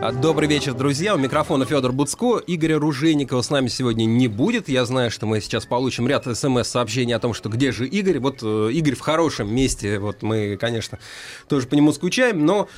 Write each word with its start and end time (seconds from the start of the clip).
А, 0.00 0.12
Добрый 0.12 0.48
вечер, 0.48 0.74
друзья. 0.74 1.16
У 1.16 1.18
микрофона 1.18 1.64
Федор 1.64 1.90
Буцко. 1.90 2.40
Игоря 2.46 2.78
Ружейникова 2.78 3.42
с 3.42 3.50
нами 3.50 3.66
сегодня 3.66 4.04
не 4.04 4.28
будет. 4.28 4.68
Я 4.68 4.84
знаю, 4.84 5.10
что 5.10 5.26
мы 5.26 5.40
сейчас 5.40 5.66
получим 5.66 6.06
ряд 6.06 6.24
смс-сообщений 6.24 7.16
о 7.16 7.18
том, 7.18 7.34
что 7.34 7.48
где 7.48 7.72
же 7.72 7.84
Игорь. 7.84 8.20
Вот 8.20 8.38
э, 8.42 8.70
Игорь 8.72 8.94
в 8.94 9.00
хорошем 9.00 9.52
месте. 9.52 9.98
Вот 9.98 10.22
мы, 10.22 10.56
конечно, 10.56 11.00
тоже 11.48 11.66
по 11.66 11.74
нему 11.74 11.92
скучаем, 11.92 12.46
но 12.46 12.68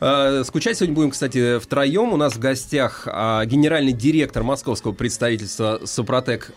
э, 0.00 0.44
скучать 0.44 0.76
сегодня 0.76 0.94
будем, 0.94 1.10
кстати, 1.10 1.58
втроем. 1.58 2.12
У 2.12 2.16
нас 2.16 2.34
в 2.34 2.38
гостях 2.38 3.08
э, 3.08 3.44
генеральный 3.46 3.92
директор 3.92 4.44
московского 4.44 4.92
представительства 4.92 5.80
Супротек 5.84 6.52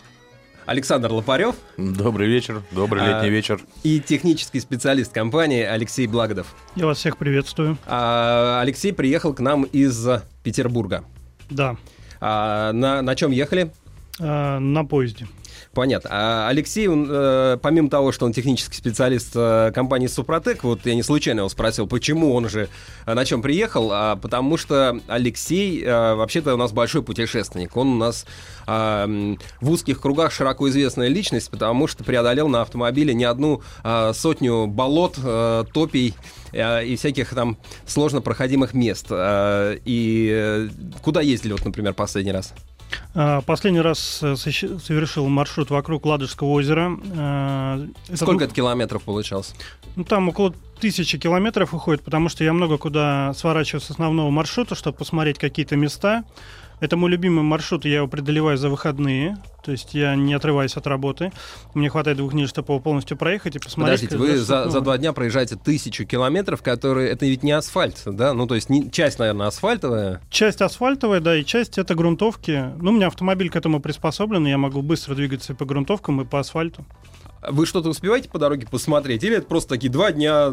Александр 0.66 1.10
Лопарев 1.12 1.56
Добрый 1.76 2.28
вечер, 2.28 2.62
добрый 2.70 3.02
летний 3.04 3.28
А, 3.28 3.30
вечер. 3.30 3.60
и 3.82 4.00
технический 4.00 4.60
специалист 4.60 5.12
компании 5.12 5.62
Алексей 5.62 6.06
Благодов. 6.06 6.54
Я 6.76 6.86
вас 6.86 6.98
всех 6.98 7.16
приветствую. 7.16 7.76
А, 7.86 8.60
Алексей 8.62 8.92
приехал 8.92 9.34
к 9.34 9.40
нам 9.40 9.64
из 9.64 10.06
Петербурга. 10.42 11.04
Да, 11.50 11.76
А, 12.20 12.72
на, 12.72 13.02
на 13.02 13.14
чем 13.16 13.32
ехали? 13.32 13.72
э, 14.20 14.58
на 14.58 14.84
поезде. 14.84 15.26
Понятно. 15.74 16.10
А 16.12 16.48
Алексей, 16.48 16.86
он, 16.86 17.08
э, 17.10 17.56
помимо 17.62 17.88
того, 17.88 18.12
что 18.12 18.26
он 18.26 18.34
технический 18.34 18.76
специалист 18.76 19.32
э, 19.34 19.72
компании 19.74 20.06
Супротек, 20.06 20.64
вот 20.64 20.80
я 20.84 20.94
не 20.94 21.02
случайно 21.02 21.40
его 21.40 21.48
спросил, 21.48 21.86
почему 21.86 22.34
он 22.34 22.50
же 22.50 22.68
э, 23.06 23.14
на 23.14 23.24
чем 23.24 23.40
приехал, 23.40 23.90
а 23.90 24.16
потому 24.16 24.58
что 24.58 25.00
Алексей 25.08 25.82
э, 25.82 26.14
вообще-то 26.14 26.52
у 26.54 26.56
нас 26.58 26.72
большой 26.72 27.02
путешественник. 27.02 27.74
Он 27.74 27.88
у 27.88 27.96
нас 27.96 28.26
м, 28.66 29.38
в 29.62 29.70
узких 29.70 30.00
кругах 30.00 30.30
широко 30.30 30.68
известная 30.68 31.08
личность, 31.08 31.50
потому 31.50 31.86
что 31.86 32.04
преодолел 32.04 32.48
на 32.48 32.60
автомобиле 32.60 33.14
не 33.14 33.24
одну 33.24 33.62
а, 33.82 34.12
сотню 34.12 34.66
болот, 34.66 35.16
э, 35.22 35.64
топий 35.72 36.14
э, 36.52 36.84
и 36.84 36.96
всяких 36.96 37.34
там 37.34 37.56
сложно 37.86 38.20
проходимых 38.20 38.74
мест. 38.74 39.06
А, 39.10 39.74
И 39.84 40.30
э, 40.32 40.68
куда 41.02 41.22
ездили, 41.22 41.52
вот, 41.52 41.64
например, 41.64 41.94
последний 41.94 42.32
раз? 42.32 42.52
Э, 43.14 43.40
Последний 43.44 43.80
раз 43.80 44.20
э, 44.22 44.36
совершил 44.36 45.28
маршрут 45.28 45.70
вокруг 45.70 46.06
Ладожского 46.06 46.48
озера. 46.48 46.98
Это, 48.08 48.16
Сколько 48.16 48.44
это 48.44 48.54
километров 48.54 49.02
получалось? 49.02 49.54
ну, 49.96 50.04
там 50.04 50.28
около 50.28 50.54
тысячи 50.80 51.18
километров 51.18 51.74
уходит, 51.74 52.02
потому 52.02 52.28
что 52.28 52.44
я 52.44 52.52
много 52.52 52.78
куда 52.78 53.32
сворачиваю 53.34 53.80
с 53.80 53.90
основного 53.90 54.30
маршрута, 54.30 54.74
чтобы 54.74 54.96
посмотреть 54.96 55.38
какие-то 55.38 55.76
места. 55.76 56.24
Это 56.82 56.96
мой 56.96 57.10
любимый 57.12 57.44
маршрут, 57.44 57.84
я 57.84 57.98
его 57.98 58.08
преодолеваю 58.08 58.58
за 58.58 58.68
выходные, 58.68 59.36
то 59.64 59.70
есть 59.70 59.94
я 59.94 60.16
не 60.16 60.34
отрываюсь 60.34 60.76
от 60.76 60.88
работы. 60.88 61.30
Мне 61.74 61.88
хватает 61.88 62.18
двух 62.18 62.32
дней, 62.32 62.48
чтобы 62.48 62.72
его 62.74 62.80
полностью 62.80 63.16
проехать 63.16 63.54
и 63.54 63.60
посмотреть. 63.60 64.00
Подождите, 64.00 64.16
вы 64.16 64.36
за, 64.36 64.68
за 64.68 64.80
два 64.80 64.98
дня 64.98 65.12
проезжаете 65.12 65.54
тысячу 65.54 66.04
километров, 66.04 66.60
которые... 66.60 67.10
Это 67.10 67.24
ведь 67.24 67.44
не 67.44 67.52
асфальт, 67.52 68.02
да? 68.04 68.34
Ну, 68.34 68.48
то 68.48 68.56
есть 68.56 68.68
не- 68.68 68.90
часть, 68.90 69.20
наверное, 69.20 69.46
асфальтовая. 69.46 70.20
Часть 70.28 70.60
асфальтовая, 70.60 71.20
да, 71.20 71.36
и 71.36 71.44
часть 71.44 71.78
это 71.78 71.94
грунтовки. 71.94 72.72
Ну, 72.80 72.90
у 72.90 72.94
меня 72.94 73.06
автомобиль 73.06 73.48
к 73.48 73.54
этому 73.54 73.78
приспособлен, 73.78 74.44
и 74.48 74.50
я 74.50 74.58
могу 74.58 74.82
быстро 74.82 75.14
двигаться 75.14 75.52
и 75.52 75.56
по 75.56 75.64
грунтовкам, 75.64 76.20
и 76.22 76.24
по 76.24 76.40
асфальту. 76.40 76.84
Вы 77.48 77.66
что-то 77.66 77.88
успеваете 77.88 78.28
по 78.28 78.38
дороге 78.38 78.68
посмотреть? 78.70 79.24
Или 79.24 79.36
это 79.36 79.46
просто 79.46 79.70
такие 79.70 79.90
два 79.90 80.12
дня... 80.12 80.50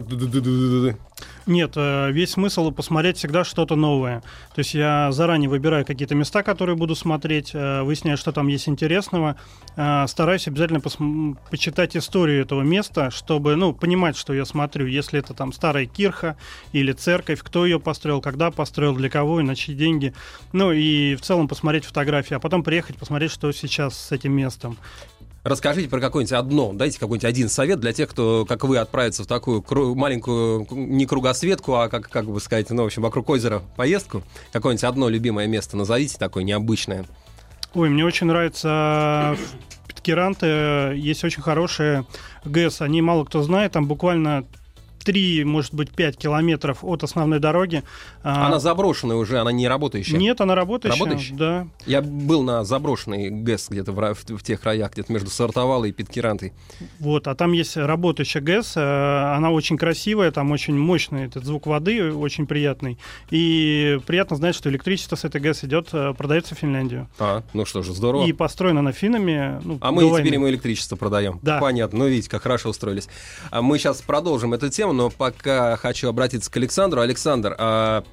Нет, 1.45 1.73
э, 1.75 2.11
весь 2.11 2.31
смысл 2.31 2.71
посмотреть 2.71 3.17
всегда 3.17 3.43
что-то 3.43 3.75
новое. 3.75 4.21
То 4.53 4.59
есть 4.59 4.73
я 4.73 5.11
заранее 5.11 5.49
выбираю 5.49 5.85
какие-то 5.85 6.15
места, 6.15 6.43
которые 6.43 6.75
буду 6.75 6.95
смотреть, 6.95 7.51
э, 7.53 7.81
выясняю, 7.81 8.17
что 8.17 8.31
там 8.31 8.47
есть 8.47 8.67
интересного, 8.69 9.35
э, 9.75 10.05
стараюсь 10.07 10.47
обязательно 10.47 10.77
посм- 10.77 11.37
почитать 11.49 11.95
историю 11.97 12.41
этого 12.41 12.61
места, 12.61 13.11
чтобы, 13.11 13.55
ну, 13.55 13.73
понимать, 13.73 14.15
что 14.17 14.33
я 14.33 14.45
смотрю, 14.45 14.85
если 14.85 15.19
это 15.19 15.33
там 15.33 15.53
старая 15.53 15.85
кирха 15.85 16.37
или 16.71 16.91
церковь, 16.91 17.41
кто 17.41 17.65
ее 17.65 17.79
построил, 17.79 18.21
когда 18.21 18.51
построил, 18.51 18.95
для 18.95 19.09
кого 19.09 19.39
и 19.39 19.43
на 19.43 19.55
чьи 19.55 19.75
деньги. 19.75 20.13
Ну 20.53 20.71
и 20.71 21.15
в 21.15 21.21
целом 21.21 21.47
посмотреть 21.47 21.85
фотографии, 21.85 22.35
а 22.35 22.39
потом 22.39 22.63
приехать 22.63 22.97
посмотреть, 22.97 23.31
что 23.31 23.51
сейчас 23.51 23.97
с 23.97 24.11
этим 24.11 24.33
местом. 24.33 24.77
Расскажите 25.43 25.87
про 25.87 25.99
какое-нибудь 25.99 26.33
одно, 26.33 26.73
дайте 26.73 26.99
какой-нибудь 26.99 27.25
один 27.25 27.49
совет 27.49 27.79
для 27.79 27.93
тех, 27.93 28.09
кто, 28.09 28.45
как 28.47 28.65
вы, 28.65 28.77
отправится 28.77 29.23
в 29.23 29.27
такую 29.27 29.61
кру- 29.61 29.95
маленькую, 29.95 30.67
не 30.71 31.05
кругосветку, 31.05 31.75
а, 31.75 31.87
как, 31.87 32.09
как 32.09 32.25
бы 32.25 32.39
сказать, 32.41 32.69
ну, 32.69 32.83
в 32.83 32.87
общем, 32.87 33.01
вокруг 33.01 33.29
озера 33.29 33.61
поездку. 33.77 34.21
Какое-нибудь 34.51 34.83
одно 34.83 35.07
любимое 35.07 35.47
место 35.47 35.77
назовите, 35.77 36.17
такое 36.17 36.43
необычное. 36.43 37.05
Ой, 37.73 37.89
мне 37.89 38.03
очень 38.03 38.27
нравится 38.27 39.37
в 39.83 39.87
Питкеранте 39.87 40.93
есть 40.95 41.23
очень 41.23 41.41
хорошие 41.41 42.05
ГЭС. 42.43 42.81
Они 42.81 43.01
мало 43.01 43.23
кто 43.25 43.41
знает, 43.41 43.71
там 43.71 43.87
буквально 43.87 44.45
3, 45.09 45.43
может 45.43 45.73
быть, 45.73 45.89
5 45.89 46.17
километров 46.17 46.83
от 46.83 47.03
основной 47.03 47.39
дороги. 47.39 47.81
А, 48.21 48.45
Она 48.45 48.59
заброшенная 48.59 49.15
уже, 49.15 49.39
она 49.39 49.51
не 49.51 49.67
работающая. 49.67 50.17
Нет, 50.19 50.39
она 50.39 50.53
работающая. 50.53 50.99
Работающая? 50.99 51.35
Да. 51.35 51.67
Я 51.87 52.03
был 52.03 52.43
на 52.43 52.63
заброшенной 52.63 53.31
ГЭС 53.31 53.69
где-то 53.69 53.91
в, 53.91 53.95
в- 54.13 54.37
в 54.37 54.43
тех 54.43 54.61
краях, 54.61 54.91
где-то 54.93 55.11
между 55.11 55.31
Сартовалой 55.31 55.89
и 55.89 55.91
Питкерантой. 55.93 56.53
Вот, 56.99 57.27
а 57.27 57.33
там 57.33 57.53
есть 57.53 57.75
работающая 57.75 58.39
ГЭС, 58.41 58.73
э, 58.77 58.81
она 58.81 59.49
очень 59.49 59.77
красивая, 59.77 60.29
там 60.31 60.51
очень 60.51 60.77
мощный 60.77 61.25
этот 61.25 61.43
звук 61.43 61.65
воды, 61.65 62.13
очень 62.13 62.45
приятный. 62.45 62.99
И 63.31 63.99
приятно 64.05 64.35
знать, 64.35 64.53
что 64.53 64.69
электричество 64.69 65.15
с 65.15 65.25
этой 65.25 65.41
ГЭС 65.41 65.63
идет, 65.63 65.87
э, 65.91 66.13
продается 66.15 66.53
в 66.53 66.59
Финляндию. 66.59 67.07
А, 67.17 67.41
ну 67.53 67.65
что 67.65 67.81
же, 67.81 67.93
здорово. 67.93 68.27
И 68.27 68.31
построено 68.33 68.83
на 68.83 68.91
финнами. 68.91 69.59
ну, 69.63 69.79
А 69.81 69.91
мы 69.91 70.01
до 70.01 70.09
теперь 70.09 70.21
войны. 70.23 70.33
ему 70.35 70.49
электричество 70.49 70.95
продаем. 70.97 71.39
Да. 71.41 71.59
Понятно. 71.59 71.97
Ну, 71.99 72.07
видите, 72.07 72.29
как 72.29 72.43
хорошо 72.43 72.69
устроились. 72.69 73.07
А 73.49 73.63
мы 73.63 73.79
сейчас 73.79 74.03
продолжим 74.03 74.53
эту 74.53 74.69
тему, 74.69 74.93
но 74.99 75.09
пока 75.09 75.77
хочу 75.77 76.09
обратиться 76.09 76.51
к 76.51 76.57
Александру. 76.57 76.99
Александр, 76.99 77.55
а, 77.57 78.03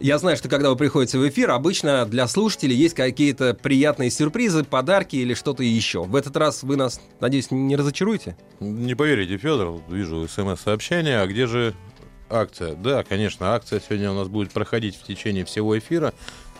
я 0.00 0.18
знаю, 0.18 0.36
что 0.36 0.48
когда 0.48 0.68
вы 0.68 0.74
приходите 0.74 1.16
в 1.16 1.28
эфир, 1.28 1.52
обычно 1.52 2.06
для 2.06 2.26
слушателей 2.26 2.74
есть 2.74 2.96
какие-то 2.96 3.54
приятные 3.54 4.10
сюрпризы, 4.10 4.64
подарки 4.64 5.14
или 5.14 5.32
что-то 5.32 5.62
еще. 5.62 6.02
В 6.02 6.16
этот 6.16 6.36
раз 6.36 6.64
вы 6.64 6.74
нас, 6.74 7.00
надеюсь, 7.20 7.52
не 7.52 7.76
разочаруете? 7.76 8.36
Не 8.58 8.96
поверите, 8.96 9.36
Федор, 9.36 9.80
вижу 9.88 10.26
смс-сообщение, 10.26 11.20
а 11.20 11.26
где 11.28 11.46
же 11.46 11.74
акция? 12.28 12.74
Да, 12.74 13.04
конечно, 13.04 13.54
акция 13.54 13.80
сегодня 13.80 14.10
у 14.10 14.14
нас 14.14 14.26
будет 14.26 14.50
проходить 14.50 14.96
в 14.96 15.04
течение 15.04 15.44
всего 15.44 15.78
эфира. 15.78 16.12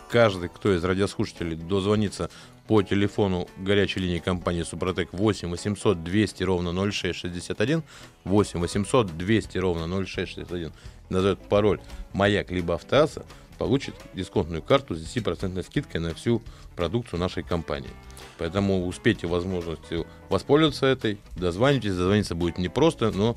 Каждый, 0.09 0.50
кто 0.50 0.72
из 0.72 0.84
радиослушателей 0.84 1.56
дозвонится 1.56 2.31
по 2.70 2.82
телефону 2.82 3.48
горячей 3.56 3.98
линии 3.98 4.20
компании 4.20 4.62
Супротек 4.62 5.12
8 5.12 5.50
800 5.50 6.04
200 6.04 6.44
ровно 6.44 6.70
0661, 6.92 7.82
8 8.22 8.60
800 8.60 9.16
200 9.19 9.58
ровно 9.58 9.88
0661, 9.88 10.72
назовет 11.09 11.41
пароль 11.48 11.80
«Маяк» 12.12 12.53
либо 12.53 12.75
«Автоасса», 12.75 13.26
получит 13.59 13.97
дисконтную 14.14 14.62
карту 14.62 14.94
с 14.94 15.03
10% 15.03 15.60
скидкой 15.64 16.00
на 16.00 16.14
всю 16.14 16.42
продукцию 16.76 17.19
нашей 17.19 17.42
компании. 17.42 17.91
Поэтому 18.38 18.86
успейте 18.86 19.26
возможностью 19.26 20.06
воспользоваться 20.28 20.86
этой, 20.86 21.19
дозвонитесь, 21.34 21.97
дозвониться 21.97 22.36
будет 22.36 22.56
непросто, 22.56 23.10
но 23.10 23.36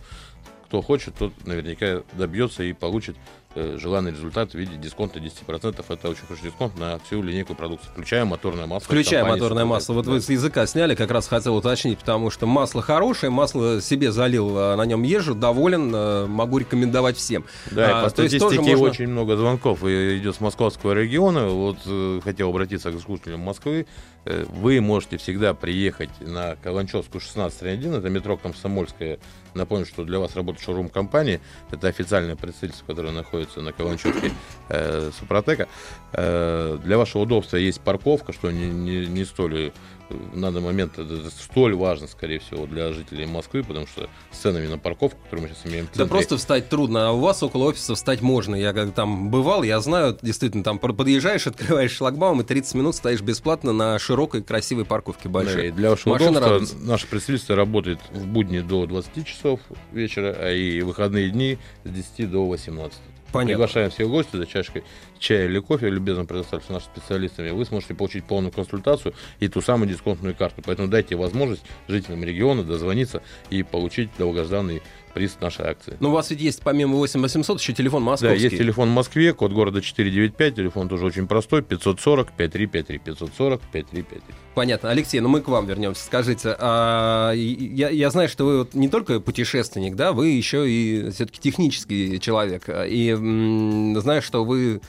кто 0.67 0.83
хочет, 0.83 1.15
тот 1.15 1.33
наверняка 1.47 2.03
добьется 2.13 2.61
и 2.61 2.73
получит 2.73 3.15
желанный 3.55 4.11
результат 4.11 4.51
в 4.51 4.55
виде 4.55 4.75
дисконта 4.77 5.19
10%. 5.19 5.85
Это 5.87 6.09
очень 6.09 6.21
хороший 6.25 6.43
дисконт 6.49 6.77
на 6.77 6.99
всю 6.99 7.21
линейку 7.21 7.55
продукции, 7.55 7.87
включая 7.91 8.25
моторное 8.25 8.65
масло. 8.65 8.85
Включая 8.85 9.25
моторное 9.25 9.65
масло. 9.65 9.93
Вот 9.93 10.05
Да. 10.05 10.11
вы 10.11 10.21
с 10.21 10.29
языка 10.29 10.65
сняли, 10.65 10.95
как 10.95 11.11
раз 11.11 11.27
хотел 11.27 11.55
уточнить, 11.55 11.99
потому 11.99 12.29
что 12.29 12.45
масло 12.47 12.81
хорошее, 12.81 13.29
масло 13.31 13.81
себе 13.81 14.11
залил, 14.11 14.53
а, 14.57 14.75
на 14.75 14.83
нем 14.85 15.03
езжу, 15.03 15.35
доволен, 15.35 15.91
а, 15.93 16.27
могу 16.27 16.57
рекомендовать 16.57 17.17
всем. 17.17 17.45
Да, 17.71 18.01
А, 18.01 18.03
по 18.05 18.09
то 18.11 18.23
есть 18.23 18.37
тоже 18.39 18.55
статистике 18.55 18.77
можно- 18.77 18.91
очень 18.91 19.07
много 19.07 19.37
звонков 19.37 19.83
идет 19.83 20.35
с 20.35 20.39
московского 20.39 20.93
региона. 20.93 21.47
Вот 21.49 21.77
э, 21.85 22.19
хотел 22.23 22.49
обратиться 22.49 22.91
к 22.91 22.99
слушателям 22.99 23.41
Москвы. 23.41 23.85
Э, 24.25 24.45
Вы 24.49 24.79
можете 24.79 25.17
всегда 25.17 25.53
приехать 25.53 26.09
на 26.21 26.55
Каланчевскую 26.63 27.19
1631, 27.21 27.95
это 27.95 28.09
метро 28.09 28.37
Комсомольская. 28.37 29.19
Напомню, 29.53 29.85
что 29.85 30.03
для 30.05 30.17
вас 30.17 30.35
работает 30.35 30.63
шоурум 30.63 30.87
компании. 30.89 31.41
Это 31.71 31.87
официальное 31.89 32.35
представительство, 32.37 32.85
которое 32.87 33.11
находится 33.11 33.42
находится 33.43 33.61
на 33.61 33.73
Каланчевке 33.73 34.31
э, 34.69 35.11
Супротека. 35.19 35.67
Э, 36.13 36.77
для 36.83 36.97
вашего 36.97 37.23
удобства 37.23 37.57
есть 37.57 37.81
парковка, 37.81 38.33
что 38.33 38.51
не, 38.51 38.69
не, 38.69 39.05
не 39.07 39.25
столь 39.25 39.71
в 40.09 40.39
данный 40.39 40.61
момент 40.61 40.99
это 40.99 41.29
столь 41.29 41.75
важно, 41.75 42.07
скорее 42.07 42.39
всего, 42.39 42.65
для 42.65 42.91
жителей 42.93 43.25
Москвы, 43.25 43.63
потому 43.63 43.87
что 43.87 44.09
с 44.31 44.37
ценами 44.37 44.67
на 44.67 44.77
парковку, 44.77 45.17
которую 45.23 45.47
мы 45.47 45.53
сейчас 45.53 45.65
имеем 45.65 45.85
в 45.85 45.89
центре... 45.89 46.05
Да 46.05 46.09
просто 46.09 46.37
встать 46.37 46.69
трудно, 46.69 47.09
а 47.09 47.11
у 47.11 47.19
вас 47.19 47.41
около 47.43 47.65
офиса 47.65 47.95
встать 47.95 48.21
можно. 48.21 48.55
Я 48.55 48.73
как 48.73 48.93
там 48.93 49.29
бывал, 49.29 49.63
я 49.63 49.79
знаю, 49.79 50.17
действительно, 50.21 50.63
там 50.63 50.79
подъезжаешь, 50.79 51.47
открываешь 51.47 51.91
шлагбаум 51.91 52.41
и 52.41 52.43
30 52.43 52.75
минут 52.75 52.95
стоишь 52.95 53.21
бесплатно 53.21 53.73
на 53.73 53.97
широкой 53.99 54.43
красивой 54.43 54.85
парковке 54.85 55.29
большой. 55.29 55.55
Да, 55.55 55.67
и 55.67 55.71
для 55.71 55.89
вашего 55.91 56.13
Машина 56.13 56.31
удобства 56.31 56.51
радуется. 56.51 56.77
наше 56.77 57.07
представительство 57.07 57.55
работает 57.55 57.99
в 58.11 58.25
будни 58.27 58.59
до 58.59 58.85
20 58.85 59.25
часов 59.25 59.59
вечера, 59.91 60.35
а 60.37 60.51
и 60.51 60.81
выходные 60.81 61.29
дни 61.29 61.57
с 61.83 61.89
10 61.89 62.29
до 62.29 62.45
18. 62.47 62.99
Понятно. 63.33 63.53
Приглашаем 63.53 63.89
всех 63.89 64.09
гостей 64.09 64.37
за 64.37 64.45
чашкой 64.45 64.83
чая 65.17 65.45
или 65.45 65.59
кофе, 65.59 65.89
любезно 65.89 66.25
предоставьте 66.25 66.71
нашим 66.71 66.91
специалистами. 66.95 67.49
Вы 67.49 67.65
сможете 67.65 67.95
получить 67.95 68.25
полную 68.25 68.51
консультацию 68.51 69.15
и 69.39 69.47
ту 69.47 69.59
самую 69.59 69.89
дисконтную 69.89 70.35
карту. 70.35 70.61
Поэтому 70.63 70.87
дайте 70.87 71.15
возможность 71.15 71.63
жителям 71.87 72.23
региона 72.23 72.63
дозвониться 72.63 73.23
и 73.49 73.63
получить 73.63 74.11
долгожданный 74.19 74.83
приз 75.13 75.37
нашей 75.39 75.65
акции. 75.65 75.97
Но 75.99 76.09
у 76.09 76.11
вас 76.11 76.29
ведь 76.29 76.41
есть 76.41 76.61
помимо 76.63 76.95
8 76.95 77.21
800 77.21 77.59
еще 77.59 77.73
телефон 77.73 78.03
московский. 78.03 78.37
Да, 78.37 78.43
есть 78.43 78.57
телефон 78.57 78.89
в 78.89 78.93
Москве, 78.93 79.33
код 79.33 79.51
города 79.51 79.81
495, 79.81 80.55
телефон 80.55 80.89
тоже 80.89 81.05
очень 81.05 81.27
простой, 81.27 81.61
540 81.61 82.31
5353, 82.33 82.97
540 82.99 83.61
5353. 83.71 84.35
Понятно. 84.55 84.89
Алексей, 84.89 85.19
ну 85.19 85.29
мы 85.29 85.41
к 85.41 85.47
вам 85.47 85.65
вернемся. 85.65 86.03
Скажите, 86.03 86.55
а, 86.59 87.31
я, 87.33 87.89
я 87.89 88.09
знаю, 88.09 88.29
что 88.29 88.45
вы 88.45 88.57
вот 88.59 88.73
не 88.73 88.89
только 88.89 89.19
путешественник, 89.19 89.95
да, 89.95 90.11
вы 90.11 90.29
еще 90.29 90.69
и 90.69 91.09
все-таки 91.11 91.39
технический 91.39 92.19
человек. 92.19 92.69
И 92.69 93.09
м, 93.09 93.99
знаю, 93.99 94.21
что 94.21 94.43
вы 94.43 94.81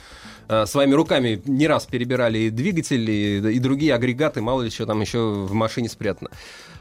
а, 0.47 0.65
своими 0.65 0.93
руками 0.93 1.41
не 1.45 1.67
раз 1.67 1.85
перебирали 1.85 2.39
и 2.39 2.49
двигатели, 2.49 3.11
и, 3.11 3.55
и 3.55 3.59
другие 3.59 3.93
агрегаты, 3.93 4.41
мало 4.41 4.61
ли 4.61 4.69
что 4.69 4.85
там 4.85 5.01
еще 5.01 5.19
в 5.19 5.53
машине 5.53 5.89
спрятано. 5.89 6.29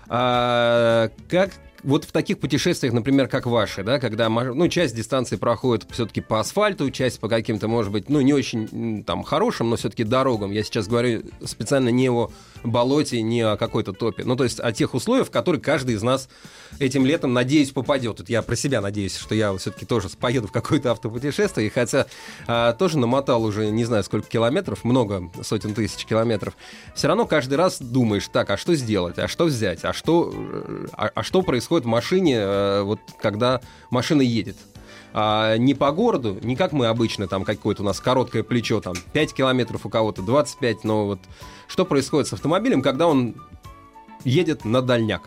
А, 0.08 1.10
как 1.28 1.50
вот 1.84 2.04
в 2.04 2.12
таких 2.12 2.38
путешествиях, 2.38 2.92
например, 2.94 3.28
как 3.28 3.46
ваши, 3.46 3.84
да, 3.84 3.98
когда 3.98 4.28
ну, 4.28 4.68
часть 4.68 4.96
дистанции 4.96 5.36
проходит 5.36 5.86
все-таки 5.90 6.20
по 6.20 6.40
асфальту, 6.40 6.90
часть 6.90 7.20
по 7.20 7.28
каким-то, 7.28 7.68
может 7.68 7.92
быть, 7.92 8.08
ну, 8.08 8.20
не 8.22 8.32
очень 8.32 9.04
там 9.04 9.22
хорошим, 9.22 9.70
но 9.70 9.76
все-таки 9.76 10.04
дорогам. 10.04 10.50
Я 10.50 10.62
сейчас 10.62 10.88
говорю 10.88 11.22
специально 11.44 11.90
не 11.90 12.08
о 12.08 12.30
болоте, 12.64 13.22
не 13.22 13.42
о 13.42 13.56
какой-то 13.56 13.92
топе. 13.92 14.24
Ну, 14.24 14.36
то 14.36 14.44
есть 14.44 14.58
о 14.60 14.72
тех 14.72 14.94
условиях, 14.94 15.28
в 15.28 15.30
которые 15.30 15.60
каждый 15.60 15.94
из 15.94 16.02
нас 16.02 16.28
этим 16.78 17.06
летом, 17.06 17.32
надеюсь, 17.32 17.70
попадет. 17.70 18.20
Вот 18.20 18.28
я 18.28 18.42
про 18.42 18.56
себя 18.56 18.80
надеюсь, 18.80 19.16
что 19.16 19.34
я 19.34 19.56
все-таки 19.56 19.86
тоже 19.86 20.08
поеду 20.08 20.48
в 20.48 20.52
какое-то 20.52 20.90
автопутешествие, 20.90 21.70
хотя 21.70 22.06
а, 22.46 22.72
тоже 22.72 22.98
намотал 22.98 23.44
уже 23.44 23.70
не 23.70 23.84
знаю 23.84 24.02
сколько 24.04 24.28
километров, 24.28 24.84
много 24.84 25.30
сотен 25.42 25.74
тысяч 25.74 26.04
километров. 26.04 26.56
Все 26.94 27.08
равно 27.08 27.26
каждый 27.26 27.54
раз 27.54 27.80
думаешь, 27.80 28.28
так, 28.28 28.50
а 28.50 28.56
что 28.56 28.74
сделать, 28.74 29.18
а 29.18 29.28
что 29.28 29.44
взять, 29.44 29.84
а 29.84 29.92
что, 29.92 30.32
э, 30.34 30.86
а, 30.92 31.10
а 31.14 31.22
что 31.22 31.42
происходит 31.42 31.84
в 31.84 31.88
машине, 31.88 32.38
а, 32.38 32.82
вот 32.82 33.00
когда 33.20 33.60
машина 33.90 34.22
едет 34.22 34.56
а, 35.16 35.56
не 35.56 35.74
по 35.74 35.92
городу, 35.92 36.38
не 36.42 36.56
как 36.56 36.72
мы 36.72 36.86
обычно, 36.86 37.28
там 37.28 37.44
какое-то 37.44 37.82
у 37.82 37.84
нас 37.84 38.00
короткое 38.00 38.42
плечо, 38.42 38.80
там 38.80 38.94
5 39.12 39.32
километров 39.32 39.86
у 39.86 39.88
кого-то, 39.88 40.22
25, 40.22 40.82
но 40.82 41.06
вот 41.06 41.20
что 41.68 41.84
происходит 41.84 42.26
с 42.26 42.32
автомобилем, 42.32 42.82
когда 42.82 43.06
он 43.06 43.36
едет 44.24 44.64
на 44.64 44.82
дальняк? 44.82 45.22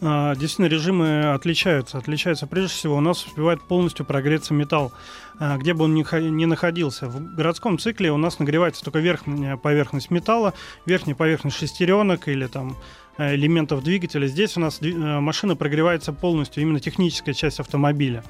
А, 0.00 0.34
действительно, 0.34 0.66
режимы 0.66 1.32
отличаются. 1.32 1.98
Отличаются 1.98 2.46
прежде 2.46 2.74
всего, 2.74 2.96
у 2.96 3.00
нас 3.00 3.24
успевает 3.24 3.62
полностью 3.62 4.04
прогреться 4.04 4.52
металл, 4.52 4.92
а, 5.38 5.56
где 5.56 5.72
бы 5.72 5.84
он 5.84 5.94
ни 5.94 6.44
находился. 6.44 7.06
В 7.06 7.34
городском 7.34 7.78
цикле 7.78 8.10
у 8.12 8.16
нас 8.16 8.38
нагревается 8.38 8.84
только 8.84 8.98
верхняя 8.98 9.56
поверхность 9.56 10.10
металла, 10.10 10.54
верхняя 10.84 11.16
поверхность 11.16 11.56
шестеренок 11.56 12.28
или 12.28 12.46
там 12.46 12.76
элементов 13.18 13.82
двигателя. 13.82 14.26
Здесь 14.26 14.56
у 14.56 14.60
нас 14.60 14.80
э, 14.82 14.86
машина 15.20 15.56
прогревается 15.56 16.12
полностью, 16.12 16.62
именно 16.62 16.80
техническая 16.80 17.34
часть 17.34 17.60
автомобиля. 17.60 18.22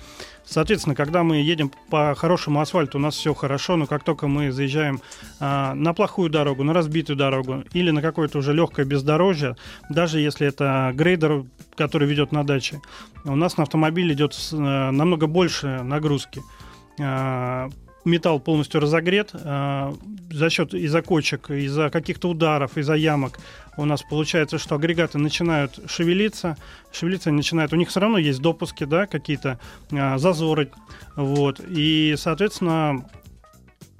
Соответственно, 0.44 0.94
когда 0.94 1.24
мы 1.24 1.38
едем 1.38 1.72
по 1.90 2.14
хорошему 2.14 2.60
асфальту, 2.60 2.98
у 2.98 3.00
нас 3.00 3.16
все 3.16 3.34
хорошо, 3.34 3.76
но 3.76 3.86
как 3.86 4.04
только 4.04 4.28
мы 4.28 4.52
заезжаем 4.52 5.00
а, 5.40 5.74
на 5.74 5.92
плохую 5.92 6.30
дорогу, 6.30 6.62
на 6.62 6.72
разбитую 6.72 7.16
дорогу 7.16 7.64
или 7.72 7.90
на 7.90 8.00
какое-то 8.00 8.38
уже 8.38 8.52
легкое 8.52 8.86
бездорожье, 8.86 9.56
даже 9.90 10.20
если 10.20 10.46
это 10.46 10.92
грейдер, 10.94 11.44
который 11.74 12.06
ведет 12.06 12.30
на 12.30 12.44
даче, 12.44 12.80
у 13.24 13.34
нас 13.34 13.56
на 13.56 13.64
автомобиле 13.64 14.14
идет 14.14 14.36
а, 14.52 14.92
намного 14.92 15.26
больше 15.26 15.82
нагрузки. 15.82 16.42
Металл 18.06 18.40
полностью 18.40 18.80
разогрет. 18.80 19.30
А, 19.34 19.94
за 20.30 20.50
счет 20.50 20.74
из-за 20.74 21.02
кочек, 21.02 21.50
из-за 21.50 21.90
каких-то 21.90 22.28
ударов, 22.28 22.78
из-за 22.78 22.94
ямок 22.94 23.38
у 23.76 23.84
нас 23.84 24.02
получается, 24.02 24.58
что 24.58 24.76
агрегаты 24.76 25.18
начинают 25.18 25.78
шевелиться, 25.86 26.56
шевелиться 26.92 27.30
начинают, 27.30 27.72
у 27.72 27.76
них 27.76 27.88
все 27.88 28.00
равно 28.00 28.18
есть 28.18 28.40
допуски, 28.40 28.84
да, 28.84 29.06
какие-то 29.06 29.58
а, 29.92 30.18
зазоры, 30.18 30.70
вот, 31.14 31.60
и, 31.68 32.14
соответственно, 32.16 33.04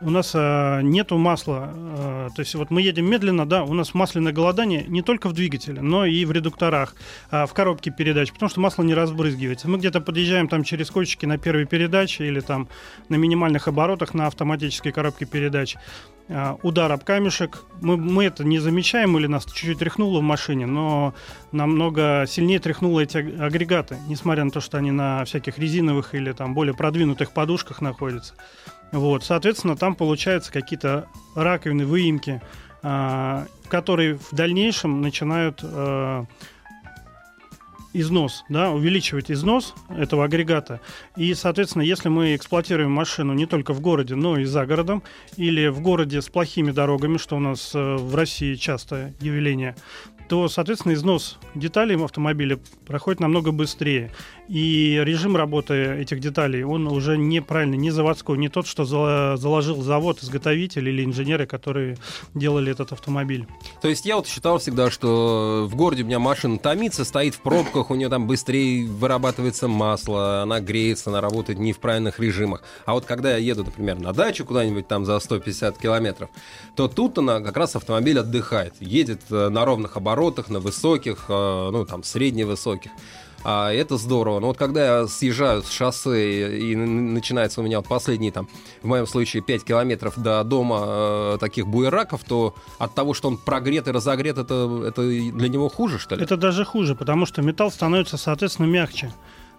у 0.01 0.11
нас 0.11 0.33
а, 0.35 0.81
нету 0.81 1.17
масла, 1.17 1.71
а, 1.73 2.29
то 2.35 2.41
есть 2.41 2.55
вот 2.55 2.71
мы 2.71 2.83
едем 2.83 3.09
медленно, 3.09 3.47
да, 3.47 3.65
у 3.65 3.73
нас 3.73 3.95
масляное 3.95 4.33
голодание 4.33 4.85
не 4.87 5.03
только 5.03 5.29
в 5.29 5.33
двигателе, 5.33 5.81
но 5.81 6.05
и 6.05 6.25
в 6.25 6.33
редукторах, 6.33 6.95
а, 7.31 7.47
в 7.47 7.55
коробке 7.55 7.91
передач, 7.91 8.33
потому 8.33 8.51
что 8.51 8.61
масло 8.61 8.83
не 8.83 8.95
разбрызгивается. 8.95 9.69
Мы 9.69 9.79
где-то 9.79 10.01
подъезжаем 10.01 10.49
там 10.49 10.65
через 10.65 10.91
кочки 10.91 11.25
на 11.25 11.39
первой 11.39 11.65
передаче 11.65 12.27
или 12.27 12.41
там 12.41 12.69
на 13.09 13.17
минимальных 13.17 13.69
оборотах 13.69 14.13
на 14.15 14.27
автоматической 14.27 14.93
коробке 14.93 15.25
передач. 15.25 15.77
А, 16.29 16.59
удар 16.63 16.91
об 16.91 17.05
камешек, 17.05 17.65
мы, 17.81 17.97
мы 17.97 18.25
это 18.25 18.45
не 18.45 18.59
замечаем 18.59 19.17
или 19.17 19.27
нас 19.27 19.45
чуть-чуть 19.45 19.79
тряхнуло 19.79 20.19
в 20.19 20.23
машине, 20.23 20.67
но 20.67 21.15
намного 21.53 22.25
сильнее 22.27 22.59
тряхнуло 22.59 23.01
эти 23.01 23.19
агрегаты, 23.19 23.97
несмотря 24.09 24.45
на 24.45 24.51
то, 24.51 24.61
что 24.61 24.77
они 24.77 24.91
на 24.91 25.25
всяких 25.25 25.59
резиновых 25.59 26.15
или 26.15 26.33
там 26.33 26.53
более 26.53 26.75
продвинутых 26.75 27.31
подушках 27.31 27.81
находятся. 27.81 28.35
Вот, 28.93 29.25
соответственно, 29.25 29.77
там 29.77 29.95
получаются 29.95 30.53
какие-то 30.53 31.09
раковины, 31.35 31.85
выемки, 31.85 32.41
э, 32.83 33.47
которые 33.69 34.19
в 34.19 34.33
дальнейшем 34.33 35.01
начинают 35.01 35.61
э, 35.63 36.25
износ, 37.93 38.45
да, 38.49 38.71
увеличивать 38.71 39.31
износ 39.31 39.75
этого 39.89 40.25
агрегата. 40.25 40.81
И, 41.17 41.35
соответственно, 41.35 41.83
если 41.83 42.09
мы 42.09 42.35
эксплуатируем 42.37 42.91
машину 42.91 43.33
не 43.33 43.47
только 43.47 43.73
в 43.73 43.81
городе, 43.81 44.15
но 44.15 44.39
и 44.39 44.45
за 44.45 44.67
городом, 44.67 45.03
или 45.37 45.69
в 45.69 45.81
городе 45.81 46.21
с 46.21 46.29
плохими 46.29 46.71
дорогами, 46.71 47.17
что 47.17 47.37
у 47.37 47.41
нас 47.41 47.75
э, 47.75 47.97
в 47.97 48.15
России 48.15 48.55
частое 48.55 49.15
явление, 49.21 49.77
то, 50.29 50.49
соответственно, 50.49 50.95
износ 50.95 51.39
деталей 51.55 51.97
автомобиля 52.03 52.59
проходит 52.87 53.21
намного 53.21 53.53
быстрее. 53.53 54.11
И 54.49 55.01
режим 55.05 55.37
работы 55.37 55.75
этих 55.75 56.21
деталей, 56.21 56.63
он 56.63 56.87
уже 56.87 57.19
неправильный, 57.19 57.77
не 57.77 57.91
заводской, 57.91 58.39
не 58.39 58.49
тот, 58.49 58.67
что 58.67 58.85
заложил 58.85 59.83
завод, 59.83 60.23
изготовитель 60.23 60.89
или 60.89 61.05
инженеры, 61.05 61.47
которые 61.47 61.97
делали 62.35 62.71
этот 62.71 62.93
автомобиль. 62.93 63.47
То 63.83 63.89
есть 63.89 64.07
я 64.07 64.17
вот 64.17 64.29
считал 64.29 64.59
всегда, 64.59 64.91
что 64.91 65.67
в 65.69 65.75
городе 65.75 66.05
у 66.05 66.07
меня 66.07 66.19
машина 66.19 66.59
томится, 66.59 67.05
стоит 67.05 67.35
в 67.35 67.41
пробках, 67.41 67.91
у 67.91 67.95
нее 67.97 68.09
там 68.09 68.27
быстрее 68.27 68.87
вырабатывается 68.87 69.67
масло, 69.67 70.43
она 70.43 70.61
греется, 70.61 71.11
она 71.11 71.21
работает 71.21 71.59
не 71.59 71.73
в 71.73 71.79
правильных 71.79 72.21
режимах. 72.21 72.63
А 72.85 72.95
вот 72.95 73.05
когда 73.05 73.31
я 73.33 73.39
еду, 73.39 73.65
например, 73.65 73.99
на 73.99 74.13
дачу 74.13 74.45
куда-нибудь 74.45 74.87
там 74.87 75.05
за 75.05 75.19
150 75.19 75.79
километров, 75.79 76.31
то 76.77 76.87
тут 76.87 77.19
она 77.19 77.41
как 77.41 77.57
раз 77.57 77.75
автомобиль 77.75 78.19
отдыхает, 78.19 78.75
едет 78.81 79.23
э, 79.31 79.49
на 79.49 79.65
ровных 79.65 79.97
оборотах, 79.97 80.49
на 80.49 80.61
высоких, 80.61 81.25
э, 81.29 81.69
ну 81.73 81.85
там 81.85 82.05
средневысоких. 82.05 82.93
А 83.49 83.73
это 83.73 83.97
здорово. 83.97 84.41
Но 84.41 84.49
вот 84.49 84.57
когда 84.57 85.03
я 85.03 85.07
съезжаю 85.07 85.63
с 85.63 85.71
шоссе 85.71 86.59
и 86.59 86.75
начинается 86.75 87.61
у 87.61 87.65
меня 87.65 87.81
последние, 87.81 88.33
там, 88.33 88.49
в 88.83 88.89
моем 88.89 89.07
случае, 89.07 89.41
5 89.41 89.63
километров 89.63 90.19
до 90.19 90.43
дома 90.43 90.85
э, 90.85 91.37
таких 91.39 91.69
буераков, 91.69 92.25
то 92.25 92.57
от 92.79 92.97
того, 92.97 93.15
что 93.15 93.29
он 93.29 93.37
прогрет 93.37 93.87
и 93.87 93.93
разогрет, 93.93 94.39
это, 94.39 94.83
это 94.89 95.03
для 95.03 95.49
него 95.49 95.69
хуже, 95.69 96.01
что 96.01 96.17
ли? 96.17 96.25
Это 96.25 96.37
даже 96.37 96.65
хуже, 96.65 96.97
потому 96.97 97.25
что 97.25 97.41
металл 97.41 97.71
становится, 97.71 98.17
соответственно, 98.17 98.67
мягче. 98.67 99.13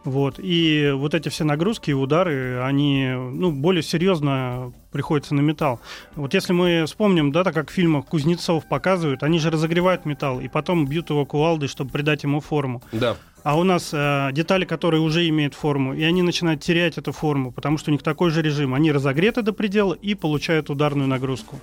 Вот. 0.08 0.36
И 0.38 0.94
вот 0.96 1.14
эти 1.14 1.28
все 1.28 1.44
нагрузки 1.44 1.90
и 1.90 1.94
удары, 1.94 2.62
они 2.62 3.10
ну, 3.10 3.52
более 3.52 3.84
серьезно 3.84 4.72
приходятся 4.90 5.36
на 5.36 5.42
металл. 5.42 5.82
Вот 6.16 6.34
если 6.34 6.54
мы 6.54 6.86
вспомним, 6.86 7.34
да, 7.34 7.44
так 7.44 7.54
как 7.54 7.70
в 7.70 7.74
фильмах 7.74 8.06
Кузнецов 8.06 8.66
показывают, 8.70 9.22
они 9.22 9.38
же 9.38 9.50
разогревают 9.50 10.06
металл 10.06 10.40
и 10.40 10.48
потом 10.48 10.88
бьют 10.88 11.10
его 11.10 11.26
кувалдой, 11.26 11.68
чтобы 11.68 11.92
придать 11.92 12.24
ему 12.24 12.40
форму. 12.40 12.82
Да. 12.94 13.18
А 13.44 13.58
у 13.60 13.64
нас 13.64 13.90
э, 13.92 14.30
детали, 14.32 14.64
которые 14.64 15.02
уже 15.02 15.28
имеют 15.28 15.54
форму, 15.54 15.94
и 15.94 16.02
они 16.04 16.22
начинают 16.22 16.62
терять 16.62 16.98
эту 16.98 17.12
форму, 17.12 17.52
потому 17.52 17.78
что 17.78 17.92
у 17.92 17.94
них 17.94 18.02
такой 18.02 18.32
же 18.32 18.42
режим. 18.42 18.74
Они 18.74 18.94
разогреты 18.94 19.42
до 19.42 19.52
предела 19.52 19.94
и 19.94 20.16
получают 20.16 20.70
ударную 20.70 21.10
нагрузку. 21.10 21.60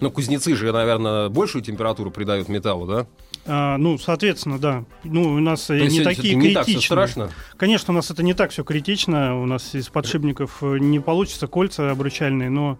Но 0.00 0.10
кузнецы 0.10 0.56
же, 0.56 0.72
наверное, 0.72 1.28
большую 1.28 1.62
температуру 1.62 2.10
придают 2.10 2.48
металлу, 2.48 2.86
да? 2.86 3.06
А, 3.44 3.76
ну, 3.76 3.98
соответственно, 3.98 4.58
да. 4.58 4.84
Ну, 5.04 5.34
у 5.34 5.40
нас 5.40 5.66
То 5.66 5.74
э, 5.74 5.84
есть 5.84 5.98
не 5.98 6.04
такие 6.04 6.34
не 6.34 6.54
так 6.54 6.64
критичные. 6.64 6.80
все 6.80 6.86
страшно? 6.86 7.30
Конечно, 7.56 7.92
у 7.92 7.96
нас 7.96 8.10
это 8.10 8.22
не 8.22 8.34
так 8.34 8.50
все 8.52 8.62
критично. 8.62 9.40
У 9.40 9.46
нас 9.46 9.74
из 9.74 9.88
подшипников 9.88 10.58
э, 10.62 10.78
не 10.78 11.00
получится 11.00 11.46
кольца 11.46 11.90
обручальные, 11.90 12.50
но 12.50 12.78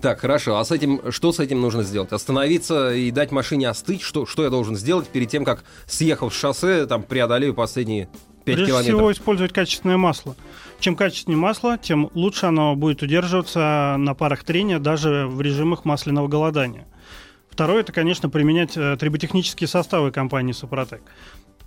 Так, 0.00 0.20
хорошо. 0.20 0.58
А 0.58 0.64
с 0.64 0.70
этим, 0.70 1.00
что 1.12 1.32
с 1.32 1.40
этим 1.40 1.62
нужно 1.62 1.82
сделать? 1.82 2.12
Остановиться 2.12 2.92
и 2.92 3.10
дать 3.10 3.32
машине 3.32 3.68
остыть? 3.68 4.02
Что, 4.02 4.26
что 4.26 4.44
я 4.44 4.50
должен 4.50 4.76
сделать 4.76 5.08
перед 5.08 5.30
тем, 5.30 5.46
как, 5.46 5.64
съехав 5.86 6.34
с 6.34 6.38
шоссе, 6.38 6.84
там, 6.84 7.02
преодолею 7.04 7.54
последние 7.54 8.10
5 8.44 8.44
прежде 8.44 8.66
километров? 8.66 8.96
всего 8.96 9.12
использовать 9.12 9.54
качественное 9.54 9.96
масло. 9.96 10.36
Чем 10.78 10.96
качественнее 10.96 11.40
масло, 11.40 11.78
тем 11.78 12.10
лучше 12.12 12.44
оно 12.46 12.76
будет 12.76 13.02
удерживаться 13.02 13.94
на 13.98 14.14
парах 14.14 14.44
трения 14.44 14.78
даже 14.78 15.26
в 15.26 15.40
режимах 15.40 15.86
масляного 15.86 16.28
голодания. 16.28 16.86
Второе, 17.54 17.82
это, 17.82 17.92
конечно, 17.92 18.28
применять 18.28 18.76
э, 18.76 18.96
триботехнические 18.98 19.68
составы 19.68 20.10
компании 20.10 20.50
Супротек 20.50 21.02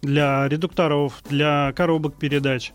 для 0.02 0.46
редукторов, 0.50 1.24
для 1.30 1.72
коробок 1.78 2.18
передач. 2.18 2.74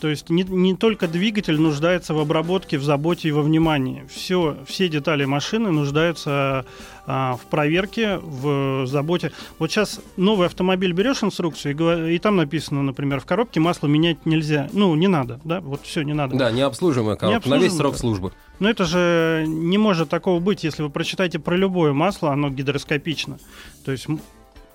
То 0.00 0.08
есть 0.08 0.30
не, 0.30 0.42
не 0.42 0.76
только 0.76 1.08
двигатель 1.08 1.60
нуждается 1.60 2.14
в 2.14 2.18
обработке, 2.18 2.78
в 2.78 2.84
заботе 2.84 3.28
и 3.28 3.32
во 3.32 3.42
внимании. 3.42 4.04
Все, 4.08 4.56
все 4.66 4.88
детали 4.88 5.24
машины 5.24 5.70
нуждаются 5.70 6.66
а, 7.06 7.36
в 7.36 7.46
проверке, 7.46 8.18
в 8.18 8.86
заботе. 8.86 9.32
Вот 9.58 9.70
сейчас 9.70 10.00
новый 10.16 10.46
автомобиль 10.46 10.92
берешь 10.92 11.22
инструкцию, 11.22 12.08
и, 12.08 12.14
и 12.16 12.18
там 12.18 12.36
написано, 12.36 12.82
например, 12.82 13.20
в 13.20 13.26
коробке 13.26 13.60
масло 13.60 13.86
менять 13.86 14.26
нельзя. 14.26 14.68
Ну, 14.72 14.94
не 14.94 15.08
надо, 15.08 15.40
да, 15.44 15.60
вот 15.60 15.82
все, 15.82 16.02
не 16.02 16.14
надо. 16.14 16.36
Да, 16.36 16.50
необслуживаемая 16.50 17.16
коробка 17.16 17.48
на 17.48 17.54
весь 17.54 17.72
Необслуживаемая, 17.72 17.78
срок 17.78 17.96
службы. 17.96 18.32
Но 18.58 18.68
это 18.68 18.84
же 18.84 19.44
не 19.46 19.78
может 19.78 20.08
такого 20.08 20.40
быть, 20.40 20.64
если 20.64 20.82
вы 20.82 20.90
прочитаете 20.90 21.38
про 21.38 21.56
любое 21.56 21.92
масло, 21.92 22.32
оно 22.32 22.50
гидроскопично. 22.50 23.38
То 23.84 23.92
есть 23.92 24.06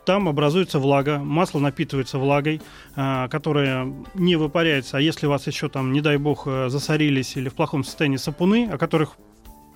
там 0.05 0.27
образуется 0.27 0.79
влага, 0.79 1.19
масло 1.19 1.59
напитывается 1.59 2.17
влагой, 2.17 2.61
а, 2.95 3.27
которая 3.27 3.93
не 4.13 4.35
выпаряется. 4.35 4.97
А 4.97 5.01
если 5.01 5.27
у 5.27 5.29
вас 5.29 5.47
еще 5.47 5.69
там, 5.69 5.91
не 5.91 6.01
дай 6.01 6.17
бог, 6.17 6.43
э, 6.47 6.69
засорились 6.69 7.37
или 7.37 7.49
в 7.49 7.53
плохом 7.53 7.83
состоянии 7.83 8.17
сапуны, 8.17 8.69
о 8.71 8.77
которых 8.77 9.17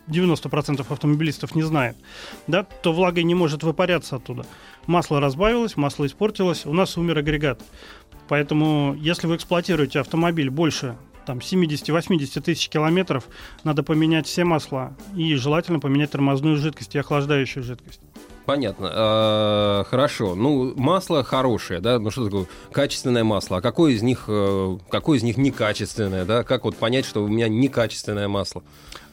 90% 0.08 0.86
автомобилистов 0.90 1.56
не 1.56 1.64
знает, 1.64 1.96
да, 2.48 2.64
то 2.64 2.94
влагой 2.94 3.24
не 3.24 3.36
может 3.36 3.64
выпаряться 3.64 4.18
оттуда. 4.18 4.46
Масло 4.88 5.20
разбавилось, 5.20 5.78
масло 5.78 6.06
испортилось, 6.06 6.66
у 6.66 6.74
нас 6.74 6.98
умер 6.98 7.20
агрегат. 7.20 7.62
Поэтому, 8.28 8.96
если 9.00 9.28
вы 9.28 9.36
эксплуатируете 9.36 10.00
автомобиль 10.00 10.50
больше 10.50 10.98
там 11.26 11.40
70-80 11.40 12.42
тысяч 12.42 12.70
километров, 12.70 13.26
надо 13.64 13.84
поменять 13.84 14.28
все 14.28 14.44
масла 14.44 14.96
и 15.16 15.34
желательно 15.36 15.80
поменять 15.80 16.12
тормозную 16.12 16.58
жидкость 16.58 16.96
и 16.96 17.00
охлаждающую 17.00 17.64
жидкость. 17.64 18.02
Понятно. 18.46 18.90
А, 18.94 19.84
Хорошо. 19.90 20.36
Ну, 20.36 20.74
масло 20.76 21.24
хорошее, 21.24 21.80
да? 21.80 22.00
Ну, 22.00 22.12
что 22.12 22.26
такое 22.26 22.48
качественное 22.72 23.24
масло? 23.24 23.58
А 23.58 23.62
какое 23.62 23.94
из 23.94 24.02
них, 24.02 24.26
э, 24.28 24.78
какое 24.90 25.18
из 25.18 25.24
них 25.24 25.38
некачественное, 25.38 26.26
да? 26.26 26.44
Как 26.44 26.66
вот 26.66 26.76
понять, 26.76 27.06
что 27.06 27.24
у 27.24 27.28
меня 27.28 27.48
некачественное 27.48 28.28
масло? 28.28 28.64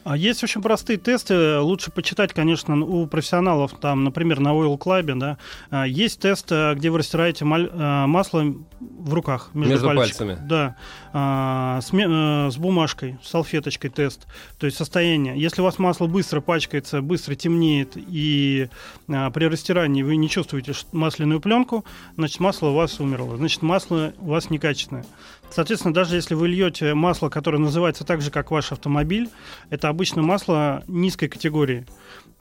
А 0.03 0.17
есть 0.17 0.43
очень 0.43 0.61
простые 0.61 0.97
тесты. 0.97 1.59
Лучше 1.59 1.91
почитать, 1.91 2.33
конечно, 2.33 2.79
у 2.83 3.07
профессионалов, 3.07 3.71
там, 3.79 4.03
например, 4.03 4.39
на 4.39 4.49
Oil 4.49 4.77
Club, 4.77 5.17
да. 5.17 5.37
А, 5.69 5.85
Есть 5.87 6.19
тест, 6.19 6.51
э, 6.51 6.73
где 6.75 6.89
вы 6.89 6.99
растираете 6.99 7.45
э, 7.45 8.05
масло 8.07 8.53
в 8.79 9.13
руках 9.13 9.49
между, 9.53 9.71
Между 9.71 9.87
пальчиков. 9.87 10.17
пальцами. 10.27 10.47
Да. 10.47 10.75
А, 11.13 11.79
с, 11.81 11.93
э, 11.93 12.51
с 12.51 12.57
бумажкой, 12.57 13.17
с 13.23 13.29
салфеточкой 13.29 13.91
тест. 13.91 14.27
То 14.59 14.65
есть 14.65 14.77
состояние. 14.77 15.39
Если 15.39 15.61
у 15.61 15.63
вас 15.63 15.79
масло 15.79 16.07
быстро 16.07 16.41
пачкается, 16.41 17.01
быстро 17.01 17.35
темнеет, 17.35 17.93
и 17.95 18.69
при 19.07 19.45
растирании 19.45 20.03
вы 20.03 20.15
не 20.15 20.29
чувствуете 20.29 20.73
масляную 20.91 21.39
пленку, 21.39 21.85
значит, 22.15 22.39
масло 22.39 22.69
у 22.69 22.73
вас 22.73 22.99
умерло. 22.99 23.37
Значит, 23.37 23.61
масло 23.61 24.13
у 24.19 24.29
вас 24.29 24.49
некачественное. 24.49 25.05
Соответственно, 25.53 25.93
даже 25.93 26.15
если 26.15 26.33
вы 26.33 26.47
льете 26.47 26.95
масло, 26.95 27.29
которое 27.29 27.59
называется 27.59 28.03
так 28.03 28.21
же, 28.21 28.31
как 28.31 28.49
ваш 28.49 28.71
автомобиль, 28.71 29.29
это 29.69 29.87
обычно 29.87 30.23
масло 30.23 30.83
низкой 30.87 31.27
категории. 31.27 31.85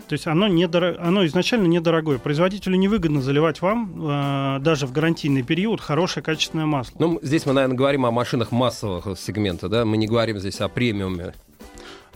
То 0.08 0.14
есть 0.14 0.26
оно, 0.26 0.48
недоро... 0.48 0.96
оно 0.98 1.26
изначально 1.26 1.66
недорогое. 1.66 2.18
Производителю 2.18 2.76
невыгодно 2.76 3.20
заливать 3.20 3.60
вам, 3.60 3.92
э, 3.98 4.58
даже 4.60 4.86
в 4.86 4.92
гарантийный 4.92 5.42
период, 5.42 5.82
хорошее 5.82 6.24
качественное 6.24 6.64
масло. 6.64 6.96
Ну, 6.98 7.18
здесь 7.22 7.44
мы, 7.44 7.52
наверное, 7.52 7.76
говорим 7.76 8.06
о 8.06 8.10
машинах 8.10 8.50
массового 8.50 9.14
сегмента, 9.14 9.68
да? 9.68 9.84
Мы 9.84 9.98
не 9.98 10.06
говорим 10.06 10.38
здесь 10.38 10.60
о 10.62 10.68
премиуме. 10.68 11.34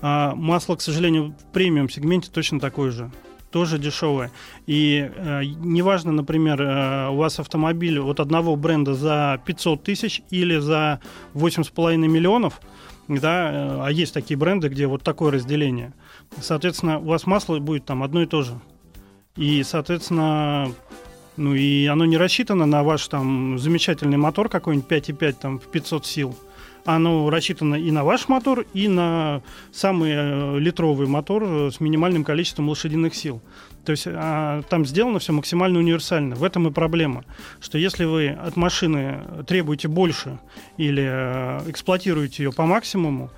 А 0.00 0.34
масло, 0.34 0.76
к 0.76 0.80
сожалению, 0.80 1.34
в 1.38 1.52
премиум 1.52 1.90
сегменте 1.90 2.30
точно 2.32 2.58
такое 2.58 2.90
же. 2.90 3.10
Тоже 3.50 3.78
дешевое. 3.78 4.30
И 4.66 5.10
э, 5.14 5.42
неважно, 5.44 6.12
например, 6.12 6.60
э, 6.60 7.08
у 7.10 7.16
вас 7.16 7.38
автомобиль 7.38 8.00
от 8.00 8.20
одного 8.20 8.56
бренда 8.56 8.94
за 8.94 9.40
500 9.46 9.82
тысяч 9.82 10.22
или 10.30 10.58
за 10.58 11.00
8,5 11.34 11.96
миллионов, 11.96 12.60
да, 13.08 13.50
э, 13.52 13.80
а 13.84 13.90
есть 13.90 14.14
такие 14.14 14.36
бренды, 14.36 14.68
где 14.68 14.86
вот 14.86 15.02
такое 15.02 15.30
разделение. 15.32 15.92
Соответственно, 16.40 16.98
у 16.98 17.04
вас 17.04 17.26
масло 17.26 17.58
будет 17.58 17.84
там 17.84 18.02
одно 18.02 18.22
и 18.22 18.26
то 18.26 18.42
же. 18.42 18.60
И, 19.36 19.62
соответственно, 19.62 20.72
ну 21.36 21.54
и 21.54 21.86
оно 21.86 22.04
не 22.04 22.16
рассчитано 22.16 22.66
на 22.66 22.82
ваш 22.82 23.06
там 23.08 23.58
замечательный 23.58 24.16
мотор 24.16 24.48
какой-нибудь 24.48 24.88
5,5 24.90 25.36
там 25.40 25.58
в 25.58 25.66
500 25.66 26.06
сил. 26.06 26.36
Оно 26.86 27.28
рассчитано 27.30 27.74
и 27.74 27.90
на 27.90 28.04
ваш 28.04 28.28
мотор, 28.28 28.64
и 28.72 28.86
на 28.86 29.42
самый 29.72 30.12
э, 30.14 30.58
литровый 30.58 31.08
мотор 31.08 31.42
э, 31.44 31.70
с 31.72 31.80
минимальным 31.80 32.22
количеством 32.22 32.68
лошадиных 32.68 33.14
сил. 33.14 33.42
То 33.86 33.92
есть 33.92 34.06
а, 34.08 34.62
там 34.62 34.84
сделано 34.84 35.20
все 35.20 35.32
максимально 35.32 35.78
универсально. 35.78 36.34
В 36.34 36.42
этом 36.42 36.66
и 36.66 36.72
проблема, 36.72 37.24
что 37.60 37.78
если 37.78 38.04
вы 38.04 38.30
от 38.30 38.56
машины 38.56 39.22
требуете 39.46 39.86
больше 39.86 40.40
или 40.76 41.04
э, 41.06 41.70
эксплуатируете 41.70 42.42
ее 42.42 42.52
по 42.52 42.66
максимуму, 42.66 43.30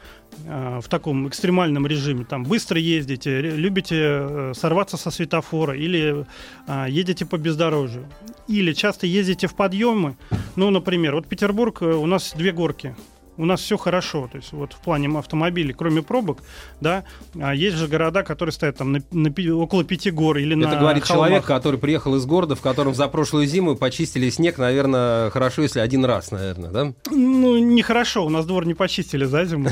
э, 0.44 0.80
в 0.82 0.88
таком 0.88 1.28
экстремальном 1.28 1.86
режиме, 1.86 2.24
там 2.24 2.44
быстро 2.44 2.80
ездите, 2.80 3.40
любите 3.40 4.54
сорваться 4.54 4.96
со 4.96 5.10
светофора 5.10 5.76
или 5.76 6.24
э, 6.66 6.86
едете 6.88 7.26
по 7.26 7.36
бездорожью, 7.36 8.06
или 8.46 8.72
часто 8.72 9.06
ездите 9.06 9.48
в 9.48 9.54
подъемы, 9.54 10.16
ну, 10.56 10.70
например, 10.70 11.14
вот 11.14 11.26
Петербург, 11.26 11.82
у 11.82 12.06
нас 12.06 12.32
две 12.34 12.52
горки, 12.52 12.96
у 13.38 13.44
нас 13.44 13.60
все 13.60 13.76
хорошо, 13.78 14.28
то 14.30 14.36
есть 14.36 14.52
вот 14.52 14.72
в 14.72 14.80
плане 14.80 15.08
автомобилей, 15.16 15.72
кроме 15.72 16.02
пробок, 16.02 16.42
да, 16.80 17.04
а 17.40 17.54
есть 17.54 17.76
же 17.76 17.86
города, 17.86 18.22
которые 18.22 18.52
стоят 18.52 18.76
там 18.76 18.92
на, 18.92 19.00
на 19.12 19.32
около 19.56 19.84
пяти 19.84 20.10
гор 20.10 20.38
или 20.38 20.54
на 20.54 20.66
Это 20.66 20.76
говорит 20.76 21.04
холмах. 21.04 21.28
человек, 21.28 21.44
который 21.46 21.78
приехал 21.78 22.16
из 22.16 22.26
города, 22.26 22.56
в 22.56 22.60
котором 22.60 22.94
за 22.94 23.08
прошлую 23.08 23.46
зиму 23.46 23.76
почистили 23.76 24.28
снег, 24.28 24.58
наверное, 24.58 25.30
хорошо, 25.30 25.62
если 25.62 25.78
один 25.78 26.04
раз, 26.04 26.32
наверное, 26.32 26.70
да? 26.70 26.92
Ну, 27.10 27.56
нехорошо, 27.58 28.26
у 28.26 28.28
нас 28.28 28.44
двор 28.44 28.66
не 28.66 28.74
почистили 28.74 29.24
за 29.24 29.44
зиму, 29.44 29.70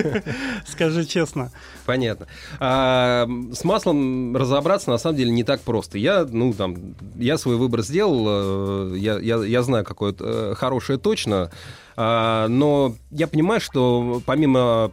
скажи 0.66 1.04
честно. 1.04 1.52
Понятно. 1.84 2.26
А, 2.58 3.28
с 3.52 3.64
маслом 3.64 4.34
разобраться 4.34 4.90
на 4.90 4.98
самом 4.98 5.16
деле 5.16 5.30
не 5.30 5.44
так 5.44 5.60
просто. 5.60 5.98
Я, 5.98 6.24
ну, 6.24 6.54
там, 6.54 6.76
я 7.16 7.36
свой 7.36 7.56
выбор 7.56 7.82
сделал, 7.82 8.94
э, 8.94 8.96
я, 8.96 9.62
знаю, 9.62 9.84
какое 9.84 10.14
э, 10.18 10.54
хорошее 10.56 10.98
точно, 10.98 11.50
но 11.96 12.96
я 13.10 13.26
понимаю, 13.26 13.60
что 13.60 14.22
помимо 14.26 14.92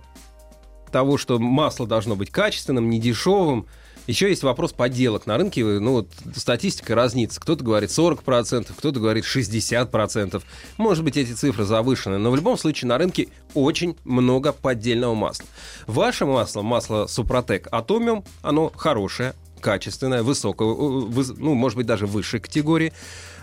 того, 0.92 1.18
что 1.18 1.40
масло 1.40 1.88
должно 1.88 2.16
быть 2.16 2.32
качественным, 2.32 2.90
не 2.90 3.00
дешевым, 3.00 3.66
еще 4.08 4.30
есть 4.30 4.44
вопрос 4.44 4.74
подделок 4.74 5.28
на 5.28 5.38
рынке. 5.38 5.64
Ну, 5.64 5.92
вот 5.92 6.10
статистика 6.36 6.96
разнится. 6.96 7.40
Кто-то 7.40 7.64
говорит 7.64 7.92
40%, 7.92 8.72
кто-то 8.76 9.00
говорит 9.00 9.26
60%. 9.26 10.44
Может 10.78 11.04
быть, 11.04 11.18
эти 11.18 11.34
цифры 11.34 11.66
завышены, 11.66 12.18
но 12.18 12.32
в 12.32 12.36
любом 12.36 12.58
случае 12.58 12.90
на 12.90 12.98
рынке 12.98 13.30
очень 13.54 13.96
много 14.04 14.54
поддельного 14.54 15.14
масла. 15.14 15.46
Ваше 15.88 16.26
масло, 16.26 16.62
масло 16.62 17.06
Супротек 17.08 17.68
Атомиум, 17.72 18.26
оно 18.42 18.72
хорошее, 18.76 19.34
качественное, 19.62 20.24
высокое, 20.24 20.68
э, 20.68 20.72
выс- 20.74 21.36
ну, 21.38 21.54
может 21.54 21.78
быть, 21.78 21.86
даже 21.86 22.06
высшей 22.08 22.40
категории. 22.42 22.92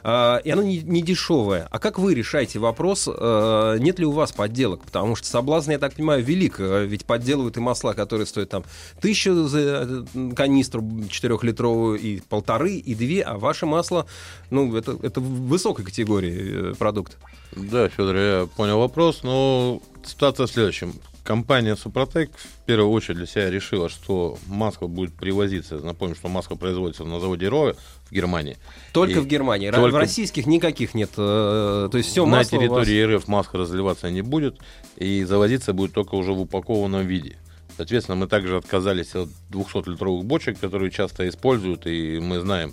А, 0.04 0.38
И 0.44 0.50
оно 0.50 0.62
не, 0.62 0.78
не 0.78 1.02
дешевое. 1.02 1.66
А 1.70 1.78
как 1.80 1.98
вы 1.98 2.14
решаете 2.14 2.58
вопрос, 2.60 3.08
э, 3.12 3.76
нет 3.80 3.98
ли 3.98 4.06
у 4.06 4.12
вас 4.12 4.30
подделок? 4.32 4.82
Потому 4.84 5.16
что 5.16 5.26
соблазн, 5.26 5.72
я 5.72 5.78
так 5.78 5.94
понимаю, 5.94 6.22
велик. 6.22 6.60
Э, 6.60 6.84
Ведь 6.86 7.04
подделывают 7.04 7.56
и 7.56 7.60
масла, 7.60 7.94
которые 7.94 8.26
стоят 8.26 8.48
там 8.50 8.64
тысячу 9.00 9.48
за 9.48 10.04
э, 10.14 10.30
канистру 10.36 10.84
четырехлитровую, 11.08 11.98
и 11.98 12.20
полторы, 12.20 12.74
и 12.74 12.94
две, 12.94 13.22
а 13.22 13.38
ваше 13.38 13.66
масло, 13.66 14.06
ну, 14.50 14.74
это, 14.76 14.96
это 15.02 15.20
высокой 15.20 15.84
категории 15.84 16.74
продукт. 16.74 17.16
Да, 17.56 17.88
Федор, 17.88 18.16
я 18.16 18.48
понял 18.56 18.78
вопрос, 18.78 19.22
но 19.24 19.80
ситуация 20.06 20.46
в 20.46 20.50
следующем. 20.50 20.94
Компания 21.32 21.76
Супротек 21.76 22.30
в 22.34 22.64
первую 22.64 22.88
очередь 22.90 23.18
для 23.18 23.26
себя 23.26 23.50
решила, 23.50 23.90
что 23.90 24.38
маска 24.46 24.86
будет 24.86 25.12
привозиться. 25.12 25.76
Напомню, 25.76 26.14
что 26.14 26.28
маска 26.28 26.56
производится 26.56 27.04
на 27.04 27.20
заводе 27.20 27.48
Роя 27.50 27.74
в 28.08 28.12
Германии. 28.14 28.56
Только 28.94 29.18
И 29.18 29.20
в 29.20 29.26
Германии. 29.26 29.70
Только- 29.70 29.94
В 29.94 29.98
российских 29.98 30.46
никаких 30.46 30.94
нет. 30.94 31.10
э, 31.18 31.88
То 31.92 31.98
есть 31.98 32.08
все 32.08 32.24
на 32.24 32.38
масло 32.38 32.56
вас- 32.56 32.62
территории 32.86 33.14
РФ 33.16 33.28
маска 33.28 33.58
разливаться 33.58 34.10
не 34.10 34.22
будет, 34.22 34.56
и 34.96 35.22
завозиться 35.24 35.74
будет 35.74 35.92
только 35.92 36.14
уже 36.14 36.32
в 36.32 36.40
упакованном 36.40 37.06
виде. 37.06 37.36
Соответственно, 37.76 38.16
мы 38.16 38.26
также 38.26 38.56
отказались 38.56 39.14
от 39.14 39.28
200-литровых 39.50 40.24
бочек, 40.24 40.58
которые 40.58 40.90
часто 40.90 41.28
используют, 41.28 41.86
и 41.86 42.20
мы 42.20 42.40
знаем 42.40 42.72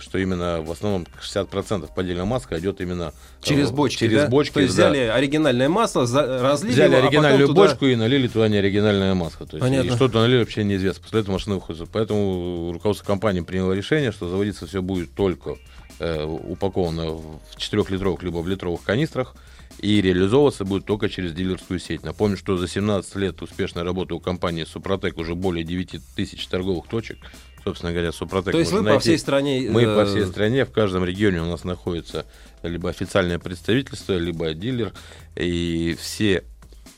что 0.00 0.18
именно 0.18 0.62
в 0.62 0.70
основном 0.70 1.06
60% 1.20 1.88
поддельная 1.94 2.24
маска 2.24 2.58
идет 2.58 2.80
именно 2.80 3.12
через 3.42 3.70
э, 3.70 3.72
бочки. 3.72 4.00
Через 4.00 4.22
да? 4.22 4.28
бочки. 4.28 4.54
То 4.54 4.60
есть 4.60 4.76
да. 4.76 4.90
взяли 4.90 5.06
оригинальное 5.06 5.68
масло, 5.68 6.06
за, 6.06 6.40
разлили 6.42 6.72
Взяли 6.72 6.92
его, 6.92 7.04
а 7.04 7.06
оригинальную 7.06 7.48
потом 7.48 7.56
туда- 7.56 7.68
бочку 7.68 7.86
и 7.86 7.96
налили 7.96 8.28
туда 8.28 8.48
неоригинальное 8.48 9.14
масло. 9.14 9.46
То 9.46 9.56
есть, 9.56 9.66
Понятно. 9.66 9.90
и 9.90 9.94
что-то 9.94 10.20
налили 10.20 10.40
вообще 10.40 10.64
неизвестно. 10.64 11.02
После 11.02 11.20
этого 11.20 11.34
машина 11.34 11.56
выходит. 11.56 11.88
Поэтому 11.92 12.72
руководство 12.72 13.06
компании 13.06 13.40
приняло 13.40 13.72
решение, 13.72 14.12
что 14.12 14.28
заводиться 14.28 14.66
все 14.66 14.82
будет 14.82 15.12
только 15.14 15.56
э, 15.98 16.24
упаковано 16.24 17.12
в 17.12 17.40
4-литровых 17.56 18.24
либо 18.24 18.38
в 18.38 18.48
литровых 18.48 18.82
канистрах 18.82 19.34
и 19.80 20.00
реализовываться 20.00 20.64
будет 20.64 20.84
только 20.84 21.08
через 21.08 21.32
дилерскую 21.32 21.78
сеть. 21.78 22.02
Напомню, 22.02 22.36
что 22.36 22.56
за 22.56 22.68
17 22.68 23.16
лет 23.16 23.40
успешной 23.42 23.84
работы 23.84 24.14
у 24.14 24.20
компании 24.20 24.64
Супротек 24.64 25.18
уже 25.18 25.34
более 25.34 25.64
9 25.64 26.00
тысяч 26.16 26.46
торговых 26.46 26.88
точек. 26.88 27.18
Собственно 27.64 27.92
говоря, 27.92 28.12
Супротек 28.12 28.52
То 28.52 28.58
есть 28.58 28.70
вы 28.70 28.78
можно 28.78 28.90
по 28.90 28.94
найти. 28.94 29.02
всей 29.10 29.18
стране... 29.18 29.68
Мы 29.70 29.82
э, 29.82 29.96
по 29.96 30.06
всей 30.06 30.24
стране, 30.26 30.64
в 30.64 30.70
каждом 30.70 31.04
регионе 31.04 31.42
у 31.42 31.46
нас 31.46 31.64
находится 31.64 32.24
либо 32.62 32.88
официальное 32.88 33.38
представительство, 33.38 34.14
либо 34.14 34.54
дилер. 34.54 34.92
И 35.36 35.96
все 36.00 36.44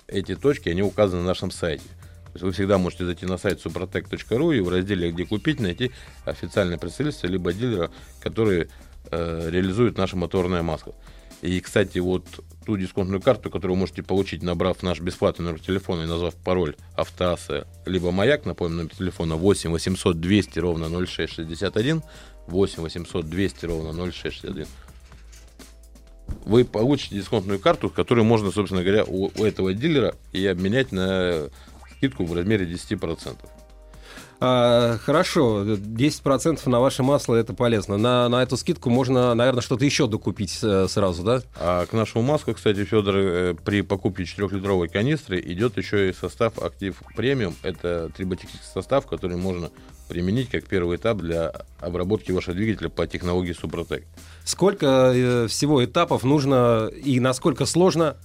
эти 0.06 0.34
точки, 0.34 0.68
они 0.68 0.82
указаны 0.82 1.22
на 1.22 1.28
нашем 1.28 1.50
сайте. 1.50 1.84
То 1.84 2.34
есть 2.34 2.44
вы 2.44 2.52
всегда 2.52 2.78
можете 2.78 3.04
зайти 3.04 3.26
на 3.26 3.38
сайт 3.38 3.64
suprotec.ru 3.64 4.56
и 4.56 4.60
в 4.60 4.68
разделе 4.68 5.10
«Где 5.10 5.26
купить» 5.26 5.58
найти 5.58 5.90
официальное 6.24 6.78
представительство, 6.78 7.26
либо 7.26 7.52
дилера, 7.52 7.90
который 8.20 8.68
э, 9.10 9.48
реализует 9.50 9.98
наше 9.98 10.16
моторное 10.16 10.62
масло. 10.62 10.94
И, 11.42 11.60
кстати, 11.60 11.98
вот 11.98 12.24
ту 12.64 12.76
дисконтную 12.76 13.20
карту, 13.20 13.50
которую 13.50 13.76
вы 13.76 13.80
можете 13.80 14.02
получить, 14.02 14.42
набрав 14.42 14.82
наш 14.82 15.00
бесплатный 15.00 15.46
номер 15.46 15.60
телефона 15.60 16.02
и 16.02 16.06
назвав 16.06 16.34
пароль 16.34 16.76
«Автоаса», 16.94 17.66
либо 17.86 18.10
«Маяк», 18.10 18.44
напомню, 18.44 18.76
номер 18.78 18.94
телефона 18.94 19.36
8 19.36 19.70
800 19.70 20.20
200 20.20 20.58
ровно 20.58 20.88
0661, 20.88 22.02
8 22.46 22.82
800 22.82 23.28
200 23.28 23.66
ровно 23.66 23.92
0661, 23.92 24.66
вы 26.44 26.64
получите 26.64 27.16
дисконтную 27.16 27.58
карту, 27.58 27.90
которую 27.90 28.24
можно, 28.24 28.50
собственно 28.50 28.82
говоря, 28.82 29.04
у, 29.04 29.30
у 29.36 29.44
этого 29.44 29.74
дилера 29.74 30.14
и 30.32 30.46
обменять 30.46 30.92
на 30.92 31.48
скидку 31.96 32.24
в 32.24 32.34
размере 32.34 32.66
10%. 32.66 33.36
А, 34.42 34.96
хорошо, 34.96 35.64
10% 35.64 36.66
на 36.68 36.80
ваше 36.80 37.02
масло 37.02 37.34
это 37.34 37.52
полезно. 37.52 37.98
На, 37.98 38.28
на 38.30 38.42
эту 38.42 38.56
скидку 38.56 38.88
можно, 38.88 39.34
наверное, 39.34 39.60
что-то 39.60 39.84
еще 39.84 40.06
докупить 40.06 40.58
э, 40.62 40.86
сразу, 40.88 41.22
да? 41.22 41.42
А 41.56 41.84
к 41.84 41.92
нашему 41.92 42.24
маску, 42.24 42.54
кстати, 42.54 42.84
Федор, 42.84 43.16
э, 43.16 43.54
при 43.62 43.82
покупке 43.82 44.22
4-литровой 44.22 44.88
канистры 44.88 45.40
идет 45.40 45.76
еще 45.76 46.08
и 46.08 46.14
состав 46.14 46.58
Актив 46.58 46.96
Премиум. 47.14 47.54
Это 47.62 48.08
триботехнический 48.16 48.66
состав, 48.72 49.06
который 49.06 49.36
можно 49.36 49.70
применить 50.08 50.48
как 50.48 50.64
первый 50.64 50.96
этап 50.96 51.18
для 51.18 51.52
обработки 51.78 52.32
вашего 52.32 52.54
двигателя 52.54 52.88
по 52.88 53.06
технологии 53.06 53.52
Супротек. 53.52 54.06
Сколько 54.44 55.12
э, 55.14 55.46
всего 55.48 55.84
этапов 55.84 56.24
нужно 56.24 56.88
и 56.88 57.20
насколько 57.20 57.66
сложно? 57.66 58.16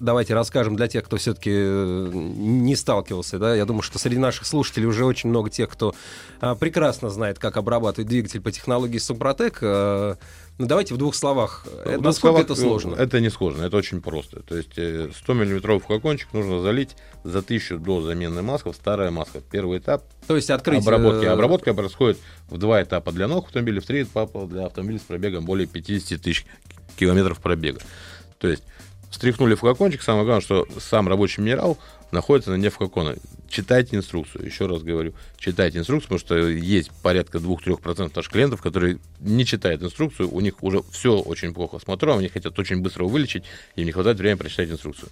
Давайте 0.00 0.34
расскажем 0.34 0.76
для 0.76 0.86
тех, 0.86 1.04
кто 1.04 1.16
все-таки 1.16 1.50
не 1.50 2.76
сталкивался. 2.76 3.38
Да? 3.38 3.54
Я 3.56 3.64
думаю, 3.64 3.82
что 3.82 3.98
среди 3.98 4.18
наших 4.18 4.46
слушателей 4.46 4.86
уже 4.86 5.04
очень 5.04 5.28
много 5.28 5.50
тех, 5.50 5.68
кто 5.68 5.94
а, 6.40 6.54
прекрасно 6.54 7.10
знает, 7.10 7.38
как 7.38 7.56
обрабатывать 7.56 8.08
двигатель 8.08 8.40
по 8.40 8.52
технологии 8.52 8.98
Супротек. 8.98 9.58
А, 9.62 10.16
ну, 10.58 10.66
давайте 10.66 10.94
в 10.94 10.98
двух 10.98 11.14
словах. 11.14 11.64
В 11.66 11.68
Это- 11.80 11.92
двух 11.94 12.04
насколько 12.04 12.20
словах, 12.20 12.44
это 12.44 12.54
сложно? 12.54 12.94
Это 12.94 13.20
не 13.20 13.28
сложно, 13.30 13.62
это 13.64 13.76
очень 13.76 14.00
просто. 14.00 14.40
То 14.42 14.56
есть 14.56 14.76
э, 14.76 15.10
100 15.16 15.32
миллиметровый 15.34 15.80
флакончик 15.80 16.32
нужно 16.32 16.60
залить 16.60 16.96
за 17.24 17.38
1000 17.38 17.78
до 17.78 18.00
замены 18.00 18.42
маска 18.42 18.72
в 18.72 18.76
старая 18.76 19.10
маска. 19.10 19.40
Первый 19.40 19.78
этап 19.78 20.04
То 20.28 20.36
есть 20.36 20.50
открыть... 20.50 20.80
обработки. 20.82 21.24
э, 21.24 21.28
Обработка 21.28 21.74
происходит 21.74 22.18
в 22.48 22.56
два 22.58 22.82
этапа 22.82 23.10
для 23.12 23.26
новых 23.28 23.46
автомобилей, 23.46 23.80
в 23.80 23.86
три 23.86 24.02
этапа 24.04 24.46
для 24.46 24.66
автомобилей 24.66 24.98
с 25.00 25.02
пробегом 25.02 25.44
более 25.44 25.66
50 25.66 26.20
тысяч 26.20 26.46
километров 26.96 27.38
пробега. 27.40 27.80
То 28.38 28.48
есть 28.48 28.62
встряхнули 29.10 29.54
флакончик, 29.54 30.02
самое 30.02 30.24
главное, 30.24 30.42
что 30.42 30.66
сам 30.78 31.08
рабочий 31.08 31.40
минерал 31.40 31.78
находится 32.10 32.50
на 32.50 32.58
дне 32.58 32.70
флакона. 32.70 33.16
Читайте 33.48 33.96
инструкцию, 33.96 34.44
еще 34.44 34.66
раз 34.66 34.82
говорю, 34.82 35.14
читайте 35.38 35.78
инструкцию, 35.78 36.18
потому 36.18 36.20
что 36.20 36.48
есть 36.48 36.90
порядка 37.02 37.38
2-3% 37.38 38.12
наших 38.14 38.32
клиентов, 38.32 38.62
которые 38.62 38.98
не 39.20 39.44
читают 39.44 39.82
инструкцию, 39.82 40.32
у 40.32 40.40
них 40.40 40.62
уже 40.62 40.82
все 40.90 41.18
очень 41.18 41.54
плохо 41.54 41.78
с 41.78 41.86
мотором, 41.86 42.18
они 42.18 42.28
хотят 42.28 42.58
очень 42.58 42.80
быстро 42.80 43.04
его 43.04 43.12
вылечить, 43.12 43.44
им 43.76 43.86
не 43.86 43.92
хватает 43.92 44.18
времени 44.18 44.38
прочитать 44.38 44.70
инструкцию. 44.70 45.08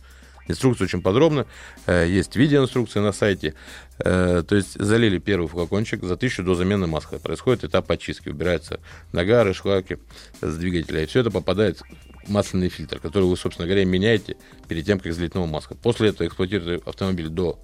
Инструкция 0.49 0.85
очень 0.85 1.03
подробно, 1.03 1.47
э, 1.87 2.07
есть 2.09 2.37
видеоинструкция 2.37 3.03
на 3.03 3.13
сайте. 3.13 3.55
Э, 3.99 4.45
То 4.47 4.55
есть 4.55 4.75
залили 4.75 5.19
первый 5.19 5.49
флакончик 5.49 6.05
за 6.05 6.17
1000 6.17 6.43
до 6.45 6.55
замены 6.55 6.87
маска. 6.87 7.19
Происходит 7.19 7.65
этап 7.65 7.91
очистки, 7.91 8.29
убираются 8.29 8.79
нагары, 9.13 9.55
шлаки 9.55 9.99
с 10.41 10.57
двигателя. 10.57 11.03
И 11.03 11.07
все 11.07 11.21
это 11.21 11.31
попадает 11.31 11.83
масляный 12.29 12.69
фильтр, 12.69 12.99
который 13.01 13.25
вы, 13.25 13.37
собственно 13.37 13.67
говоря, 13.67 13.85
меняете 13.85 14.37
перед 14.69 14.87
тем, 14.87 14.99
как 14.99 15.13
залить 15.13 15.35
новую 15.35 15.51
маску. 15.51 15.75
После 15.75 16.11
этого 16.11 16.27
эксплуатируете 16.27 16.83
автомобиль 16.85 17.29
до 17.29 17.59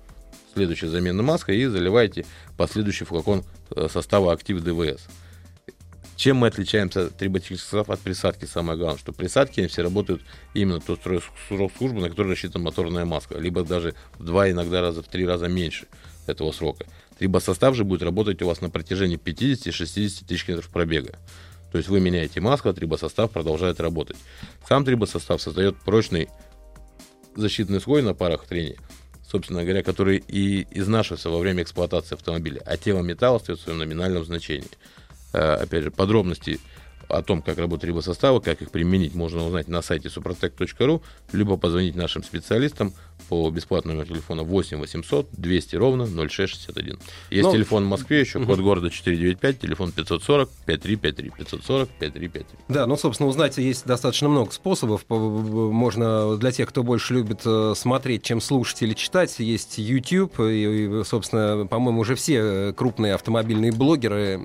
следующей 0.55 0.87
замены 0.87 1.23
маска 1.23 1.53
и 1.53 1.65
заливаете 1.67 2.25
последующий 2.57 3.07
флакон 3.07 3.45
э, 3.75 3.89
состава 3.91 4.33
Актив 4.33 4.61
ДВС. 4.63 5.07
Чем 6.17 6.37
мы 6.37 6.49
отличаемся 6.49 7.07
от 7.07 7.17
триботехнических 7.17 7.65
составов 7.65 7.91
от 7.91 8.01
присадки? 8.01 8.45
Самое 8.45 8.79
главное, 8.79 8.99
что 8.99 9.13
присадки 9.13 9.67
все 9.67 9.83
работают 9.83 10.23
именно 10.55 10.81
тот 10.81 11.01
срок 11.03 11.73
службы, 11.79 12.01
на 12.01 12.11
который 12.11 12.33
рассчитана 12.33 12.65
моторная 12.65 13.05
маска, 13.05 13.39
либо 13.39 13.65
даже 13.65 13.95
в 14.19 14.25
два, 14.25 14.51
иногда 14.51 14.83
раза 14.83 15.03
в 15.03 15.09
три 15.09 15.27
раза 15.27 15.49
меньше 15.49 15.87
этого 16.27 16.53
срока. 16.53 16.87
Трибосостав 17.19 17.75
же 17.75 17.85
будет 17.85 18.03
работать 18.03 18.43
у 18.43 18.47
вас 18.47 18.61
на 18.61 18.71
протяжении 18.71 19.19
50-60 19.19 20.27
тысяч 20.27 20.45
километров 20.45 20.71
пробега. 20.71 21.19
То 21.73 21.79
есть 21.79 21.89
вы 21.89 22.01
меняете 22.01 22.41
маску, 22.41 22.69
а 22.69 22.75
трибосостав 22.75 23.31
продолжает 23.31 23.81
работать. 23.81 24.17
Сам 24.69 24.85
трибосостав 24.85 25.41
создает 25.41 25.77
прочный 25.77 26.29
защитный 27.35 27.81
слой 27.81 28.03
на 28.03 28.13
парах 28.13 28.47
трения, 28.47 28.77
собственно 29.27 29.63
говоря, 29.63 29.83
который 29.83 30.23
и 30.29 30.67
изнашивается 30.71 31.31
во 31.31 31.39
время 31.39 31.63
эксплуатации 31.63 32.15
автомобиля, 32.15 32.63
а 32.67 32.77
тело 32.77 33.01
металла 33.01 33.37
остается 33.37 33.63
в 33.63 33.65
своем 33.65 33.79
номинальном 33.79 34.23
значении. 34.25 34.69
Э, 35.33 35.55
Опять 35.55 35.85
же, 35.85 35.91
подробности 35.91 36.61
о 37.09 37.23
том, 37.23 37.41
как 37.41 37.57
работают 37.57 37.83
трибосоставы, 37.83 38.43
как 38.43 38.61
их 38.61 38.71
применить, 38.71 39.15
можно 39.15 39.45
узнать 39.47 39.69
на 39.69 39.81
сайте 39.81 40.09
suprotec.ru, 40.09 41.03
либо 41.33 41.57
позвонить 41.57 41.95
нашим 41.95 42.23
специалистам 42.23 42.93
по 43.29 43.51
бесплатному 43.51 43.97
номеру 43.99 44.15
телефона 44.15 44.43
8 44.43 44.79
800 44.79 45.29
200 45.33 45.77
ровно 45.77 46.07
0661. 46.07 46.99
Есть 47.31 47.43
Ну, 47.45 47.53
телефон 47.53 47.85
в 47.85 47.89
Москве, 47.89 48.21
еще 48.21 48.45
код 48.45 48.61
города 48.61 48.91
495, 48.91 49.61
телефон 49.61 49.93
540 49.93 50.51
5353, 50.67 51.31
540 51.39 51.89
5353. 51.99 52.59
Да, 52.69 52.87
ну, 52.87 52.97
собственно, 52.97 53.29
узнать 53.29 53.59
есть 53.59 53.87
достаточно 53.87 54.29
много 54.29 54.51
способов. 54.53 55.05
По- 55.05 55.19
Можно 55.19 56.37
для 56.37 56.51
тех, 56.53 56.69
кто 56.69 56.83
больше 56.83 57.15
любит 57.15 57.41
э, 57.45 57.75
смотреть, 57.77 58.23
чем 58.23 58.41
слушать 58.41 58.83
или 58.83 58.95
читать, 58.95 59.39
есть 59.39 59.79
YouTube. 59.79 60.35
И, 60.41 61.03
собственно, 61.05 61.67
по-моему, 61.67 62.01
уже 62.01 62.15
все 62.15 62.35
э, 62.43 62.73
крупные 62.73 63.15
автомобильные 63.15 63.73
блогеры 63.73 64.41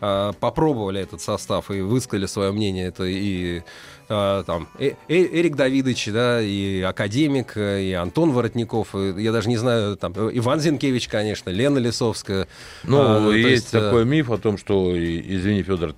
а, 0.00 0.32
попробовали 0.32 1.00
этот 1.00 1.20
состав 1.20 1.70
и 1.70 1.80
высказали 1.80 2.26
свое 2.26 2.52
мнение. 2.52 2.86
Это 2.86 3.04
и 3.04 3.62
там 4.08 4.68
Э- 4.78 4.92
Э- 5.08 5.40
Эрик 5.40 5.56
Давидович, 5.56 6.08
да, 6.12 6.40
и 6.40 6.80
академик, 6.82 7.56
э, 7.56 7.82
и 7.82 7.92
Антон 7.92 8.32
Воротников, 8.32 8.94
и, 8.94 9.14
я 9.22 9.32
даже 9.32 9.48
не 9.48 9.56
знаю, 9.56 9.96
там 9.96 10.12
э, 10.16 10.30
Иван 10.34 10.60
Зинкевич, 10.60 11.08
конечно, 11.08 11.50
Лена 11.50 11.78
Лисовская. 11.78 12.46
Ну, 12.84 13.00
А, 13.00 13.18
то 13.20 13.32
есть, 13.32 13.48
есть, 13.48 13.74
э, 13.74 13.80
такой 13.80 14.04
миф 14.04 14.30
о 14.30 14.38
том, 14.38 14.58
что, 14.58 14.92
извини, 14.96 15.62
Федор, 15.62 15.94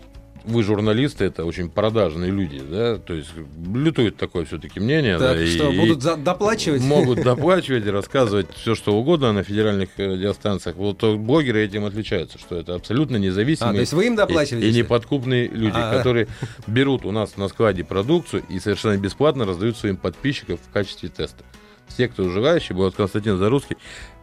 вы 0.48 0.62
журналисты, 0.62 1.26
это 1.26 1.44
очень 1.44 1.68
продажные 1.70 2.30
люди, 2.30 2.60
да, 2.68 2.96
то 2.96 3.14
есть 3.14 3.30
лютует 3.72 4.16
такое 4.16 4.44
все-таки 4.44 4.80
мнение, 4.80 5.18
Так 5.18 5.36
да, 5.36 5.42
и- 5.42 5.46
что, 5.46 5.70
и 5.70 5.78
будут 5.78 6.02
за- 6.02 6.16
доплачивать? 6.16 6.82
могут 6.82 7.20
доплачивать 7.22 7.86
и 7.86 7.90
рассказывать 7.90 8.48
все, 8.54 8.74
что 8.74 8.94
угодно 8.94 9.32
на 9.32 9.42
федеральных 9.42 9.90
э, 9.98 10.06
радиостанциях. 10.14 10.76
Вот 10.76 10.98
то 10.98 11.16
блогеры 11.16 11.64
этим 11.64 11.84
отличаются, 11.84 12.38
что 12.38 12.56
это 12.56 12.74
абсолютно 12.74 13.16
А, 13.16 13.20
независимые 13.20 13.74
то 13.74 13.80
есть 13.80 13.92
вы 13.92 14.06
им 14.06 14.14
и, 14.14 14.16
доплачиваете? 14.16 14.68
и 14.68 14.72
неподкупные 14.72 15.48
люди, 15.48 15.76
А. 15.76 15.96
которые 15.96 16.28
берут 16.66 17.04
у 17.04 17.12
нас 17.12 17.36
на 17.36 17.48
складе 17.48 17.84
продукцию 17.84 18.42
и 18.48 18.58
совершенно 18.58 18.96
бесплатно 18.96 19.44
раздают 19.44 19.76
своим 19.76 19.96
подписчикам 19.96 20.56
в 20.56 20.72
качестве 20.72 21.08
теста. 21.10 21.44
Все, 21.88 22.08
кто 22.08 22.28
желающий, 22.28 22.74
вот 22.74 22.94
Константин 22.96 23.38
Зарусский, 23.38 23.76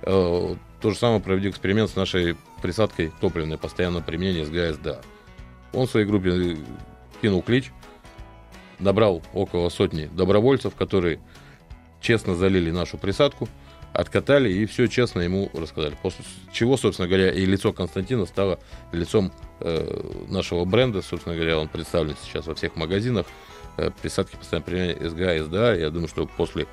э, 0.03 0.55
то 0.81 0.91
же 0.91 0.95
самое 0.97 1.19
проведет 1.19 1.51
эксперимент 1.53 1.89
с 1.89 1.95
нашей 1.95 2.35
присадкой 2.61 3.11
топливной 3.21 3.57
постоянного 3.57 4.03
применения 4.03 4.45
с 4.45 4.49
ГСДА. 4.49 5.01
Он 5.75 5.87
в 5.87 5.91
своей 5.91 6.05
группе 6.05 6.29
э, 6.31 6.55
кинул 7.21 7.41
клич, 7.41 7.71
набрал 8.79 9.21
около 9.33 9.69
сотни 9.69 10.05
добровольцев, 10.05 10.75
которые 10.75 11.19
честно 12.01 12.35
залили 12.35 12.71
нашу 12.71 12.97
присадку, 12.97 13.47
откатали 13.93 14.51
и 14.51 14.65
все 14.65 14.87
честно 14.87 15.21
ему 15.21 15.49
рассказали. 15.53 15.97
После 16.01 16.25
чего, 16.51 16.77
собственно 16.77 17.07
говоря, 17.07 17.31
и 17.31 17.45
лицо 17.45 17.73
Константина 17.73 18.25
стало 18.25 18.59
лицом 18.91 19.31
э, 19.61 20.25
нашего 20.27 20.65
бренда. 20.65 21.01
Собственно 21.01 21.35
говоря, 21.35 21.57
он 21.57 21.67
представлен 21.67 22.15
сейчас 22.23 22.47
во 22.47 22.55
всех 22.55 22.75
магазинах. 22.75 23.25
Э, 23.77 23.91
присадки 24.01 24.35
постоянно 24.35 24.65
применяют 24.65 25.01
СГА, 25.01 25.43
СДА. 25.43 25.75
Я 25.75 25.89
думаю, 25.89 26.07
что 26.07 26.25
после 26.25 26.67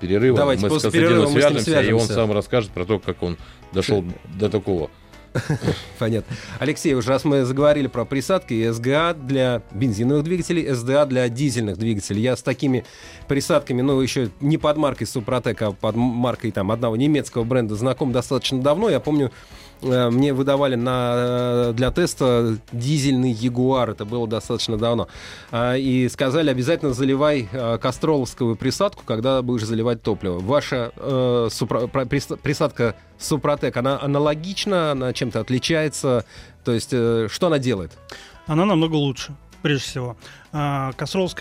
перерыва 0.00 0.36
Давайте 0.36 0.62
мы 0.62 0.68
с 0.68 0.72
после 0.74 0.90
Константином 0.90 1.10
перерыва 1.10 1.30
мы 1.30 1.40
с 1.40 1.44
свяжемся, 1.44 1.70
и 1.70 1.92
он 1.92 2.00
свяжемся. 2.00 2.14
сам 2.14 2.32
расскажет 2.32 2.70
про 2.70 2.84
то, 2.84 2.98
как 2.98 3.22
он 3.22 3.38
дошел 3.72 4.04
до 4.38 4.50
такого 4.50 4.90
Понятно. 5.98 6.36
Алексей, 6.58 6.94
уже 6.94 7.08
раз 7.10 7.24
мы 7.24 7.44
заговорили 7.44 7.86
про 7.86 8.04
присадки, 8.04 8.70
СГА 8.70 9.14
для 9.14 9.62
бензиновых 9.72 10.24
двигателей, 10.24 10.74
СДА 10.74 11.06
для 11.06 11.28
дизельных 11.28 11.76
двигателей. 11.76 12.22
Я 12.22 12.36
с 12.36 12.42
такими 12.42 12.84
присадками, 13.26 13.82
ну, 13.82 14.00
еще 14.00 14.30
не 14.40 14.58
под 14.58 14.76
маркой 14.76 15.06
Супротек, 15.06 15.62
а 15.62 15.72
под 15.72 15.96
маркой 15.96 16.50
там 16.50 16.70
одного 16.70 16.96
немецкого 16.96 17.44
бренда 17.44 17.74
знаком 17.74 18.12
достаточно 18.12 18.60
давно. 18.60 18.88
Я 18.88 19.00
помню, 19.00 19.30
мне 19.82 20.32
выдавали 20.32 20.74
на, 20.74 21.14
э, 21.16 21.72
для 21.74 21.90
теста 21.90 22.58
дизельный 22.72 23.30
Ягуар, 23.32 23.90
это 23.90 24.04
было 24.04 24.26
достаточно 24.26 24.76
давно, 24.76 25.08
а, 25.50 25.76
и 25.76 26.08
сказали, 26.08 26.50
обязательно 26.50 26.92
заливай 26.92 27.48
э, 27.50 27.78
кастроловскую 27.78 28.56
присадку, 28.56 29.02
когда 29.04 29.42
будешь 29.42 29.64
заливать 29.64 30.02
топливо. 30.02 30.38
Ваша 30.38 30.92
э, 30.96 31.48
супра, 31.50 31.86
присадка 31.86 32.96
Супротек, 33.18 33.76
она 33.76 34.00
аналогична, 34.00 34.92
она 34.92 35.12
чем-то 35.12 35.40
отличается, 35.40 36.24
то 36.64 36.72
есть 36.72 36.90
что 36.90 37.46
она 37.46 37.58
делает? 37.58 37.92
Она 38.46 38.64
намного 38.64 38.94
лучше 38.94 39.34
прежде 39.62 39.84
всего. 39.84 40.16
А, 40.50 40.92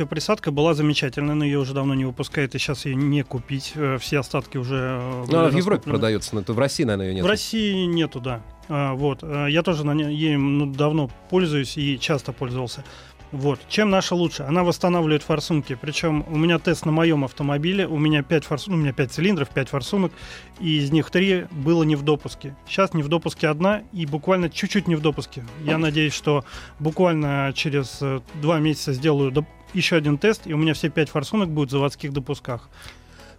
присадка 0.05 0.51
была 0.51 0.73
замечательная, 0.73 1.35
но 1.35 1.45
ее 1.45 1.59
уже 1.59 1.73
давно 1.73 1.93
не 1.93 2.05
выпускают, 2.05 2.55
и 2.55 2.59
сейчас 2.59 2.85
ее 2.85 2.95
не 2.95 3.23
купить. 3.23 3.71
Э, 3.75 3.97
все 3.99 4.19
остатки 4.19 4.57
уже... 4.57 4.75
Э, 4.75 5.25
ну, 5.29 5.39
она 5.39 5.49
в 5.49 5.55
Европе 5.55 5.89
продается, 5.89 6.35
но 6.35 6.41
в 6.53 6.59
России, 6.59 6.83
наверное, 6.83 7.07
ее 7.07 7.15
нет. 7.15 7.23
В 7.23 7.27
России 7.27 7.85
нету, 7.85 8.19
да. 8.19 8.41
А, 8.67 8.93
вот. 8.93 9.19
Э, 9.23 9.47
я 9.49 9.63
тоже 9.63 9.85
на 9.85 9.93
ней, 9.93 10.13
ей 10.13 10.35
ну, 10.35 10.65
давно 10.65 11.09
пользуюсь 11.29 11.77
и 11.77 11.97
часто 11.99 12.33
пользовался. 12.33 12.83
Вот. 13.31 13.59
Чем 13.67 13.89
наша 13.89 14.15
лучше? 14.15 14.43
Она 14.43 14.63
восстанавливает 14.63 15.23
форсунки. 15.23 15.77
Причем 15.79 16.23
у 16.27 16.37
меня 16.37 16.59
тест 16.59 16.85
на 16.85 16.91
моем 16.91 17.25
автомобиле. 17.25 17.87
У 17.87 17.97
меня 17.97 18.23
5, 18.23 18.45
форс... 18.45 18.67
ну, 18.67 18.75
у 18.75 18.77
меня 18.77 18.93
5 18.93 19.11
цилиндров, 19.11 19.49
5 19.49 19.69
форсунок. 19.69 20.11
И 20.59 20.77
из 20.77 20.91
них 20.91 21.11
3 21.11 21.47
было 21.51 21.83
не 21.83 21.95
в 21.95 22.03
допуске. 22.03 22.55
Сейчас 22.67 22.93
не 22.93 23.03
в 23.03 23.09
допуске 23.09 23.49
одна 23.49 23.83
и 23.91 24.05
буквально 24.05 24.49
чуть-чуть 24.49 24.87
не 24.87 24.95
в 24.95 25.01
допуске. 25.01 25.45
Я 25.63 25.77
надеюсь, 25.77 26.13
что 26.13 26.45
буквально 26.79 27.51
через 27.53 28.01
2 28.41 28.59
месяца 28.59 28.93
сделаю 28.93 29.33
еще 29.73 29.97
один 29.97 30.17
тест, 30.17 30.47
и 30.47 30.53
у 30.53 30.57
меня 30.57 30.73
все 30.73 30.89
5 30.89 31.09
форсунок 31.09 31.49
будут 31.49 31.69
в 31.69 31.71
заводских 31.73 32.13
допусках. 32.13 32.69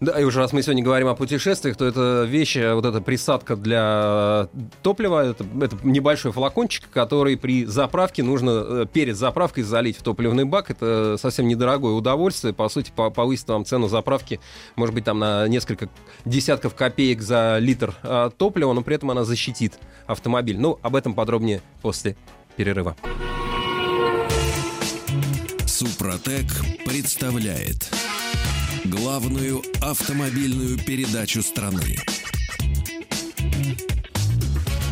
Да, 0.00 0.18
и 0.20 0.22
уже 0.22 0.38
раз 0.38 0.52
мы 0.52 0.62
сегодня 0.62 0.84
говорим 0.84 1.08
о 1.08 1.16
путешествиях, 1.16 1.76
то 1.76 1.84
это 1.84 2.24
вещи, 2.24 2.72
вот 2.72 2.84
эта 2.84 3.00
присадка 3.00 3.56
для 3.56 4.48
топлива, 4.82 5.30
это, 5.30 5.44
это 5.60 5.76
небольшой 5.82 6.30
флакончик, 6.30 6.88
который 6.90 7.36
при 7.36 7.64
заправке 7.64 8.22
нужно 8.22 8.50
э, 8.50 8.86
перед 8.92 9.16
заправкой 9.16 9.64
залить 9.64 9.96
в 9.96 10.02
топливный 10.02 10.44
бак. 10.44 10.70
Это 10.70 11.16
совсем 11.18 11.48
недорогое 11.48 11.94
удовольствие. 11.94 12.54
По 12.54 12.68
сути, 12.68 12.92
повысит 12.94 13.48
вам 13.48 13.64
цену 13.64 13.88
заправки, 13.88 14.38
может 14.76 14.94
быть, 14.94 15.04
там 15.04 15.18
на 15.18 15.48
несколько 15.48 15.88
десятков 16.24 16.76
копеек 16.76 17.20
за 17.20 17.58
литр 17.58 17.92
э, 18.04 18.30
топлива, 18.36 18.72
но 18.72 18.82
при 18.82 18.94
этом 18.94 19.10
она 19.10 19.24
защитит 19.24 19.80
автомобиль. 20.06 20.60
Ну, 20.60 20.78
об 20.82 20.94
этом 20.94 21.12
подробнее 21.12 21.60
после 21.82 22.16
перерыва. 22.56 22.96
Супротек 25.66 26.46
представляет 26.84 27.90
главную 28.84 29.62
автомобильную 29.80 30.78
передачу 30.78 31.42
страны. 31.42 31.96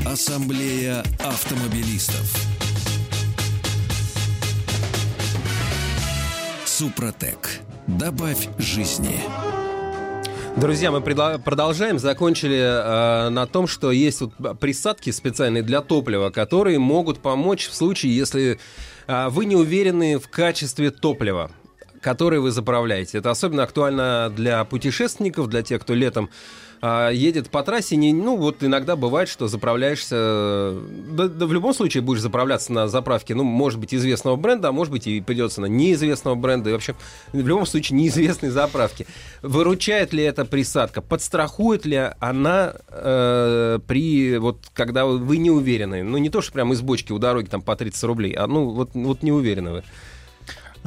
Ассамблея 0.05 1.05
автомобилистов. 1.21 2.35
Супротек. 6.65 7.61
Добавь 7.87 8.49
жизни. 8.59 9.21
Друзья, 10.57 10.91
мы 10.91 11.01
продолжаем. 11.01 11.99
Закончили 11.99 12.57
э, 12.57 13.29
на 13.29 13.47
том, 13.47 13.67
что 13.67 13.93
есть 13.93 14.21
вот 14.23 14.59
присадки 14.59 15.11
специальные 15.11 15.63
для 15.63 15.83
топлива, 15.83 16.31
которые 16.31 16.79
могут 16.79 17.19
помочь 17.19 17.69
в 17.69 17.75
случае, 17.75 18.17
если 18.17 18.59
э, 19.07 19.29
вы 19.29 19.45
не 19.45 19.55
уверены 19.55 20.19
в 20.19 20.29
качестве 20.29 20.91
топлива 20.91 21.51
которые 22.07 22.39
вы 22.39 22.53
заправляете. 22.53 23.19
Это 23.19 23.33
особенно 23.33 23.65
актуально 23.65 24.33
для 24.33 24.65
путешественников, 24.65 25.49
для 25.49 25.63
тех, 25.63 25.83
кто 25.83 25.93
летом 25.93 26.31
а, 26.81 27.11
едет 27.11 27.51
по 27.51 27.65
трассе, 27.65 27.97
не, 27.97 28.13
ну 28.13 28.37
вот 28.37 28.63
иногда 28.63 28.95
бывает, 28.95 29.29
что 29.29 29.49
заправляешься, 29.49 30.77
да, 31.09 31.27
да 31.27 31.47
в 31.47 31.53
любом 31.53 31.75
случае 31.75 32.05
будешь 32.05 32.21
заправляться 32.21 32.73
на 32.73 32.87
заправке, 32.87 33.35
ну 33.35 33.43
может 33.43 33.81
быть 33.81 33.93
известного 33.93 34.37
бренда, 34.37 34.69
а 34.69 34.73
может 34.73 34.93
быть 34.93 35.09
и 35.09 35.21
придется 35.21 35.61
на 35.61 35.67
неизвестного 35.67 36.37
бренда, 36.37 36.71
и 36.71 36.75
вообще 36.75 36.95
в 37.33 37.45
любом 37.45 37.67
случае 37.67 37.99
неизвестной 37.99 38.51
заправки. 38.51 39.05
Выручает 39.43 40.13
ли 40.13 40.23
эта 40.23 40.45
присадка? 40.45 41.03
Подстрахует 41.03 41.87
ли 41.87 42.11
она 42.21 42.75
э, 42.89 43.81
при 43.85 44.39
вот 44.39 44.59
когда 44.75 45.07
вы 45.07 45.39
не 45.39 45.51
уверены? 45.51 46.05
Ну 46.05 46.19
не 46.19 46.31
то, 46.31 46.41
что 46.41 46.53
прямо 46.53 46.75
из 46.75 46.83
бочки 46.83 47.11
у 47.11 47.19
дороги 47.19 47.47
там 47.47 47.63
по 47.63 47.75
30 47.75 48.01
рублей, 48.05 48.33
а 48.35 48.47
ну 48.47 48.71
вот, 48.71 48.91
вот 48.95 49.25
не 49.25 49.33
уверены 49.33 49.73
вы. 49.73 49.85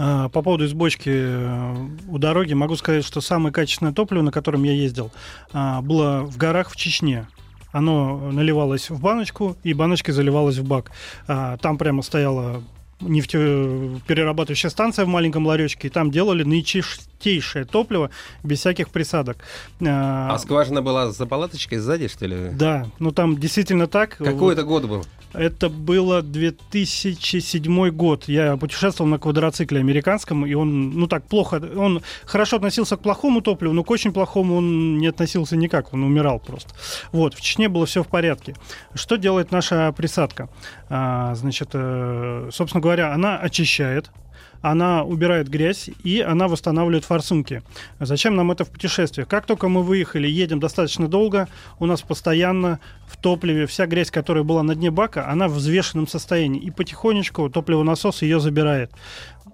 А, 0.01 0.29
по 0.29 0.41
поводу 0.41 0.65
избочки 0.65 1.09
э, 1.13 1.75
у 2.07 2.17
дороги 2.19 2.53
могу 2.53 2.77
сказать, 2.77 3.03
что 3.03 3.19
самое 3.19 3.51
качественное 3.51 3.91
топливо, 3.91 4.21
на 4.21 4.31
котором 4.31 4.63
я 4.63 4.71
ездил, 4.71 5.11
а, 5.51 5.81
было 5.81 6.21
в 6.21 6.37
горах 6.37 6.69
в 6.71 6.77
Чечне. 6.77 7.27
Оно 7.73 8.31
наливалось 8.31 8.89
в 8.89 9.01
баночку, 9.01 9.57
и 9.63 9.73
баночкой 9.73 10.13
заливалось 10.13 10.57
в 10.57 10.65
бак. 10.65 10.91
А, 11.27 11.57
там 11.57 11.77
прямо 11.77 12.01
стояла 12.01 12.63
нефтеперерабатывающая 13.01 14.69
станция 14.69 15.05
в 15.05 15.07
маленьком 15.07 15.45
ларечке, 15.45 15.87
и 15.87 15.91
там 15.91 16.11
делали 16.11 16.43
наичистейшее 16.43 17.65
топливо 17.65 18.09
без 18.43 18.59
всяких 18.59 18.89
присадок. 18.89 19.37
А, 19.81 20.33
а 20.33 20.39
скважина 20.39 20.81
была 20.81 21.11
за 21.11 21.25
палаточкой 21.25 21.79
сзади, 21.79 22.07
что 22.07 22.25
ли? 22.25 22.49
Да, 22.51 22.87
ну 22.99 23.11
там 23.11 23.37
действительно 23.37 23.87
так. 23.87 24.17
Какой 24.17 24.53
это 24.53 24.63
год 24.63 24.85
был? 24.85 25.05
Это 25.33 25.69
было 25.69 26.23
2007 26.23 27.89
год. 27.91 28.23
Я 28.27 28.57
путешествовал 28.57 29.09
на 29.09 29.19
квадроцикле 29.19 29.79
американском, 29.79 30.45
и 30.45 30.53
он, 30.55 30.91
ну 30.91 31.07
так, 31.07 31.23
плохо, 31.23 31.61
он 31.75 32.01
хорошо 32.25 32.57
относился 32.57 32.97
к 32.97 33.01
плохому 33.01 33.41
топливу, 33.41 33.73
но 33.73 33.83
к 33.83 33.91
очень 33.91 34.11
плохому 34.11 34.55
он 34.55 34.97
не 34.97 35.07
относился 35.07 35.55
никак, 35.55 35.93
он 35.93 36.03
умирал 36.03 36.39
просто. 36.39 36.73
Вот, 37.11 37.35
в 37.35 37.41
Чечне 37.41 37.69
было 37.69 37.85
все 37.85 38.03
в 38.03 38.07
порядке. 38.07 38.55
Что 38.95 39.17
делает 39.17 39.51
наша 39.51 39.91
присадка? 39.91 40.49
А, 40.89 41.35
значит, 41.35 41.69
э, 41.73 42.49
собственно 42.51 42.81
говоря, 42.81 43.13
она 43.13 43.37
очищает 43.37 44.11
она 44.61 45.03
убирает 45.03 45.47
грязь 45.49 45.89
и 46.03 46.21
она 46.21 46.47
восстанавливает 46.47 47.05
форсунки. 47.05 47.61
Зачем 47.99 48.35
нам 48.35 48.51
это 48.51 48.65
в 48.65 48.69
путешествиях? 48.69 49.27
Как 49.27 49.45
только 49.45 49.69
мы 49.69 49.83
выехали, 49.83 50.27
едем 50.27 50.59
достаточно 50.59 51.07
долго, 51.07 51.47
у 51.79 51.85
нас 51.85 52.01
постоянно 52.01 52.79
в 53.07 53.17
топливе 53.17 53.65
вся 53.65 53.85
грязь, 53.85 54.11
которая 54.11 54.43
была 54.43 54.63
на 54.63 54.75
дне 54.75 54.91
бака, 54.91 55.29
она 55.29 55.47
в 55.47 55.53
взвешенном 55.53 56.07
состоянии. 56.07 56.61
И 56.61 56.71
потихонечку 56.71 57.49
топливонасос 57.49 58.21
ее 58.21 58.39
забирает. 58.39 58.91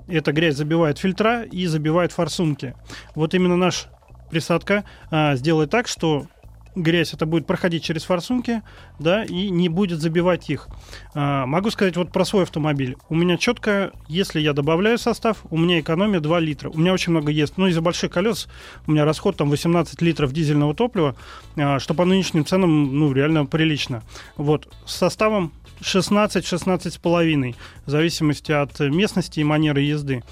Эта 0.07 0.31
грязь 0.31 0.55
забивает 0.55 0.97
фильтра 0.97 1.43
и 1.43 1.65
забивает 1.67 2.11
форсунки. 2.11 2.75
Вот 3.15 3.33
именно 3.33 3.57
наш 3.57 3.87
присадка 4.29 4.83
а, 5.11 5.35
сделает 5.35 5.69
так, 5.69 5.87
что 5.87 6.27
грязь 6.75 7.13
это 7.13 7.25
будет 7.25 7.47
проходить 7.47 7.83
через 7.83 8.03
форсунки, 8.03 8.61
да, 8.99 9.23
и 9.23 9.49
не 9.49 9.69
будет 9.69 9.99
забивать 10.01 10.49
их. 10.49 10.67
А, 11.13 11.45
могу 11.45 11.69
сказать 11.71 11.97
вот 11.97 12.11
про 12.11 12.25
свой 12.25 12.43
автомобиль. 12.43 12.97
У 13.09 13.15
меня 13.15 13.37
четко, 13.37 13.91
если 14.07 14.39
я 14.39 14.53
добавляю 14.53 14.97
состав, 14.97 15.43
у 15.49 15.57
меня 15.57 15.79
экономия 15.79 16.19
2 16.19 16.39
литра. 16.39 16.69
У 16.69 16.77
меня 16.77 16.93
очень 16.93 17.11
много 17.11 17.31
ест. 17.31 17.53
Ну, 17.57 17.67
из-за 17.67 17.81
больших 17.81 18.11
колес 18.11 18.47
у 18.87 18.91
меня 18.91 19.05
расход 19.05 19.37
там 19.37 19.49
18 19.49 20.01
литров 20.01 20.33
дизельного 20.33 20.75
топлива, 20.75 21.15
а, 21.55 21.79
что 21.79 21.93
по 21.93 22.05
нынешним 22.05 22.45
ценам, 22.45 22.97
ну, 22.99 23.11
реально 23.13 23.45
прилично. 23.45 24.03
Вот, 24.37 24.67
с 24.85 24.95
составом 24.95 25.51
16-16 25.81 26.91
с 26.91 26.97
половиной, 26.97 27.55
в 27.85 27.89
зависимости 27.89 28.51
от 28.51 28.79
местности 28.79 29.39
и 29.39 29.43
манеры 29.43 29.81
езды 29.81 30.23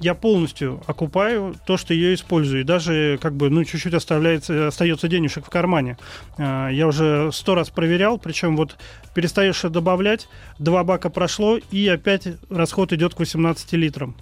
я 0.00 0.14
полностью 0.14 0.82
окупаю 0.86 1.54
то, 1.66 1.76
что 1.76 1.94
ее 1.94 2.14
использую. 2.14 2.62
И 2.62 2.64
даже 2.64 3.18
как 3.20 3.34
бы, 3.34 3.50
ну, 3.50 3.64
чуть-чуть 3.64 3.94
оставляется, 3.94 4.68
остается 4.68 5.08
денежек 5.08 5.46
в 5.46 5.50
кармане. 5.50 5.98
А, 6.36 6.68
я 6.68 6.86
уже 6.86 7.30
сто 7.32 7.54
раз 7.54 7.70
проверял, 7.70 8.18
причем 8.18 8.56
вот 8.56 8.76
перестаешь 9.14 9.62
добавлять, 9.62 10.28
два 10.58 10.84
бака 10.84 11.10
прошло, 11.10 11.58
и 11.70 11.88
опять 11.88 12.26
расход 12.50 12.92
идет 12.92 13.14
к 13.14 13.20
18 13.20 13.72
литрам. 13.74 14.16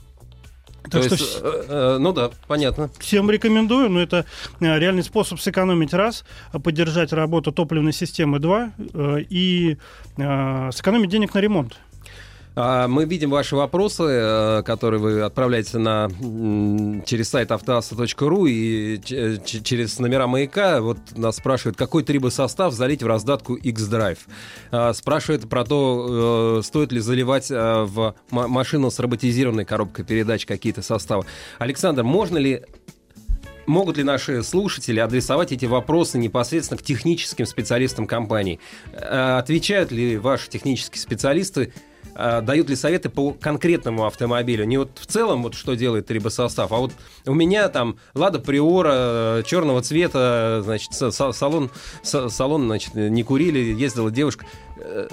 Так 0.85 0.93
То 0.93 1.03
что 1.03 1.15
есть, 1.15 1.39
э, 1.41 1.65
э, 1.69 1.99
ну 1.99 2.13
да, 2.13 2.31
понятно. 2.49 2.91
Всем 2.99 3.31
рекомендую, 3.31 3.89
но 3.89 4.01
это 4.01 4.27
э, 4.61 4.79
реальный 4.79 5.05
способ 5.05 5.41
сэкономить 5.41 5.95
раз, 5.95 6.25
поддержать 6.53 7.13
работу 7.13 7.53
топливной 7.53 7.93
системы 7.93 8.41
два 8.41 8.73
э, 8.79 9.19
и 9.29 9.79
э, 10.17 10.71
сэкономить 10.73 11.09
денег 11.09 11.35
на 11.35 11.39
ремонт. 11.39 11.77
А, 12.55 12.87
мы 12.89 13.05
видим 13.05 13.31
ваши 13.31 13.57
вопросы, 13.57 14.05
э, 14.05 14.63
которые 14.65 15.01
вы 15.01 15.23
отправляете 15.23 15.79
на, 15.79 16.09
через 17.07 17.31
сайт 17.31 17.51
автоаса.ру 17.51 18.47
и 18.47 18.99
через 19.45 19.99
номера 19.99 20.27
маяка. 20.27 20.81
Вот 20.81 20.99
нас 21.17 21.37
спрашивают, 21.37 21.77
какой 21.77 22.03
трибосостав 22.03 22.75
залить 22.75 23.03
в 23.03 23.07
раздатку 23.07 23.55
X-Drive. 23.55 24.19
А, 24.71 24.93
спрашивает 24.93 25.49
про 25.49 25.65
то, 25.65 26.59
э, 26.59 26.63
стоит 26.63 26.93
ли 26.93 27.01
заливать 27.01 27.51
э, 27.51 27.85
в 27.85 28.15
машину 28.31 28.91
с 28.91 28.99
роботизированной 28.99 29.65
коробкой 29.65 30.05
передач 30.05 30.47
какие-то 30.47 30.83
составы. 30.83 31.25
Александр, 31.59 32.03
можно 32.03 32.39
ли 32.39 32.63
могут 33.67 33.97
ли 33.97 34.03
наши 34.03 34.43
слушатели 34.43 34.99
адресовать 34.99 35.53
эти 35.53 35.67
вопросы 35.67 36.19
непосредственно 36.19 36.79
к 36.79 36.83
техническим 36.83 37.47
специалистам 37.47 38.07
компании? 38.07 38.61
Э, 38.93 39.39
отвечают 39.39 39.91
ли 39.91 40.19
ваши 40.19 40.51
технические 40.51 41.01
специалисты 41.01 41.73
дают 42.15 42.69
ли 42.69 42.77
советы 42.77 43.09
по 43.09 43.33
конкретному 43.33 44.07
автомобилю. 44.07 44.65
Не 44.65 44.79
вот 44.79 44.99
в 44.99 45.07
целом, 45.07 45.43
вот 45.43 45.55
что 45.55 45.75
делает 45.75 46.07
трибосостав, 46.07 46.73
а 46.73 46.77
вот 46.77 46.93
у 47.27 47.35
меня 47.35 47.69
там 47.69 47.97
Лада 48.15 48.39
Приора 48.39 48.93
э, 48.95 49.43
черного 49.47 49.83
цвета, 49.83 50.61
значит, 50.65 50.93
салон, 50.93 51.71
салон, 52.03 52.65
значит, 52.67 52.95
не 52.95 53.23
курили, 53.23 53.59
ездила 53.59 54.11
девушка. 54.11 54.47
Э, 54.85 55.09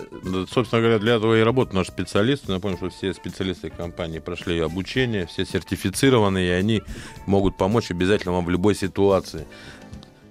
собственно 0.51 0.81
говоря, 0.81 0.99
для 0.99 1.15
этого 1.15 1.39
и 1.39 1.43
работают 1.43 1.73
наши 1.73 1.91
специалисты. 1.91 2.51
Напомню, 2.51 2.77
что 2.77 2.89
все 2.89 3.13
специалисты 3.13 3.69
компании 3.69 4.19
прошли 4.19 4.59
обучение, 4.59 5.25
все 5.27 5.45
сертифицированы, 5.45 6.45
и 6.45 6.49
они 6.49 6.81
могут 7.25 7.57
помочь 7.57 7.91
обязательно 7.91 8.33
вам 8.33 8.45
в 8.45 8.49
любой 8.49 8.75
ситуации. 8.75 9.45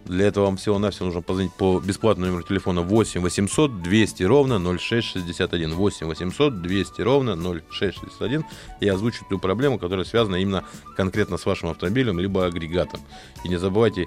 Для 0.08 0.26
этого 0.26 0.46
вам 0.46 0.56
всего-навсего 0.56 1.06
нужно 1.06 1.20
позвонить 1.20 1.52
по 1.52 1.80
бесплатному 1.80 2.32
номеру 2.32 2.46
телефона 2.46 2.80
8 2.80 3.20
800 3.20 3.82
200 3.82 4.22
ровно 4.22 4.58
0661. 4.58 5.74
8 5.74 6.06
800 6.06 6.62
200 6.62 7.02
ровно 7.02 7.36
0661 7.36 8.44
и 8.80 8.88
озвучить 8.88 9.28
ту 9.28 9.38
проблему, 9.38 9.78
которая 9.78 10.06
связана 10.06 10.36
именно 10.36 10.64
конкретно 10.96 11.36
с 11.36 11.44
вашим 11.44 11.68
автомобилем 11.68 12.18
либо 12.18 12.46
агрегатом. 12.46 13.00
И 13.44 13.48
не 13.48 13.56
забывайте 13.56 14.06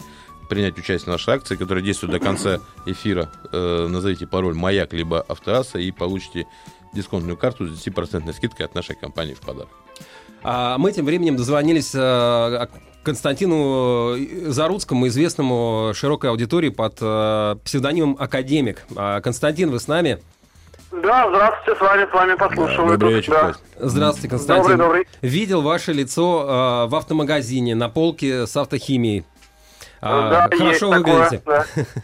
принять 0.50 0.78
участие 0.78 1.06
в 1.06 1.08
нашей 1.08 1.36
акции, 1.36 1.56
которая 1.56 1.84
действует 1.84 2.12
до 2.12 2.20
конца 2.20 2.60
эфира. 2.86 3.32
Э, 3.52 3.88
назовите 3.88 4.26
пароль 4.26 4.56
«Маяк» 4.56 4.94
либо 4.94 5.22
«Автоасса» 5.22 5.78
и 5.78 5.92
получите 5.92 6.48
дисконтную 6.94 7.38
карту 7.38 7.68
с 7.68 7.88
10% 7.88 8.34
скидкой 8.34 8.66
от 8.66 8.76
нашей 8.76 8.96
компании 8.96 9.34
в 9.34 9.40
подарок. 9.40 9.70
А 10.44 10.78
мы 10.78 10.92
тем 10.92 11.06
временем 11.06 11.38
дозвонились 11.38 11.94
э, 11.94 12.68
Константину 13.04 14.16
Заруцкому, 14.48 15.08
известному 15.08 15.92
широкой 15.96 16.30
аудитории 16.30 16.70
под 16.70 16.98
э, 17.02 17.56
псевдонимом 17.64 18.16
«Академик». 18.20 18.84
А, 18.96 19.22
Константин, 19.22 19.72
вы 19.72 19.80
с 19.80 19.88
нами? 19.88 20.20
Да, 20.92 21.28
здравствуйте, 21.30 21.80
с 21.80 21.82
вами, 21.82 22.10
с 22.10 22.14
вами 22.14 22.36
послушаю. 22.36 22.88
Да, 22.90 22.98
добрый 22.98 23.14
вечер. 23.16 23.32
Да. 23.32 23.56
Здравствуйте, 23.80 24.30
Константин. 24.30 24.78
Добрый, 24.78 24.78
добрый. 24.78 25.08
Видел 25.22 25.62
ваше 25.62 25.94
лицо 25.94 26.86
э, 26.86 26.90
в 26.90 26.96
автомагазине 26.96 27.76
на 27.76 27.90
полке 27.90 28.46
с 28.46 28.56
автохимией. 28.56 29.26
А, 30.02 30.48
да, 30.50 30.58
хорошо 30.58 30.90
выглядите. 30.90 31.38
Такое, 31.40 31.66
да. 31.76 31.86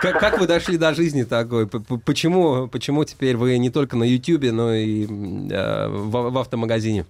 Как, 0.00 0.18
как 0.18 0.38
вы 0.38 0.46
дошли 0.46 0.76
до 0.78 0.94
жизни 0.94 1.22
такой? 1.24 1.66
Почему, 1.66 2.68
почему 2.68 3.04
теперь 3.04 3.36
вы 3.36 3.58
не 3.58 3.70
только 3.70 3.96
на 3.96 4.04
Ютьюбе, 4.04 4.52
но 4.52 4.72
и 4.72 5.04
э, 5.04 5.88
в, 5.88 6.30
в 6.30 6.38
автомагазине? 6.38 7.04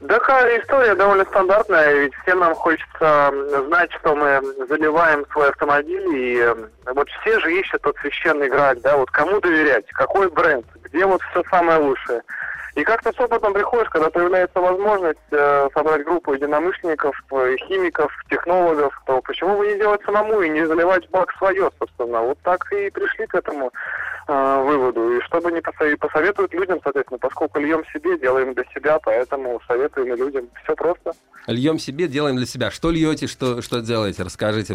Да, 0.00 0.16
история 0.58 0.94
довольно 0.94 1.24
стандартная, 1.26 1.92
ведь 1.92 2.14
всем 2.22 2.38
нам 2.38 2.54
хочется 2.54 3.32
знать, 3.66 3.92
что 4.00 4.14
мы 4.14 4.40
заливаем 4.66 5.26
свой 5.30 5.50
автомобиль, 5.50 6.06
и 6.14 6.54
вот 6.86 7.08
все 7.20 7.38
же 7.40 7.52
ищут 7.52 7.82
тот 7.82 7.96
священный 7.98 8.48
грааль, 8.48 8.80
да, 8.80 8.96
вот 8.96 9.10
кому 9.10 9.40
доверять, 9.40 9.86
какой 9.88 10.30
бренд, 10.30 10.64
где 10.84 11.04
вот 11.04 11.20
все 11.30 11.42
самое 11.50 11.80
лучшее. 11.80 12.22
И 12.80 12.84
как-то 12.84 13.12
с 13.12 13.20
опытом 13.20 13.52
приходишь, 13.52 13.90
когда 13.90 14.08
появляется 14.08 14.58
возможность 14.58 15.18
э, 15.32 15.68
собрать 15.74 16.02
группу 16.02 16.32
единомышленников, 16.32 17.14
э, 17.30 17.56
химиков, 17.68 18.10
технологов, 18.30 18.98
то 19.04 19.20
почему 19.20 19.58
бы 19.58 19.66
не 19.66 19.76
делать 19.76 20.00
самому 20.06 20.40
и 20.40 20.48
не 20.48 20.66
заливать 20.66 21.06
бак 21.10 21.30
свое, 21.36 21.70
собственно. 21.78 22.22
Вот 22.22 22.38
так 22.42 22.72
и 22.72 22.88
пришли 22.88 23.26
к 23.26 23.34
этому 23.34 23.70
э, 24.28 24.62
выводу. 24.64 25.14
И 25.14 25.20
чтобы 25.20 25.52
не 25.52 25.60
посоветуют, 25.60 26.00
посоветуют 26.00 26.54
людям, 26.54 26.80
соответственно, 26.82 27.18
поскольку 27.18 27.60
льем 27.60 27.84
себе, 27.92 28.18
делаем 28.18 28.54
для 28.54 28.64
себя, 28.74 28.98
поэтому 28.98 29.60
советуем 29.68 30.14
и 30.14 30.16
людям. 30.16 30.48
Все 30.64 30.74
просто. 30.74 31.12
Льем 31.48 31.78
себе, 31.78 32.08
делаем 32.08 32.36
для 32.36 32.46
себя. 32.46 32.70
Что 32.70 32.90
льете, 32.90 33.26
что, 33.26 33.60
что 33.60 33.82
делаете? 33.82 34.22
Расскажите. 34.22 34.74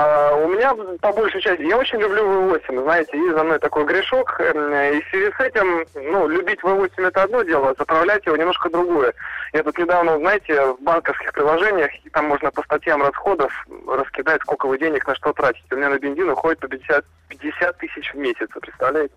А, 0.00 0.32
у 0.36 0.46
меня, 0.46 0.72
по 1.00 1.12
большей 1.12 1.40
части, 1.40 1.62
я 1.62 1.76
очень 1.76 1.98
люблю 1.98 2.22
V8, 2.22 2.82
знаете, 2.84 3.18
есть 3.18 3.34
за 3.34 3.42
мной 3.42 3.58
такой 3.58 3.84
грешок, 3.84 4.38
эм, 4.38 4.72
и 4.72 5.02
в 5.02 5.08
связи 5.10 5.32
с 5.36 5.40
этим, 5.40 5.84
ну, 5.96 6.28
любить 6.28 6.60
V8 6.62 7.08
это 7.08 7.24
одно 7.24 7.42
дело, 7.42 7.70
а 7.70 7.74
заправлять 7.76 8.24
его 8.24 8.36
немножко 8.36 8.70
другое. 8.70 9.12
Я 9.52 9.64
тут 9.64 9.76
недавно, 9.76 10.16
знаете, 10.18 10.54
в 10.66 10.80
банковских 10.82 11.32
приложениях, 11.32 11.90
там 12.12 12.26
можно 12.26 12.52
по 12.52 12.62
статьям 12.62 13.02
расходов 13.02 13.52
раскидать, 13.88 14.40
сколько 14.42 14.68
вы 14.68 14.78
денег 14.78 15.04
на 15.04 15.16
что 15.16 15.32
тратите. 15.32 15.66
У 15.72 15.76
меня 15.76 15.90
на 15.90 15.98
бензин 15.98 16.30
уходит 16.30 16.60
по 16.60 16.68
50, 16.68 17.04
50 17.30 17.78
тысяч 17.78 18.12
в 18.14 18.18
месяц, 18.18 18.48
представляете? 18.60 19.14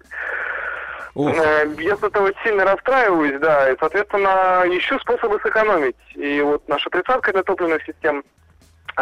Ух. 1.14 1.30
Э, 1.30 1.68
я 1.78 1.96
с 1.96 2.02
этого 2.02 2.32
сильно 2.44 2.66
расстраиваюсь, 2.66 3.40
да, 3.40 3.70
и, 3.70 3.78
соответственно, 3.80 4.64
ищу 4.66 4.98
способы 4.98 5.40
сэкономить. 5.44 5.96
И 6.16 6.42
вот 6.42 6.68
наша 6.68 6.90
тридцатка 6.90 7.34
для 7.34 7.44
топливных 7.44 7.84
систем 7.84 8.24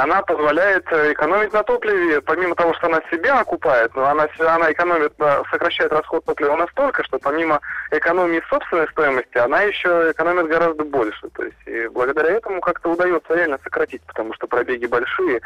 она 0.03 0.21
позволяет 0.21 0.85
э, 0.91 1.13
экономить 1.13 1.53
на 1.53 1.63
топливе, 1.63 2.21
помимо 2.21 2.55
того, 2.55 2.73
что 2.75 2.87
она 2.87 3.01
себя 3.11 3.39
окупает, 3.39 3.93
но 3.95 4.05
она, 4.05 4.27
она 4.39 4.71
экономит, 4.71 5.13
э, 5.19 5.43
сокращает 5.51 5.91
расход 5.91 6.23
топлива 6.25 6.55
настолько, 6.55 7.03
что 7.03 7.19
помимо 7.19 7.59
экономии 7.91 8.41
собственной 8.49 8.87
стоимости, 8.89 9.37
она 9.37 9.61
еще 9.61 10.11
экономит 10.11 10.47
гораздо 10.47 10.83
больше. 10.83 11.29
То 11.29 11.43
есть 11.43 11.57
и 11.65 11.87
благодаря 11.87 12.31
этому 12.31 12.61
как-то 12.61 12.89
удается 12.91 13.35
реально 13.35 13.59
сократить, 13.63 14.01
потому 14.03 14.33
что 14.33 14.47
пробеги 14.47 14.85
большие. 14.85 15.41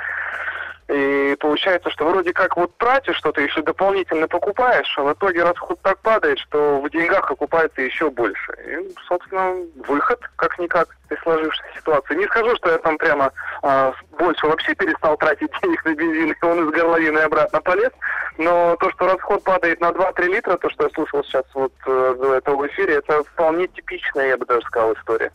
И 0.90 1.36
получается, 1.40 1.90
что 1.92 2.06
вроде 2.10 2.34
как 2.34 2.58
вот 2.58 2.76
тратишь 2.78 3.16
что-то, 3.16 3.42
еще 3.42 3.62
дополнительно 3.62 4.28
покупаешь, 4.28 4.94
а 4.98 5.04
в 5.04 5.14
итоге 5.14 5.44
расход 5.44 5.80
так 5.82 6.00
падает, 6.00 6.40
что 6.40 6.82
в 6.82 6.90
деньгах 6.90 7.32
окупается 7.32 7.82
еще 7.82 8.10
больше. 8.10 8.54
И, 8.68 8.94
собственно, 9.08 9.56
выход, 9.88 10.20
как-никак, 10.36 10.90
из 11.10 11.20
сложившейся 11.22 11.78
ситуации. 11.78 12.16
Не 12.16 12.26
скажу, 12.26 12.56
что 12.58 12.72
я 12.72 12.78
там 12.80 12.98
прямо 12.98 13.32
а, 13.62 13.94
больше 14.18 14.46
вообще 14.48 14.76
перестал 14.76 15.16
тратить 15.18 15.52
денег 15.64 15.86
на 15.86 15.96
бензин, 15.96 16.32
и 16.32 16.46
он 16.46 16.68
из 16.68 16.72
горловины 16.72 17.20
обратно 17.20 17.62
полез, 17.62 17.92
но 18.38 18.76
то, 18.78 18.90
что 18.92 19.08
расход 19.08 19.44
падает 19.44 19.80
на 19.80 19.92
2-3 19.92 20.28
литра, 20.28 20.58
то, 20.58 20.70
что 20.70 20.86
я 20.86 20.90
слушал 20.90 21.24
сейчас 21.24 21.46
вот 21.54 21.74
э, 21.86 22.16
до 22.20 22.36
этого 22.36 22.58
в 22.58 22.68
эфире, 22.68 22.96
это 22.96 23.24
вполне 23.24 23.68
типичная, 23.68 24.28
я 24.30 24.38
бы 24.38 24.46
даже 24.46 24.62
сказал, 24.66 24.94
история. 24.94 25.32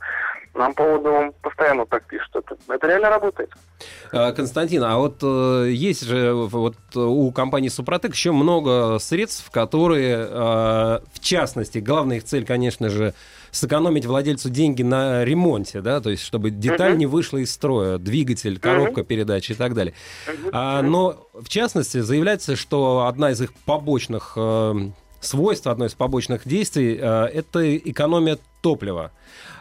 Нам 0.58 0.74
поводу 0.74 1.32
постоянно 1.40 1.86
так 1.86 2.04
пишут. 2.06 2.34
Это, 2.34 2.56
это 2.68 2.86
реально 2.88 3.10
работает. 3.10 3.50
А, 4.12 4.32
Константин, 4.32 4.82
а 4.82 4.96
вот 4.96 5.18
э, 5.22 5.70
есть 5.70 6.04
же 6.04 6.32
вот 6.32 6.74
у 6.96 7.30
компании 7.30 7.68
Супротек 7.68 8.12
еще 8.12 8.32
много 8.32 8.98
средств, 8.98 9.48
которые, 9.52 10.16
э, 10.16 10.28
в 11.12 11.20
частности, 11.20 11.78
главная 11.78 12.16
их 12.16 12.24
цель, 12.24 12.44
конечно 12.44 12.88
же, 12.88 13.14
сэкономить 13.52 14.04
владельцу 14.04 14.50
деньги 14.50 14.82
на 14.82 15.24
ремонте, 15.24 15.80
да, 15.80 16.00
то 16.00 16.10
есть 16.10 16.22
чтобы 16.24 16.50
деталь 16.50 16.92
uh-huh. 16.92 16.96
не 16.96 17.06
вышла 17.06 17.38
из 17.38 17.52
строя, 17.52 17.98
двигатель, 17.98 18.58
коробка 18.58 19.02
uh-huh. 19.02 19.04
передач 19.04 19.50
и 19.50 19.54
так 19.54 19.74
далее. 19.74 19.94
Uh-huh. 20.26 20.50
А, 20.52 20.82
но 20.82 21.28
в 21.34 21.48
частности 21.48 22.00
заявляется, 22.00 22.56
что 22.56 23.06
одна 23.06 23.30
из 23.30 23.40
их 23.40 23.54
побочных 23.64 24.32
э, 24.36 24.74
свойств, 25.20 25.66
одно 25.66 25.86
из 25.86 25.94
побочных 25.94 26.46
действий 26.46 26.98
э, 27.00 27.26
это 27.26 27.76
экономия 27.76 28.38
топлива. 28.60 29.12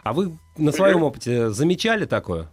А 0.08 0.14
вы 0.14 0.32
на 0.56 0.72
своем 0.72 1.02
опыте 1.02 1.50
замечали 1.50 2.06
такое? 2.06 2.46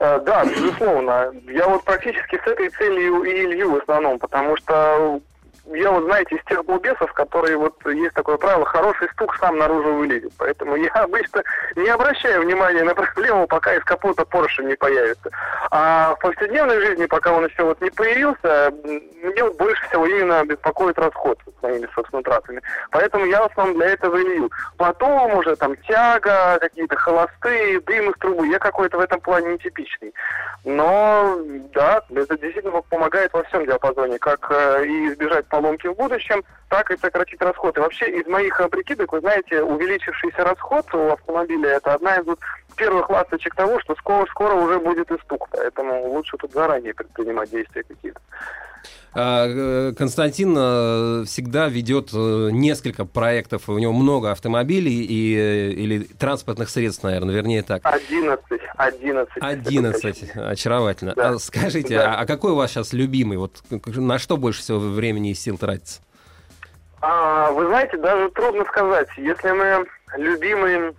Э, 0.00 0.18
да, 0.26 0.44
безусловно. 0.44 1.32
Я 1.46 1.68
вот 1.68 1.84
практически 1.84 2.34
с 2.34 2.46
этой 2.48 2.68
целью 2.70 3.22
и 3.22 3.46
лью 3.46 3.70
в 3.70 3.76
основном, 3.76 4.18
потому 4.18 4.56
что 4.56 5.20
я 5.66 5.90
вот, 5.90 6.04
знаете, 6.04 6.36
из 6.36 6.44
тех 6.44 6.64
балбесов, 6.64 7.12
которые 7.12 7.56
вот 7.56 7.74
есть 7.86 8.14
такое 8.14 8.36
правило, 8.36 8.64
хороший 8.64 9.08
стук 9.10 9.36
сам 9.36 9.58
наружу 9.58 9.94
вылезет. 9.94 10.32
Поэтому 10.38 10.76
я 10.76 10.90
обычно 10.94 11.42
не 11.76 11.88
обращаю 11.88 12.42
внимания 12.42 12.82
на 12.82 12.94
проблему, 12.94 13.46
пока 13.46 13.74
из 13.74 13.84
капота 13.84 14.22
Porsche 14.22 14.64
не 14.64 14.74
появится. 14.74 15.30
А 15.70 16.14
в 16.14 16.18
повседневной 16.20 16.80
жизни, 16.80 17.06
пока 17.06 17.32
он 17.32 17.46
еще 17.46 17.62
вот 17.62 17.80
не 17.80 17.90
появился, 17.90 18.72
мне 18.84 19.44
вот 19.44 19.56
больше 19.56 19.86
всего 19.88 20.06
именно 20.06 20.44
беспокоит 20.44 20.98
расход 20.98 21.38
с 21.46 21.62
моими, 21.62 21.88
собственно, 21.94 22.22
тратами. 22.22 22.60
Поэтому 22.90 23.24
я 23.26 23.42
в 23.42 23.52
основном 23.52 23.76
для 23.76 23.90
этого 23.90 24.16
и 24.16 24.24
лью. 24.24 24.50
Потом 24.76 25.36
уже 25.36 25.54
там 25.56 25.76
тяга, 25.88 26.58
какие-то 26.60 26.96
холостые, 26.96 27.80
дым 27.80 28.10
из 28.10 28.18
трубы. 28.18 28.48
Я 28.48 28.58
какой-то 28.58 28.98
в 28.98 29.00
этом 29.00 29.20
плане 29.20 29.54
нетипичный. 29.54 30.12
Но, 30.64 31.38
да, 31.72 32.02
это 32.10 32.38
действительно 32.38 32.82
помогает 32.82 33.32
во 33.32 33.42
всем 33.44 33.64
диапазоне, 33.66 34.18
как 34.18 34.46
э, 34.50 34.84
и 34.86 35.08
избежать 35.08 35.46
поломки 35.52 35.86
в 35.86 35.94
будущем, 35.94 36.42
так 36.70 36.90
и 36.90 36.96
сократить 36.96 37.42
расход. 37.42 37.76
И 37.76 37.80
вообще 37.80 38.06
из 38.06 38.26
моих 38.26 38.58
прикидок, 38.70 39.12
вы 39.12 39.20
знаете, 39.20 39.62
увеличившийся 39.62 40.44
расход 40.44 40.86
у 40.94 41.10
автомобиля 41.10 41.76
это 41.76 41.92
одна 41.92 42.16
из 42.16 42.24
вот 42.24 42.40
первых 42.74 43.10
ласточек 43.10 43.54
того, 43.54 43.78
что 43.80 43.94
скоро, 43.96 44.24
скоро 44.30 44.54
уже 44.54 44.80
будет 44.80 45.10
истук. 45.10 45.48
Поэтому 45.50 46.08
лучше 46.08 46.38
тут 46.38 46.52
заранее 46.52 46.94
предпринимать 46.94 47.50
действия 47.50 47.82
какие-то. 47.82 48.20
А, 49.14 49.46
э, 49.46 49.92
Константин 49.96 50.54
э, 50.56 51.24
всегда 51.26 51.68
ведет 51.68 52.12
несколько 52.12 53.04
проектов, 53.04 53.68
у 53.68 53.78
него 53.78 53.92
много 53.92 54.30
автомобилей 54.30 55.04
и, 55.04 55.72
или 55.72 55.98
транспортных 56.04 56.70
средств, 56.70 57.02
наверное, 57.02 57.34
вернее 57.34 57.62
так. 57.62 57.82
11, 57.84 58.42
11. 58.76 59.32
11, 59.40 60.36
очаровательно. 60.36 61.14
Да. 61.14 61.30
А 61.30 61.38
скажите, 61.38 61.96
да. 61.96 62.16
а 62.18 62.26
какой 62.26 62.52
у 62.52 62.56
вас 62.56 62.70
сейчас 62.70 62.92
любимый? 62.92 63.36
Вот 63.36 63.62
на 63.70 64.18
что 64.18 64.36
больше 64.36 64.60
всего 64.60 64.78
времени 64.78 65.30
и 65.30 65.34
сил 65.34 65.58
тратится? 65.58 66.00
А, 67.02 67.50
вы 67.50 67.66
знаете, 67.66 67.96
даже 67.98 68.30
трудно 68.30 68.64
сказать. 68.64 69.08
Если 69.16 69.50
мы 69.50 69.84
любимый 70.16 70.94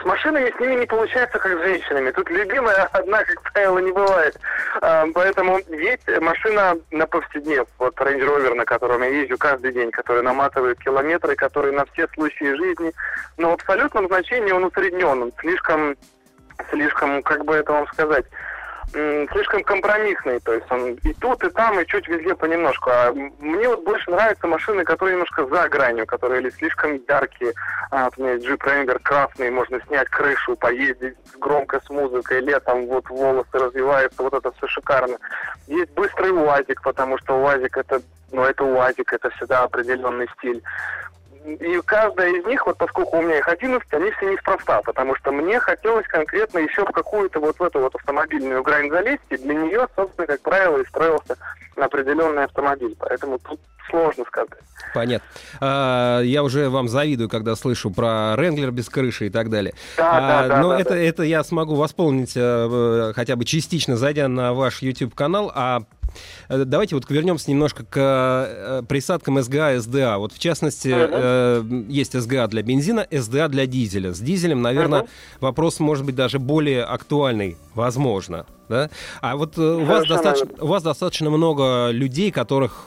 С 0.00 0.04
машинами 0.04 0.52
с 0.56 0.60
ними 0.60 0.80
не 0.80 0.86
получается, 0.86 1.38
как 1.38 1.58
с 1.58 1.62
женщинами. 1.62 2.10
Тут 2.10 2.30
любимая 2.30 2.84
одна, 2.92 3.24
как 3.24 3.52
правило, 3.52 3.78
не 3.78 3.90
бывает. 3.90 4.38
А, 4.80 5.06
поэтому 5.12 5.58
есть 5.68 6.06
машина 6.20 6.76
на 6.90 7.06
повседнев. 7.06 7.66
Вот 7.78 7.96
Range 7.96 8.20
Rover, 8.20 8.54
на 8.54 8.64
котором 8.64 9.02
я 9.02 9.08
езжу 9.08 9.36
каждый 9.38 9.72
день, 9.72 9.90
который 9.90 10.22
наматывает 10.22 10.78
километры, 10.78 11.34
который 11.34 11.72
на 11.72 11.84
все 11.86 12.06
случаи 12.14 12.54
жизни. 12.54 12.92
Но 13.38 13.50
в 13.50 13.54
абсолютном 13.54 14.06
значении 14.06 14.52
он 14.52 14.64
усреднен. 14.64 15.22
Он 15.22 15.32
слишком, 15.40 15.96
слишком, 16.70 17.22
как 17.22 17.44
бы 17.44 17.56
это 17.56 17.72
вам 17.72 17.86
сказать, 17.88 18.26
слишком 18.90 19.62
компромиссный. 19.64 20.40
То 20.40 20.54
есть 20.54 20.66
он 20.70 20.94
и 20.94 21.12
тут, 21.14 21.42
и 21.44 21.50
там, 21.50 21.78
и 21.80 21.86
чуть 21.86 22.08
везде 22.08 22.34
понемножку. 22.34 22.90
А 22.90 23.12
мне 23.12 23.68
вот 23.68 23.84
больше 23.84 24.10
нравятся 24.10 24.46
машины, 24.46 24.84
которые 24.84 25.14
немножко 25.14 25.46
за 25.46 25.68
гранью, 25.68 26.06
которые 26.06 26.40
или 26.40 26.50
слишком 26.50 27.00
яркие. 27.08 27.52
А, 27.90 28.08
у 28.16 28.20
меня 28.20 28.34
есть 28.34 28.46
Jeep 28.46 28.58
Wrangler 28.58 28.98
красный, 29.02 29.50
можно 29.50 29.80
снять 29.86 30.08
крышу, 30.08 30.56
поездить 30.56 31.14
громко 31.38 31.80
с 31.84 31.90
музыкой, 31.90 32.40
летом 32.40 32.86
вот 32.86 33.08
волосы 33.08 33.48
развиваются, 33.52 34.22
вот 34.22 34.34
это 34.34 34.52
все 34.52 34.66
шикарно. 34.66 35.16
Есть 35.66 35.92
быстрый 35.92 36.30
УАЗик, 36.30 36.82
потому 36.82 37.18
что 37.18 37.40
УАЗик 37.40 37.76
это, 37.76 38.00
ну 38.32 38.42
это 38.44 38.64
УАЗик, 38.64 39.12
это 39.12 39.30
всегда 39.30 39.62
определенный 39.62 40.28
стиль 40.38 40.62
и 41.54 41.80
каждая 41.82 42.30
из 42.30 42.44
них, 42.46 42.66
вот 42.66 42.76
поскольку 42.76 43.18
у 43.18 43.22
меня 43.22 43.38
их 43.38 43.48
11, 43.48 43.94
они 43.94 44.10
все 44.12 44.32
неспроста, 44.32 44.82
потому 44.82 45.14
что 45.16 45.32
мне 45.32 45.58
хотелось 45.60 46.06
конкретно 46.06 46.58
еще 46.58 46.84
в 46.84 46.92
какую-то 46.92 47.40
вот 47.40 47.58
в 47.58 47.62
эту 47.62 47.80
вот 47.80 47.94
автомобильную 47.94 48.62
грань 48.62 48.90
залезть, 48.90 49.22
и 49.30 49.36
для 49.36 49.54
нее, 49.54 49.86
собственно, 49.96 50.26
как 50.26 50.40
правило, 50.40 50.78
и 50.78 50.86
строился 50.86 51.36
определенный 51.76 52.44
автомобиль. 52.44 52.94
Поэтому 52.98 53.38
тут 53.38 53.60
сложно 53.90 54.24
сказать. 54.26 54.50
Понятно. 54.94 55.26
А, 55.60 56.20
я 56.20 56.42
уже 56.42 56.68
вам 56.68 56.88
завидую, 56.88 57.28
когда 57.28 57.56
слышу 57.56 57.90
про 57.90 58.34
Ренглер 58.36 58.70
без 58.70 58.88
крыши 58.88 59.26
и 59.26 59.30
так 59.30 59.50
далее. 59.50 59.74
Да, 59.96 60.10
а, 60.10 60.20
да, 60.20 60.48
да, 60.48 60.60
но 60.60 60.68
да, 60.70 60.80
это, 60.80 60.90
да. 60.90 60.98
это 60.98 61.22
я 61.22 61.44
смогу 61.44 61.74
восполнить 61.74 62.34
а, 62.36 63.12
хотя 63.14 63.36
бы 63.36 63.44
частично, 63.44 63.96
зайдя 63.96 64.28
на 64.28 64.52
ваш 64.52 64.82
YouTube-канал. 64.82 65.52
А 65.54 65.82
Э, 65.97 65.97
давайте 66.48 66.94
вот 66.94 67.08
вернемся 67.10 67.50
немножко 67.50 67.84
к 67.84 67.96
э, 67.96 68.82
присадкам 68.88 69.40
СГА, 69.42 69.80
СДА. 69.80 70.18
Вот 70.18 70.32
в 70.32 70.38
частности, 70.38 70.88
uh-huh. 70.88 71.86
есть 71.88 72.18
СГА 72.18 72.46
для 72.48 72.62
бензина, 72.62 73.06
СДА 73.10 73.48
для 73.48 73.66
дизеля. 73.66 74.12
С 74.12 74.20
дизелем, 74.20 74.62
наверное, 74.62 75.00
uh-huh. 75.00 75.08
вопрос 75.40 75.80
может 75.80 76.04
быть 76.04 76.14
даже 76.14 76.38
более 76.38 76.84
актуальный, 76.84 77.56
возможно. 77.74 78.46
Да? 78.68 78.90
А 79.20 79.36
вот 79.36 79.58
у 79.58 79.84
вас, 79.84 80.06
достаточно, 80.06 80.48
у 80.60 80.66
вас 80.66 80.82
достаточно 80.82 81.30
много 81.30 81.90
людей, 81.90 82.30
которых, 82.30 82.86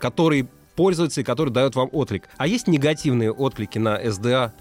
которые 0.00 0.48
пользуются 0.74 1.20
и 1.20 1.24
которые 1.24 1.52
дают 1.52 1.76
вам 1.76 1.88
отклик. 1.92 2.28
А 2.36 2.46
есть 2.46 2.66
негативные 2.66 3.30
отклики 3.30 3.78
на 3.78 4.00
СДА 4.10 4.52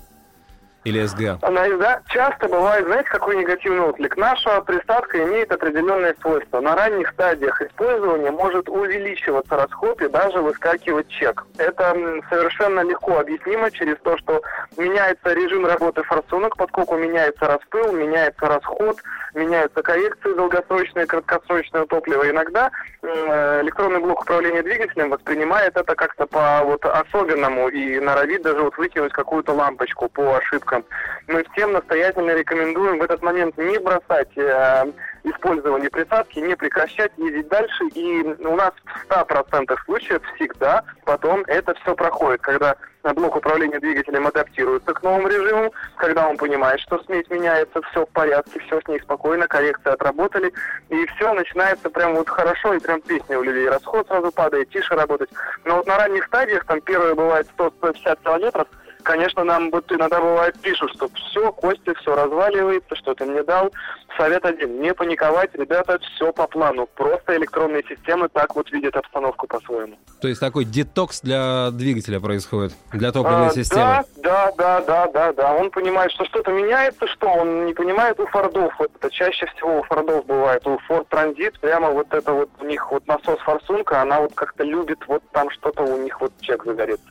или 0.86 1.06
СГА? 1.06 1.40
На 1.42 1.66
СГА 1.66 2.02
часто 2.08 2.48
бывает, 2.48 2.86
знаете, 2.86 3.10
какой 3.10 3.36
негативный 3.36 3.82
отклик? 3.82 4.16
Наша 4.16 4.62
присадка 4.62 5.22
имеет 5.24 5.52
определенные 5.52 6.16
свойства. 6.22 6.62
На 6.62 6.76
ранних 6.76 7.10
стадиях 7.10 7.62
использования 7.62 8.32
может 8.32 8.70
увеличиваться 8.70 9.58
расход 9.58 10.02
и 10.02 10.08
даже 10.08 10.40
выскакивать 10.40 11.10
чек. 11.10 11.46
Это 11.58 11.96
совершенно 12.30 12.82
легко 12.82 13.20
объяснимо 13.20 13.70
через 13.72 13.98
то, 14.04 14.18
что 14.20 14.42
меняется 14.78 15.34
режим 15.34 15.66
работы 15.66 16.04
форсунок, 16.04 16.56
поскольку 16.56 16.96
меняется 16.96 17.46
распыл, 17.46 17.92
меняется 17.92 18.46
расход, 18.46 18.98
меняются 19.34 19.82
коррекции 19.82 20.34
долгосрочные, 20.34 21.06
краткосрочное 21.06 21.86
топлива. 21.88 22.30
Иногда 22.30 22.72
э, 23.02 23.62
электронный 23.64 24.00
блок 24.00 24.22
управления 24.22 24.64
двигателем 24.64 25.10
воспринимает 25.10 25.76
это 25.76 25.94
как-то 25.96 26.26
по 26.26 26.62
вот 26.64 26.86
особенному 26.86 27.68
и 27.68 28.00
норовит 28.00 28.44
даже 28.44 28.62
вот 28.62 28.78
выкинуть 28.78 29.12
какую-то 29.12 29.52
лампочку 29.52 30.08
по 30.08 30.38
ошибкам 30.38 30.69
ошибкам. 30.70 30.86
Мы 31.28 31.44
всем 31.54 31.74
настоятельно 31.74 32.32
рекомендуем 32.32 33.00
в 33.00 33.04
этот 33.04 33.22
момент 33.22 33.58
не 33.58 33.78
бросать 33.80 34.36
э, 34.38 34.86
использование 35.24 35.90
присадки, 35.90 36.40
не 36.40 36.56
прекращать, 36.56 37.12
ездить 37.18 37.48
дальше. 37.50 37.86
И 37.94 38.24
у 38.24 38.56
нас 38.56 38.72
в 38.86 39.12
100% 39.12 39.76
случаев 39.86 40.22
всегда 40.36 40.84
потом 41.06 41.44
это 41.48 41.74
все 41.76 41.96
проходит, 41.96 42.42
когда 42.42 42.76
блок 43.16 43.36
управления 43.36 43.80
двигателем 43.80 44.28
адаптируется 44.28 44.94
к 44.94 45.04
новому 45.04 45.28
режиму, 45.28 45.74
когда 45.96 46.28
он 46.28 46.38
понимает, 46.38 46.80
что 46.82 47.02
смесь 47.04 47.30
меняется, 47.30 47.82
все 47.92 48.06
в 48.06 48.10
порядке, 48.10 48.60
все 48.60 48.82
с 48.82 48.88
ней 48.88 49.00
спокойно, 49.00 49.48
коррекции 49.48 49.92
отработали, 49.92 50.52
и 50.90 51.06
все 51.06 51.34
начинается 51.34 51.90
прям 51.90 52.16
вот 52.16 52.28
хорошо, 52.28 52.74
и 52.74 52.80
прям 52.80 53.02
песня 53.02 53.40
у 53.40 53.44
людей, 53.44 53.70
расход 53.70 54.08
сразу 54.08 54.32
падает, 54.32 54.70
тише 54.70 54.96
работать. 54.96 55.30
Но 55.64 55.78
вот 55.78 55.88
на 55.88 55.98
ранних 55.98 56.26
стадиях, 56.26 56.66
там 56.66 56.82
первые 56.82 57.16
бывает 57.16 57.48
100-150 57.58 58.24
километров, 58.24 58.68
конечно, 59.04 59.44
нам 59.44 59.72
вот 59.72 59.92
иногда 59.92 60.20
бывает 60.20 60.60
пишут, 60.62 60.92
что 60.96 61.10
все, 61.16 61.52
Костя, 61.52 61.94
все 61.96 62.16
разваливается, 62.16 62.96
что 62.96 63.14
ты 63.14 63.26
мне 63.26 63.44
дал. 63.44 63.72
Совет 64.18 64.44
один, 64.46 64.82
не 64.82 64.94
паниковать, 64.94 65.54
ребята, 65.54 66.00
все 66.00 66.32
по 66.34 66.48
плану. 66.48 66.88
Просто 66.96 67.38
электронные 67.38 67.84
системы 67.88 68.28
так 68.30 68.56
вот 68.56 68.72
видят 68.72 68.96
обстановку 68.96 69.48
по-своему. 69.48 69.98
То 70.22 70.28
есть 70.28 70.40
такой 70.40 70.66
детокс 70.66 71.22
для 71.22 71.70
двигателя 71.72 72.20
происходит, 72.20 72.74
для 72.92 73.12
топливной 73.12 73.48
а, 73.48 73.52
системы? 73.52 74.04
Да, 74.18 74.52
да, 74.58 74.82
да, 74.82 75.08
да, 75.08 75.34
да. 75.34 75.54
Он 75.54 75.72
понимает, 75.72 76.12
что 76.12 76.26
что-то 76.26 76.52
меняется, 76.52 77.08
что 77.08 77.28
он 77.28 77.66
не 77.66 77.74
понимает 77.74 78.20
у 78.20 78.26
Фордов. 78.28 78.74
Вот 78.80 78.92
это 78.96 79.10
чаще 79.10 79.46
всего 79.56 79.80
у 79.80 79.84
Фордов 79.84 80.26
бывает. 80.26 80.66
У 80.68 80.78
Форд 80.80 81.08
Транзит 81.10 81.60
прямо 81.60 81.90
вот 81.92 82.14
это 82.14 82.34
вот 82.34 82.50
у 82.60 82.66
них 82.66 82.92
вот 82.92 83.08
насос 83.08 83.40
форсунка, 83.40 84.02
она 84.02 84.20
вот 84.20 84.34
как-то 84.34 84.64
любит 84.64 85.00
вот 85.08 85.24
там 85.32 85.50
что-то 85.52 85.84
у 85.84 85.98
них 86.02 86.20
вот 86.20 86.32
чек 86.42 86.64
загорится. 86.66 87.06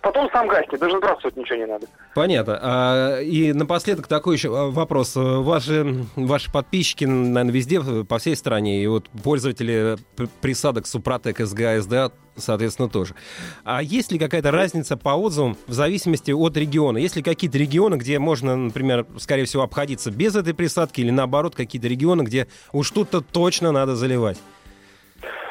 Потом 0.00 0.30
сам 0.32 0.48
гаснет, 0.48 0.80
даже 0.80 1.00
сбрасывать 1.14 1.36
ничего 1.36 1.58
не 1.58 1.66
надо. 1.66 1.86
Понятно. 2.14 2.58
А, 2.60 3.20
и 3.20 3.52
напоследок 3.52 4.06
такой 4.06 4.36
еще 4.36 4.48
а, 4.56 4.70
вопрос. 4.70 5.12
Ваши, 5.16 6.04
ваши 6.16 6.50
подписчики, 6.50 7.04
наверное, 7.04 7.52
везде, 7.52 7.80
по 8.04 8.18
всей 8.18 8.36
стране, 8.36 8.82
и 8.82 8.86
вот 8.86 9.08
пользователи 9.22 9.96
присадок 10.40 10.86
Супротек, 10.86 11.40
СГА, 11.40 11.80
СДА, 11.80 12.12
соответственно, 12.36 12.88
тоже. 12.88 13.14
А 13.64 13.82
есть 13.82 14.12
ли 14.12 14.18
какая-то 14.18 14.50
разница 14.50 14.96
по 14.96 15.10
отзывам 15.10 15.56
в 15.66 15.72
зависимости 15.72 16.30
от 16.32 16.56
региона? 16.56 16.98
Есть 16.98 17.16
ли 17.16 17.22
какие-то 17.22 17.58
регионы, 17.58 17.96
где 17.96 18.18
можно, 18.18 18.56
например, 18.56 19.06
скорее 19.18 19.44
всего, 19.44 19.62
обходиться 19.62 20.10
без 20.10 20.34
этой 20.36 20.54
присадки, 20.54 21.00
или 21.00 21.10
наоборот, 21.10 21.54
какие-то 21.54 21.88
регионы, 21.88 22.22
где 22.22 22.48
уж 22.72 22.90
тут-то 22.90 23.20
точно 23.20 23.72
надо 23.72 23.96
заливать? 23.96 24.38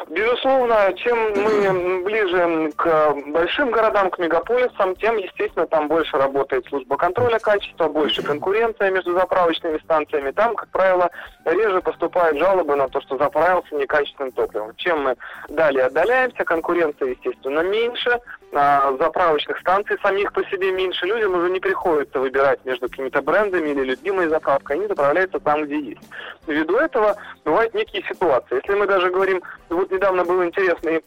Безусловно, 0.09 0.93
чем 0.97 1.17
мы 1.31 2.03
ближе 2.03 2.71
к 2.75 3.15
большим 3.27 3.71
городам, 3.71 4.09
к 4.09 4.19
мегаполисам, 4.19 4.95
тем, 4.95 5.17
естественно, 5.17 5.65
там 5.65 5.87
больше 5.87 6.17
работает 6.17 6.65
служба 6.67 6.97
контроля 6.97 7.39
качества, 7.39 7.87
больше 7.87 8.21
конкуренция 8.21 8.91
между 8.91 9.13
заправочными 9.13 9.77
станциями. 9.79 10.31
Там, 10.31 10.55
как 10.55 10.69
правило, 10.69 11.09
реже 11.45 11.81
поступают 11.81 12.37
жалобы 12.37 12.75
на 12.75 12.89
то, 12.89 13.01
что 13.01 13.17
заправился 13.17 13.75
некачественным 13.75 14.31
топливом. 14.33 14.75
Чем 14.75 15.03
мы 15.03 15.15
далее 15.49 15.85
отдаляемся, 15.85 16.43
конкуренция, 16.43 17.09
естественно, 17.09 17.61
меньше, 17.61 18.19
а 18.55 18.95
заправочных 18.97 19.59
станций 19.59 19.97
самих 20.01 20.31
по 20.33 20.43
себе 20.45 20.71
меньше, 20.71 21.05
людям 21.05 21.35
уже 21.35 21.49
не 21.49 21.59
приходится 21.59 22.19
выбирать 22.19 22.63
между 22.65 22.87
какими-то 22.89 23.21
брендами 23.21 23.69
или 23.69 23.83
любимой 23.83 24.27
заправкой, 24.27 24.77
они 24.77 24.87
заправляются 24.87 25.39
там, 25.39 25.65
где 25.65 25.79
есть. 25.79 26.01
Ввиду 26.47 26.77
этого 26.77 27.15
бывают 27.45 27.73
некие 27.73 28.03
ситуации. 28.03 28.61
Если 28.63 28.77
мы 28.77 28.87
даже 28.87 29.09
говорим, 29.09 29.41
вот 29.69 29.91
недавно 29.91 30.23
был 30.23 30.43
интересный 30.43 31.03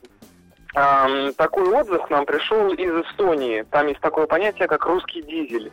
такой 0.72 1.68
отзыв 1.72 2.02
к 2.02 2.10
нам 2.10 2.26
пришел 2.26 2.68
из 2.72 3.06
Эстонии. 3.06 3.64
Там 3.70 3.86
есть 3.86 4.00
такое 4.00 4.26
понятие, 4.26 4.68
как 4.68 4.84
русский 4.86 5.22
дизель. 5.22 5.72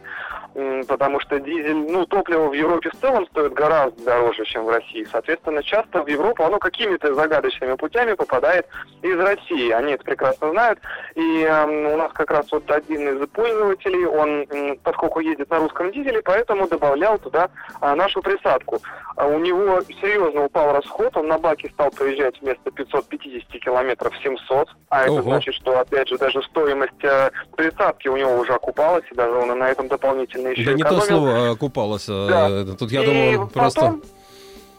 Потому 0.87 1.19
что 1.19 1.39
дизель, 1.39 1.73
ну, 1.73 2.05
топливо 2.05 2.47
в 2.47 2.53
Европе 2.53 2.91
в 2.91 2.99
целом 3.01 3.25
стоит 3.27 3.53
гораздо 3.53 4.03
дороже, 4.03 4.45
чем 4.45 4.65
в 4.65 4.69
России. 4.69 5.07
Соответственно, 5.11 5.63
часто 5.63 6.03
в 6.03 6.07
Европу 6.07 6.43
оно 6.43 6.59
какими-то 6.59 7.13
загадочными 7.15 7.73
путями 7.75 8.13
попадает 8.13 8.67
из 9.01 9.19
России. 9.19 9.71
Они 9.71 9.93
это 9.93 10.03
прекрасно 10.03 10.51
знают. 10.51 10.79
И 11.15 11.43
у 11.43 11.97
нас 11.97 12.11
как 12.13 12.29
раз 12.31 12.51
вот 12.51 12.69
один 12.69 13.17
из 13.17 13.27
пользователей, 13.29 14.05
он, 14.05 14.77
поскольку 14.83 15.19
едет 15.21 15.49
на 15.49 15.57
русском 15.57 15.91
дизеле, 15.91 16.21
поэтому 16.21 16.67
добавлял 16.67 17.17
туда 17.17 17.49
а, 17.81 17.95
нашу 17.95 18.21
присадку. 18.21 18.79
А 19.15 19.27
у 19.27 19.39
него 19.39 19.81
серьезно 20.01 20.45
упал 20.45 20.73
расход, 20.73 21.15
он 21.17 21.27
на 21.27 21.37
баке 21.37 21.69
стал 21.69 21.91
проезжать 21.91 22.39
вместо 22.41 22.71
550 22.71 23.61
километров 23.61 24.13
700 24.23 24.69
а 24.93 25.01
это 25.01 25.11
Ого. 25.13 25.21
значит, 25.23 25.55
что, 25.55 25.79
опять 25.79 26.07
же, 26.07 26.19
даже 26.19 26.43
стоимость 26.43 27.03
э, 27.03 27.31
присадки 27.57 28.07
у 28.09 28.15
него 28.15 28.37
уже 28.37 28.53
окупалась, 28.53 29.03
и 29.11 29.15
даже 29.15 29.33
он 29.33 29.57
на 29.57 29.67
этом 29.69 29.87
дополнительно 29.87 30.49
еще 30.49 30.65
Да 30.65 30.73
экономил. 30.73 30.95
не 30.95 30.99
то 30.99 31.05
слово 31.07 31.49
окупалось. 31.49 32.05
А, 32.07 32.63
да. 32.63 32.73
Тут, 32.75 32.91
я 32.91 33.01
и 33.01 33.05
думаю, 33.05 33.47
потом... 33.47 33.49
просто... 33.49 33.99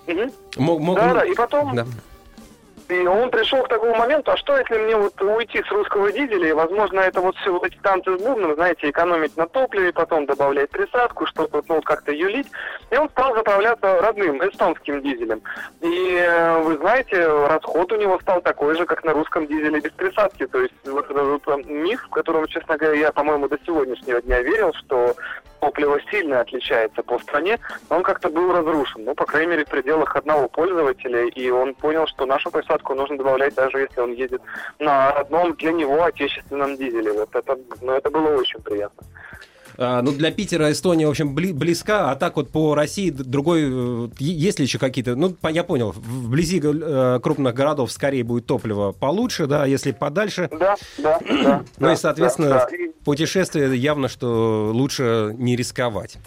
Угу. 0.07 0.33
Мог, 0.59 0.81
мог... 0.81 0.97
Да, 0.97 1.15
да, 1.15 1.25
и 1.25 1.35
потом... 1.35 1.75
Да. 1.75 1.87
И 2.89 3.07
он 3.07 3.31
пришел 3.31 3.63
к 3.63 3.69
такому 3.69 3.95
моменту, 3.95 4.33
а 4.33 4.37
что 4.37 4.59
если 4.59 4.77
мне 4.77 4.97
вот 4.97 5.21
уйти 5.23 5.63
с 5.63 5.71
русского 5.71 6.13
дизеля, 6.13 6.49
и, 6.49 6.53
возможно, 6.53 7.01
это 7.01 7.21
вот 7.21 7.35
все 7.37 7.51
вот 7.51 7.65
эти 7.65 7.77
танцы 7.77 8.17
с 8.17 8.21
бубном, 8.21 8.55
знаете, 8.55 8.91
экономить 8.91 9.37
на 9.37 9.47
топливе, 9.47 9.93
потом 9.93 10.27
добавлять 10.27 10.71
присадку, 10.71 11.27
что-то 11.27 11.63
ну, 11.69 11.81
как-то 11.81 12.13
юлить. 12.13 12.49
И 12.91 12.97
он 12.97 13.09
стал 13.11 13.35
заправляться 13.35 14.01
родным, 14.01 14.39
эстонским 14.47 15.03
дизелем. 15.03 15.43
И 15.81 16.17
э, 16.21 16.63
вы 16.63 16.77
знаете, 16.77 17.27
расход 17.47 17.91
у 17.93 17.97
него 17.97 18.19
стал 18.21 18.43
такой 18.43 18.77
же, 18.77 18.85
как 18.85 19.03
на 19.05 19.13
русском 19.13 19.47
дизеле 19.47 19.81
без 19.81 19.93
присадки. 19.93 20.47
То 20.47 20.61
есть 20.61 20.75
вот 20.85 21.11
этот 21.11 21.47
вот 21.47 21.67
миф, 21.67 22.05
в 22.05 22.11
котором, 22.11 22.47
честно 22.49 22.77
говоря, 22.77 22.99
я, 22.99 23.13
по-моему, 23.13 23.49
до 23.49 23.59
сегодняшнего 23.65 24.21
дня 24.21 24.43
верил, 24.43 24.73
что 24.75 25.15
топливо 25.65 25.99
сильно 26.11 26.41
отличается 26.41 27.03
по 27.03 27.19
стране, 27.19 27.59
он 27.89 28.03
как-то 28.03 28.29
был 28.29 28.53
разрушен, 28.53 29.05
ну, 29.05 29.15
по 29.15 29.25
крайней 29.25 29.51
мере, 29.53 29.65
в 29.65 29.69
пределах 29.69 30.15
одного 30.15 30.47
пользователя, 30.49 31.25
и 31.25 31.51
он 31.51 31.75
понял, 31.75 32.07
что 32.07 32.27
нашу 32.27 32.51
присадку 32.51 32.95
нужно 32.95 33.17
добавлять, 33.17 33.55
даже 33.55 33.79
если 33.79 34.01
он 34.01 34.13
едет 34.13 34.43
на 34.79 35.11
одном 35.11 35.55
для 35.55 35.73
него 35.73 36.05
отечественном 36.05 36.77
дизеле. 36.77 37.13
Вот 37.13 37.35
это, 37.35 37.59
ну, 37.81 37.93
это 37.93 38.11
было 38.11 38.37
очень 38.37 38.61
приятно. 38.61 39.07
А, 39.77 40.03
ну, 40.03 40.13
для 40.13 40.31
Питера 40.31 40.71
Эстония, 40.71 41.07
в 41.07 41.11
общем, 41.11 41.35
близка, 41.35 42.11
а 42.11 42.17
так 42.17 42.37
вот 42.37 42.51
по 42.51 42.75
России 42.75 43.11
другой... 43.11 43.63
Э, 43.65 44.09
есть 44.19 44.59
ли 44.59 44.65
еще 44.65 44.79
какие-то... 44.79 45.17
Ну, 45.17 45.37
я 45.51 45.65
понял, 45.65 45.93
вблизи 45.93 46.61
э, 46.63 47.21
крупных 47.23 47.55
городов 47.55 47.91
скорее 47.93 48.25
будет 48.25 48.47
топливо 48.47 48.93
получше, 48.93 49.47
да, 49.47 49.67
если 49.67 49.93
подальше... 49.93 50.49
Да, 50.53 50.77
да, 50.99 51.21
да. 51.29 51.65
Ну 51.79 51.93
и, 51.93 51.97
соответственно, 51.97 52.49
да, 52.49 52.67
да. 52.71 52.77
путешествие 53.05 53.77
явно, 53.77 54.09
что 54.09 54.71
лучше 54.73 55.35
не 55.39 55.57
рисковать. 55.57 56.19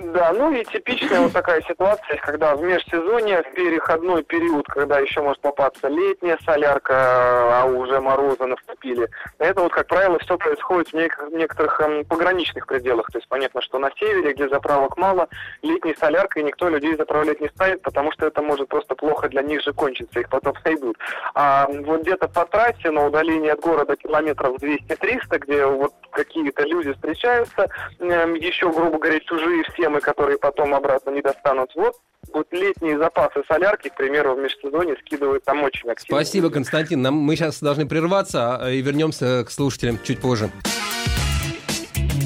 Да, 0.00 0.32
ну 0.32 0.52
и 0.52 0.64
типичная 0.64 1.20
вот 1.20 1.32
такая 1.32 1.62
ситуация, 1.62 2.18
когда 2.18 2.54
в 2.54 2.62
межсезонье, 2.62 3.42
в 3.42 3.54
переходной 3.54 4.22
период, 4.24 4.66
когда 4.66 4.98
еще 4.98 5.22
может 5.22 5.40
попасться 5.40 5.88
летняя 5.88 6.38
солярка, 6.44 7.62
а 7.62 7.64
уже 7.64 8.00
морозы 8.00 8.44
наступили, 8.44 9.08
это 9.38 9.62
вот, 9.62 9.72
как 9.72 9.86
правило, 9.86 10.18
все 10.18 10.36
происходит 10.36 10.92
в 10.92 11.32
некоторых 11.32 11.80
эм, 11.80 12.04
пограничных 12.04 12.66
пределах. 12.66 13.06
То 13.10 13.18
есть 13.18 13.28
понятно, 13.28 13.62
что 13.62 13.78
на 13.78 13.90
севере, 13.98 14.34
где 14.34 14.48
заправок 14.48 14.96
мало, 14.98 15.28
летней 15.62 15.96
соляркой 15.98 16.42
никто 16.42 16.68
людей 16.68 16.94
заправлять 16.96 17.40
не 17.40 17.48
станет, 17.48 17.80
потому 17.82 18.12
что 18.12 18.26
это 18.26 18.42
может 18.42 18.68
просто 18.68 18.94
плохо 18.94 19.28
для 19.28 19.42
них 19.42 19.62
же 19.62 19.72
кончиться, 19.72 20.20
их 20.20 20.28
потом 20.28 20.54
сойдут. 20.62 20.98
А 21.34 21.66
вот 21.68 22.02
где-то 22.02 22.28
по 22.28 22.44
трассе 22.44 22.90
на 22.90 23.06
удалении 23.06 23.50
от 23.50 23.60
города 23.60 23.96
километров 23.96 24.56
200-300, 24.56 25.38
где 25.38 25.64
вот 25.64 25.94
какие-то 26.10 26.64
люди 26.64 26.92
встречаются, 26.92 27.68
эм, 28.00 28.34
еще, 28.34 28.70
грубо 28.70 28.98
говоря, 28.98 29.20
чужие 29.20 29.64
все 29.72 29.85
системы, 29.86 30.00
которые 30.00 30.38
потом 30.38 30.74
обратно 30.74 31.10
не 31.10 31.22
достанут. 31.22 31.70
Вот 31.74 31.94
вот 32.32 32.48
летние 32.50 32.98
запасы 32.98 33.42
солярки, 33.46 33.88
к 33.88 33.96
примеру, 33.96 34.34
в 34.34 34.38
межсезонье 34.38 34.96
скидывают 35.00 35.44
там 35.44 35.62
очень 35.62 35.88
активно. 35.88 36.20
Спасибо, 36.20 36.50
Константин. 36.50 37.00
Нам, 37.00 37.14
мы 37.14 37.36
сейчас 37.36 37.60
должны 37.60 37.86
прерваться 37.86 38.56
а, 38.56 38.70
и 38.70 38.82
вернемся 38.82 39.44
к 39.46 39.50
слушателям 39.50 40.00
чуть 40.02 40.20
позже. 40.20 40.50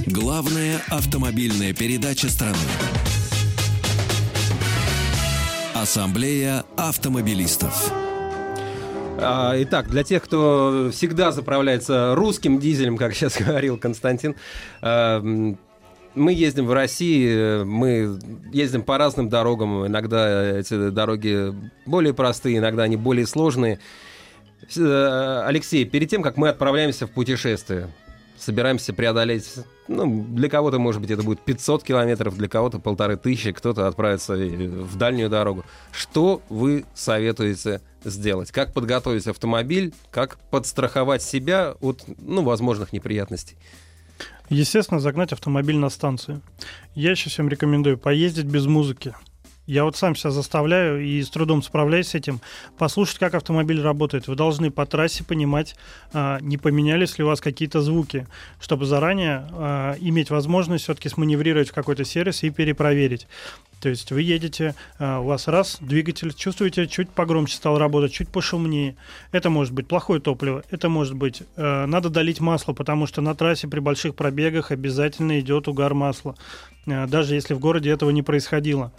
Главная 0.06 0.80
автомобильная 0.88 1.74
передача 1.74 2.28
страны. 2.28 2.56
Ассамблея 5.74 6.64
автомобилистов. 6.78 7.92
А, 9.18 9.52
итак, 9.58 9.88
для 9.88 10.02
тех, 10.02 10.24
кто 10.24 10.88
всегда 10.92 11.30
заправляется 11.30 12.14
русским 12.14 12.58
дизелем, 12.58 12.96
как 12.96 13.14
сейчас 13.14 13.36
говорил 13.36 13.76
Константин, 13.76 14.34
а, 14.80 15.20
мы 16.14 16.32
ездим 16.32 16.66
в 16.66 16.72
России, 16.72 17.62
мы 17.64 18.18
ездим 18.52 18.82
по 18.82 18.98
разным 18.98 19.28
дорогам. 19.28 19.86
Иногда 19.86 20.58
эти 20.58 20.90
дороги 20.90 21.54
более 21.86 22.14
простые, 22.14 22.58
иногда 22.58 22.84
они 22.84 22.96
более 22.96 23.26
сложные. 23.26 23.78
Э, 24.76 25.42
Алексей, 25.46 25.84
перед 25.84 26.08
тем, 26.08 26.22
как 26.22 26.36
мы 26.36 26.48
отправляемся 26.48 27.06
в 27.06 27.10
путешествие, 27.10 27.88
собираемся 28.38 28.92
преодолеть, 28.92 29.54
ну, 29.88 30.24
для 30.28 30.48
кого-то, 30.48 30.78
может 30.78 31.00
быть, 31.00 31.10
это 31.10 31.22
будет 31.22 31.40
500 31.40 31.82
километров, 31.82 32.36
для 32.36 32.48
кого-то 32.48 32.78
полторы 32.78 33.16
тысячи, 33.16 33.52
кто-то 33.52 33.86
отправится 33.86 34.34
в 34.34 34.96
дальнюю 34.96 35.28
дорогу. 35.28 35.64
Что 35.92 36.42
вы 36.48 36.84
советуете 36.94 37.80
сделать? 38.04 38.50
Как 38.50 38.72
подготовить 38.72 39.26
автомобиль? 39.26 39.94
Как 40.10 40.38
подстраховать 40.50 41.22
себя 41.22 41.74
от, 41.80 42.04
ну, 42.18 42.42
возможных 42.42 42.92
неприятностей? 42.92 43.56
Естественно, 44.50 44.98
загнать 44.98 45.32
автомобиль 45.32 45.76
на 45.76 45.90
станцию. 45.90 46.42
Я 46.96 47.12
еще 47.12 47.30
всем 47.30 47.48
рекомендую 47.48 47.96
поездить 47.96 48.46
без 48.46 48.66
музыки. 48.66 49.14
Я 49.70 49.84
вот 49.84 49.94
сам 49.94 50.16
себя 50.16 50.32
заставляю 50.32 51.00
и 51.00 51.22
с 51.22 51.30
трудом 51.30 51.62
справляюсь 51.62 52.08
с 52.08 52.16
этим. 52.16 52.40
Послушать, 52.76 53.18
как 53.18 53.36
автомобиль 53.36 53.80
работает. 53.80 54.26
Вы 54.26 54.34
должны 54.34 54.72
по 54.72 54.84
трассе 54.84 55.22
понимать, 55.22 55.76
а, 56.12 56.40
не 56.40 56.58
поменялись 56.58 57.16
ли 57.18 57.22
у 57.22 57.28
вас 57.28 57.40
какие-то 57.40 57.80
звуки, 57.80 58.26
чтобы 58.60 58.84
заранее 58.84 59.46
а, 59.52 59.94
иметь 60.00 60.30
возможность 60.30 60.82
все-таки 60.82 61.08
сманеврировать 61.08 61.68
в 61.68 61.72
какой-то 61.72 62.04
сервис 62.04 62.42
и 62.42 62.50
перепроверить. 62.50 63.28
То 63.80 63.88
есть 63.88 64.10
вы 64.10 64.22
едете, 64.22 64.74
а, 64.98 65.20
у 65.20 65.26
вас 65.26 65.46
раз, 65.46 65.78
двигатель, 65.80 66.34
чувствуете, 66.34 66.88
чуть 66.88 67.08
погромче 67.08 67.54
стал 67.54 67.78
работать, 67.78 68.12
чуть 68.12 68.28
пошумнее. 68.28 68.96
Это 69.30 69.50
может 69.50 69.72
быть 69.72 69.86
плохое 69.86 70.20
топливо, 70.20 70.64
это 70.72 70.88
может 70.88 71.14
быть, 71.14 71.44
надо 71.56 72.10
долить 72.10 72.40
масло, 72.40 72.72
потому 72.72 73.06
что 73.06 73.20
на 73.20 73.36
трассе 73.36 73.68
при 73.68 73.78
больших 73.78 74.16
пробегах 74.16 74.72
обязательно 74.72 75.38
идет 75.38 75.68
угар 75.68 75.94
масла, 75.94 76.34
даже 76.86 77.36
если 77.36 77.54
в 77.54 77.60
городе 77.60 77.90
этого 77.90 78.10
не 78.10 78.24
происходило. 78.24 78.92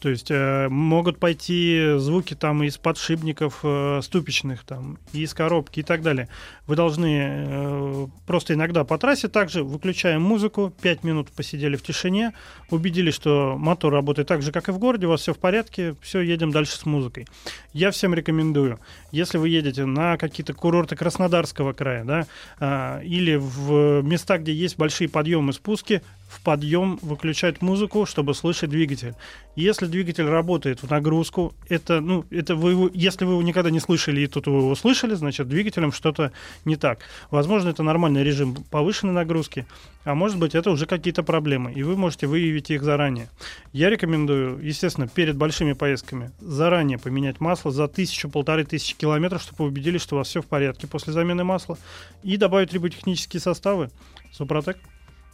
То 0.00 0.08
есть 0.10 0.30
э, 0.30 0.68
могут 0.68 1.18
пойти 1.18 1.94
звуки 1.96 2.34
там 2.34 2.62
из 2.62 2.78
подшипников 2.78 3.60
э, 3.64 4.00
ступичных, 4.02 4.62
там, 4.62 4.98
из 5.12 5.34
коробки 5.34 5.80
и 5.80 5.82
так 5.82 6.02
далее. 6.02 6.28
Вы 6.66 6.76
должны 6.76 7.18
э, 7.20 8.06
просто 8.26 8.54
иногда 8.54 8.84
по 8.84 8.96
трассе 8.96 9.28
также 9.28 9.64
выключаем 9.64 10.22
музыку, 10.22 10.72
5 10.82 11.02
минут 11.02 11.30
посидели 11.30 11.74
в 11.74 11.82
тишине, 11.82 12.32
убедились, 12.70 13.14
что 13.14 13.56
мотор 13.58 13.92
работает 13.92 14.28
так 14.28 14.42
же, 14.42 14.52
как 14.52 14.68
и 14.68 14.72
в 14.72 14.78
городе, 14.78 15.06
у 15.06 15.10
вас 15.10 15.22
все 15.22 15.34
в 15.34 15.38
порядке, 15.38 15.96
все, 16.00 16.20
едем 16.20 16.52
дальше 16.52 16.76
с 16.76 16.86
музыкой. 16.86 17.26
Я 17.72 17.90
всем 17.90 18.14
рекомендую, 18.14 18.78
если 19.10 19.38
вы 19.38 19.48
едете 19.48 19.84
на 19.84 20.16
какие-то 20.16 20.54
курорты 20.54 20.94
Краснодарского 20.94 21.72
края, 21.72 22.04
да, 22.04 22.26
э, 22.60 23.04
или 23.04 23.34
в 23.34 24.02
места, 24.02 24.38
где 24.38 24.52
есть 24.52 24.78
большие 24.78 25.08
подъемы 25.08 25.52
спуски, 25.52 26.02
в 26.28 26.42
подъем 26.42 26.98
выключать 27.02 27.62
музыку, 27.62 28.04
чтобы 28.06 28.34
слышать 28.34 28.70
двигатель. 28.70 29.14
Если 29.56 29.86
двигатель 29.86 30.26
работает 30.26 30.82
в 30.82 30.90
нагрузку, 30.90 31.54
это, 31.68 32.00
ну, 32.00 32.24
это 32.30 32.54
вы 32.54 32.72
его, 32.72 32.90
если 32.92 33.24
вы 33.24 33.32
его 33.32 33.42
никогда 33.42 33.70
не 33.70 33.80
слышали 33.80 34.20
и 34.20 34.26
тут 34.26 34.46
вы 34.46 34.58
его 34.58 34.70
услышали, 34.70 35.14
значит, 35.14 35.48
двигателем 35.48 35.90
что-то 35.90 36.32
не 36.64 36.76
так. 36.76 37.00
Возможно, 37.30 37.70
это 37.70 37.82
нормальный 37.82 38.22
режим 38.22 38.54
повышенной 38.70 39.14
нагрузки, 39.14 39.66
а 40.04 40.14
может 40.14 40.38
быть, 40.38 40.54
это 40.54 40.70
уже 40.70 40.86
какие-то 40.86 41.22
проблемы, 41.22 41.72
и 41.72 41.82
вы 41.82 41.96
можете 41.96 42.26
выявить 42.26 42.70
их 42.70 42.82
заранее. 42.82 43.28
Я 43.72 43.88
рекомендую, 43.88 44.58
естественно, 44.62 45.08
перед 45.08 45.36
большими 45.36 45.72
поездками 45.72 46.30
заранее 46.40 46.98
поменять 46.98 47.40
масло 47.40 47.70
за 47.70 47.88
тысячу-полторы 47.88 48.64
тысячи 48.64 48.94
километров, 48.94 49.42
чтобы 49.42 49.64
вы 49.64 49.70
убедились, 49.70 50.02
что 50.02 50.14
у 50.14 50.18
вас 50.18 50.28
все 50.28 50.42
в 50.42 50.46
порядке 50.46 50.86
после 50.86 51.12
замены 51.12 51.42
масла, 51.42 51.78
и 52.22 52.36
добавить 52.36 52.70
триботехнические 52.70 53.40
составы. 53.40 53.90
Супротек. 54.30 54.76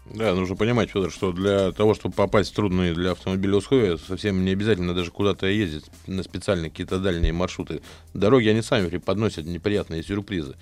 Да, 0.06 0.34
нужно 0.34 0.54
понимать, 0.54 0.90
Федор, 0.90 1.10
что 1.10 1.32
для 1.32 1.72
того, 1.72 1.94
чтобы 1.94 2.14
попасть 2.14 2.52
в 2.52 2.54
трудные 2.54 2.92
для 2.92 3.12
автомобиля 3.12 3.56
условия, 3.56 3.96
совсем 3.96 4.44
не 4.44 4.52
обязательно 4.52 4.94
даже 4.94 5.10
куда-то 5.10 5.46
ездить 5.46 5.86
на 6.06 6.22
специальные 6.22 6.70
какие-то 6.70 6.98
дальние 6.98 7.32
маршруты. 7.32 7.80
Дороги, 8.12 8.48
они 8.48 8.60
сами 8.60 8.88
преподносят 8.88 9.46
неприятные 9.46 10.02
сюрпризы. 10.02 10.56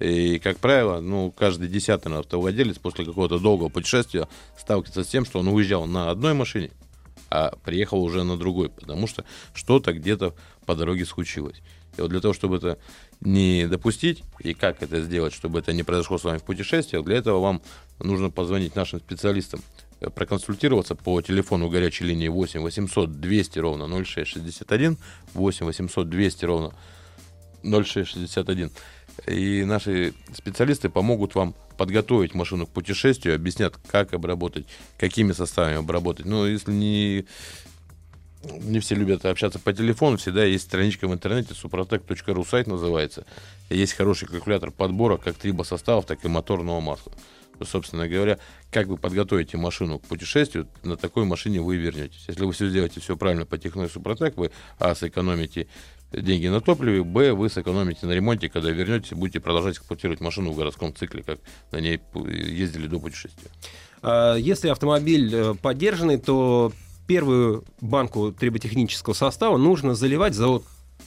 И, 0.00 0.38
как 0.38 0.58
правило, 0.58 1.00
ну, 1.00 1.30
каждый 1.30 1.68
десятый 1.68 2.12
автовладелец 2.12 2.78
после 2.78 3.04
какого-то 3.04 3.38
долгого 3.38 3.68
путешествия 3.68 4.26
сталкивается 4.58 5.04
с 5.04 5.08
тем, 5.08 5.24
что 5.24 5.38
он 5.38 5.48
уезжал 5.48 5.86
на 5.86 6.10
одной 6.10 6.34
машине, 6.34 6.70
а 7.30 7.54
приехал 7.64 8.02
уже 8.02 8.24
на 8.24 8.36
другой, 8.36 8.70
потому 8.70 9.06
что 9.06 9.24
что-то 9.54 9.92
где-то 9.92 10.34
по 10.66 10.74
дороге 10.74 11.04
случилось. 11.04 11.62
И 11.96 12.00
вот 12.00 12.10
для 12.10 12.20
того, 12.20 12.34
чтобы 12.34 12.56
это 12.56 12.78
не 13.20 13.66
допустить, 13.66 14.22
и 14.38 14.54
как 14.54 14.82
это 14.82 15.02
сделать, 15.02 15.34
чтобы 15.34 15.58
это 15.58 15.72
не 15.72 15.82
произошло 15.82 16.18
с 16.18 16.24
вами 16.24 16.38
в 16.38 16.44
путешествиях, 16.44 17.04
для 17.04 17.16
этого 17.16 17.40
вам 17.40 17.62
нужно 17.98 18.30
позвонить 18.30 18.76
нашим 18.76 19.00
специалистам, 19.00 19.60
э, 20.00 20.08
проконсультироваться 20.08 20.94
по 20.94 21.20
телефону 21.20 21.68
горячей 21.68 22.04
линии 22.04 22.28
8 22.28 22.60
800 22.60 23.20
200 23.20 23.58
ровно 23.58 23.86
0661, 23.86 24.96
8 25.34 25.66
800 25.66 26.08
200 26.08 26.44
ровно 26.44 26.74
0661. 27.62 28.70
И 29.26 29.64
наши 29.64 30.14
специалисты 30.32 30.88
помогут 30.88 31.34
вам 31.34 31.54
подготовить 31.76 32.34
машину 32.34 32.66
к 32.66 32.70
путешествию, 32.70 33.34
объяснят, 33.34 33.74
как 33.86 34.14
обработать, 34.14 34.66
какими 34.98 35.32
составами 35.32 35.76
обработать. 35.76 36.26
Но 36.26 36.46
если 36.46 36.72
не 36.72 37.26
не 38.42 38.80
все 38.80 38.94
любят 38.94 39.24
общаться 39.24 39.58
по 39.58 39.72
телефону, 39.72 40.16
всегда 40.16 40.44
есть 40.44 40.64
страничка 40.64 41.06
в 41.06 41.12
интернете, 41.12 41.54
suprotec.ru 41.54 42.46
сайт 42.48 42.66
называется. 42.66 43.26
Есть 43.68 43.92
хороший 43.92 44.28
калькулятор 44.28 44.70
подбора 44.70 45.18
как 45.18 45.36
трибосоставов, 45.36 46.06
так 46.06 46.24
и 46.24 46.28
моторного 46.28 46.80
масла. 46.80 47.12
Собственно 47.62 48.08
говоря, 48.08 48.38
как 48.70 48.86
вы 48.86 48.96
подготовите 48.96 49.58
машину 49.58 49.98
к 49.98 50.06
путешествию, 50.06 50.66
на 50.82 50.96
такой 50.96 51.26
машине 51.26 51.60
вы 51.60 51.76
вернетесь. 51.76 52.24
Если 52.26 52.42
вы 52.42 52.52
все 52.52 52.70
сделаете 52.70 53.00
все 53.00 53.16
правильно 53.18 53.44
по 53.44 53.58
техной 53.58 53.90
Супротек, 53.90 54.38
вы, 54.38 54.50
а, 54.78 54.94
сэкономите 54.94 55.66
деньги 56.10 56.46
на 56.46 56.62
топливе, 56.62 57.02
б, 57.04 57.32
вы 57.34 57.50
сэкономите 57.50 58.06
на 58.06 58.12
ремонте, 58.12 58.48
когда 58.48 58.70
вернетесь, 58.70 59.12
будете 59.12 59.40
продолжать 59.40 59.76
эксплуатировать 59.76 60.20
машину 60.20 60.52
в 60.52 60.56
городском 60.56 60.94
цикле, 60.94 61.22
как 61.22 61.38
на 61.70 61.80
ней 61.80 62.00
ездили 62.14 62.86
до 62.86 62.98
путешествия. 62.98 63.50
А, 64.02 64.36
если 64.36 64.68
автомобиль 64.68 65.30
э, 65.34 65.54
поддержанный, 65.54 66.18
то 66.18 66.72
первую 67.10 67.64
банку 67.80 68.30
триботехнического 68.30 69.14
состава 69.14 69.56
нужно 69.56 69.96
заливать 69.96 70.32
за 70.32 70.60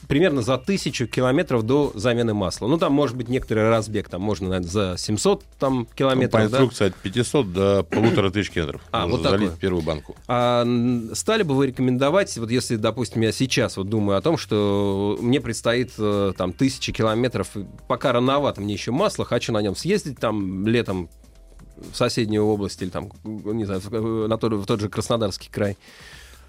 примерно 0.10 0.42
за 0.42 0.58
тысячу 0.58 1.08
километров 1.08 1.64
до 1.64 1.94
замены 1.96 2.34
масла. 2.34 2.68
Ну, 2.68 2.78
там 2.78 2.92
может 2.92 3.16
быть 3.16 3.30
некоторый 3.30 3.70
разбег, 3.70 4.10
там 4.10 4.22
можно, 4.22 4.50
наверное, 4.50 4.70
за 4.70 4.96
700 4.98 5.46
там, 5.58 5.80
Ну, 5.80 5.88
километров. 5.96 6.32
по 6.32 6.40
да? 6.40 6.46
инструкции 6.46 6.88
от 6.88 6.96
500 6.96 7.54
до 7.54 7.84
полутора 7.84 8.32
тысяч 8.32 8.50
километров. 8.50 8.82
А, 8.92 9.08
вот 9.08 9.24
такое. 9.24 9.40
залить 9.40 9.54
первую 9.60 9.82
банку. 9.82 10.18
А 10.28 10.66
стали 11.14 11.44
бы 11.44 11.56
вы 11.56 11.68
рекомендовать, 11.68 12.38
вот 12.38 12.52
если, 12.52 12.76
допустим, 12.76 13.22
я 13.22 13.32
сейчас 13.32 13.78
вот 13.78 13.88
думаю 13.88 14.18
о 14.18 14.22
том, 14.22 14.38
что 14.38 15.18
мне 15.22 15.40
предстоит 15.40 15.92
э, 15.98 16.34
там 16.38 16.52
тысячи 16.52 16.92
километров, 16.92 17.48
пока 17.88 18.12
рановато 18.12 18.60
мне 18.60 18.74
еще 18.74 18.92
масло, 18.92 19.24
хочу 19.24 19.54
на 19.54 19.62
нем 19.62 19.74
съездить 19.74 20.20
там 20.20 20.68
летом 20.68 21.08
в 21.78 21.96
соседнюю 21.96 22.46
область 22.46 22.82
или 22.82 22.90
там, 22.90 23.12
не 23.24 23.66
знаю, 23.66 23.82
в, 23.82 24.28
на 24.28 24.38
тот, 24.38 24.54
в 24.54 24.66
тот 24.66 24.80
же 24.80 24.90
Краснодарский 24.90 25.50
край. 25.52 25.78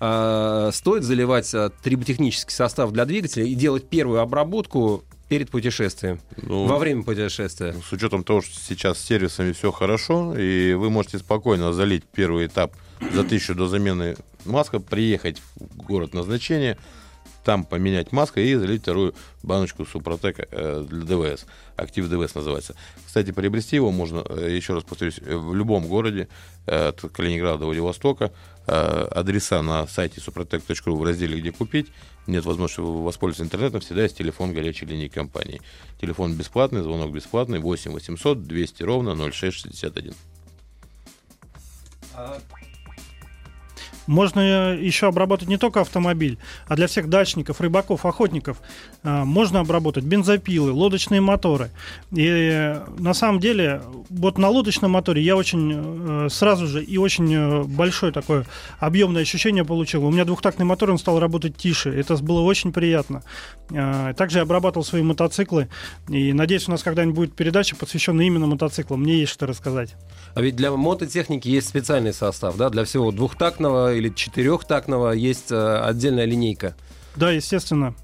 А, 0.01 0.71
стоит 0.73 1.05
заливать 1.05 1.53
а, 1.55 1.71
триботехнический 1.71 2.53
состав 2.53 2.93
для 2.93 3.05
двигателя 3.05 3.45
и 3.45 3.55
делать 3.55 3.89
первую 3.89 4.21
обработку 4.21 5.05
перед 5.29 5.51
путешествием, 5.51 6.21
Ну, 6.43 6.67
во 6.67 6.79
время 6.79 7.03
путешествия. 7.03 7.75
С 7.89 7.93
учетом 7.93 8.25
того, 8.25 8.43
что 8.43 8.55
сейчас 8.61 8.99
с 8.99 9.05
сервисами 9.05 9.53
все 9.53 9.73
хорошо, 9.73 10.37
и 10.37 10.75
вы 10.75 10.91
можете 10.91 11.19
спокойно 11.19 11.73
залить 11.73 12.05
первый 12.05 12.47
этап 12.47 12.73
за 13.13 13.25
тысячу 13.25 13.55
до 13.55 13.67
замены 13.67 14.17
маска, 14.45 14.81
приехать 14.81 15.41
в 15.57 15.77
город 15.79 16.13
назначения, 16.13 16.79
там 17.45 17.65
поменять 17.65 18.11
маску 18.11 18.41
и 18.41 18.55
залить 18.55 18.83
вторую 18.83 19.15
баночку 19.43 19.85
Супротека 19.85 20.49
э, 20.51 20.85
для 20.89 21.05
ДВС. 21.05 21.47
Актив 21.77 22.09
ДВС 22.09 22.35
называется. 22.35 22.75
Кстати, 23.07 23.31
приобрести 23.31 23.77
его 23.77 23.93
можно, 23.93 24.25
э, 24.29 24.57
еще 24.57 24.75
раз 24.75 24.85
повторюсь, 24.85 25.21
э, 25.21 25.37
в 25.37 25.55
любом 25.55 25.87
городе, 25.87 26.29
от 26.67 27.03
Калининграда 27.13 27.59
до 27.59 27.67
Владивостока. 27.67 28.33
Адреса 28.67 29.61
на 29.61 29.87
сайте 29.87 30.23
suprotec.ru 30.23 30.97
в 30.97 31.05
разделе 31.05 31.39
«Где 31.39 31.53
купить». 31.53 31.93
Нет 32.27 32.47
возможности 32.47 32.81
воспользоваться 32.81 33.45
интернетом, 33.45 33.83
всегда 33.83 34.05
есть 34.05 34.17
телефон 34.17 34.55
горячей 34.55 34.87
линии 34.87 35.09
компании. 35.09 35.61
Телефон 36.01 36.33
бесплатный, 36.33 36.81
звонок 36.81 37.13
бесплатный, 37.13 37.59
8 37.59 37.93
800 37.93 38.45
200 38.45 38.83
ровно 38.83 39.15
0661. 39.15 40.15
Можно 44.07 44.75
еще 44.75 45.09
обработать 45.09 45.49
не 45.49 45.57
только 45.57 45.81
автомобиль, 45.81 46.39
а 46.67 46.77
для 46.77 46.87
всех 46.87 47.09
дачников, 47.09 47.61
рыбаков, 47.61 48.05
охотников 48.05 48.61
э, 49.03 49.25
можно 49.25 49.61
обработать 49.61 50.05
бензопилы, 50.05 50.73
лодочные 50.73 51.21
моторы. 51.21 51.71
И 52.13 52.27
э, 52.27 52.85
на 52.99 53.15
самом 53.15 53.41
деле, 53.41 53.83
вот 54.11 54.39
на 54.39 54.49
лодочном 54.49 54.91
моторе 54.91 55.23
я 55.23 55.37
очень 55.37 55.73
э, 55.75 56.29
сразу 56.31 56.67
же 56.67 56.83
и 56.85 56.99
очень 56.99 57.33
э, 57.35 57.63
большое 57.65 58.13
такое 58.13 58.47
объемное 58.79 59.23
ощущение 59.23 59.65
получил. 59.65 60.05
У 60.05 60.11
меня 60.11 60.25
двухтактный 60.25 60.67
мотор, 60.67 60.91
он 60.91 60.99
стал 60.99 61.19
работать 61.19 61.57
тише. 61.57 61.91
Это 61.91 62.17
было 62.17 62.41
очень 62.41 62.73
приятно. 62.73 63.23
Э, 63.71 64.13
Также 64.17 64.39
я 64.39 64.43
обрабатывал 64.43 64.85
свои 64.85 65.03
мотоциклы. 65.03 65.69
И 66.09 66.33
надеюсь, 66.33 66.69
у 66.69 66.71
нас 66.71 66.83
когда-нибудь 66.83 67.15
будет 67.17 67.35
передача, 67.35 67.77
посвященная 67.77 68.27
именно 68.27 68.47
мотоциклам. 68.47 69.01
Мне 69.01 69.19
есть 69.19 69.33
что 69.33 69.47
рассказать. 69.47 69.95
А 70.35 70.43
ведь 70.43 70.57
для 70.57 70.71
мототехники 70.71 71.49
есть 71.49 71.69
специальный 71.69 72.13
состав, 72.13 72.57
да? 72.57 72.71
Для 72.71 72.85
всего 72.85 73.11
двухтактного 73.11 73.94
или 73.95 74.09
четырехтактного 74.09 75.13
есть 75.13 75.51
э, 75.51 75.79
отдельная 75.79 76.25
линейка. 76.25 76.77
Да, 77.17 77.31
естественно. 77.31 77.95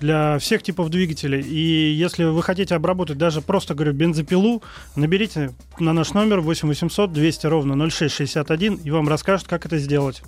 Для 0.00 0.38
всех 0.38 0.62
типов 0.62 0.90
двигателей. 0.90 1.40
И 1.40 1.92
если 1.92 2.24
вы 2.24 2.42
хотите 2.42 2.74
обработать 2.74 3.16
даже 3.16 3.40
просто, 3.40 3.74
говорю, 3.74 3.92
бензопилу, 3.92 4.62
наберите 4.96 5.52
на 5.78 5.92
наш 5.92 6.12
номер 6.12 6.40
8 6.40 6.68
800 6.68 7.12
200 7.12 7.46
ровно 7.46 7.90
0661, 7.90 8.74
и 8.74 8.90
вам 8.90 9.08
расскажут, 9.08 9.46
как 9.46 9.66
это 9.66 9.78
сделать. 9.78 10.22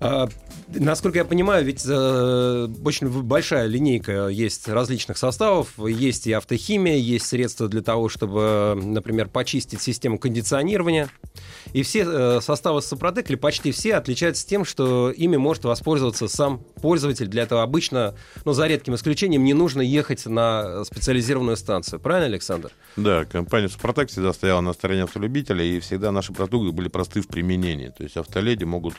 А, 0.00 0.28
насколько 0.74 1.18
я 1.18 1.24
понимаю, 1.24 1.64
ведь 1.64 1.84
э, 1.86 2.68
очень 2.84 3.08
большая 3.22 3.66
линейка 3.66 4.28
есть 4.28 4.68
различных 4.68 5.18
составов. 5.18 5.78
Есть 5.78 6.26
и 6.26 6.32
автохимия, 6.32 6.96
есть 6.96 7.26
средства 7.26 7.68
для 7.68 7.82
того, 7.82 8.08
чтобы, 8.08 8.78
например, 8.82 9.28
почистить 9.28 9.80
систему 9.80 10.18
кондиционирования. 10.18 11.08
И 11.72 11.82
все 11.82 12.04
э, 12.06 12.40
составы 12.40 12.82
Супротек, 12.82 13.30
или 13.30 13.36
почти 13.36 13.72
все, 13.72 13.94
отличаются 13.94 14.46
тем, 14.46 14.64
что 14.64 15.10
ими 15.10 15.36
может 15.36 15.64
воспользоваться 15.64 16.28
сам 16.28 16.58
пользователь. 16.80 17.26
Для 17.26 17.44
этого 17.44 17.62
обычно, 17.62 18.14
ну, 18.44 18.52
за 18.52 18.66
редким 18.66 18.94
исключением, 18.94 19.44
не 19.44 19.54
нужно 19.54 19.80
ехать 19.80 20.26
на 20.26 20.84
специализированную 20.84 21.56
станцию. 21.56 22.00
Правильно, 22.00 22.26
Александр? 22.26 22.70
Да, 22.96 23.24
компания 23.24 23.68
Супротек 23.68 24.10
всегда 24.10 24.32
стояла 24.32 24.60
на 24.60 24.72
стороне 24.72 25.04
автолюбителей, 25.04 25.76
и 25.76 25.80
всегда 25.80 26.12
наши 26.12 26.32
продукты 26.32 26.72
были 26.72 26.88
просты 26.88 27.20
в 27.20 27.28
применении. 27.28 27.88
То 27.88 28.02
есть 28.02 28.16
автоледи 28.16 28.64
могут 28.64 28.94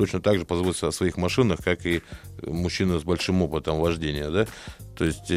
точно 0.00 0.22
так 0.22 0.38
же 0.38 0.46
позаботиться 0.46 0.88
о 0.88 0.92
своих 0.92 1.18
машинах, 1.18 1.58
как 1.62 1.84
и 1.84 2.02
мужчины 2.42 2.98
с 2.98 3.02
большим 3.02 3.42
опытом 3.42 3.80
вождения. 3.80 4.30
Да? 4.30 4.46
То 4.96 5.04
есть 5.04 5.30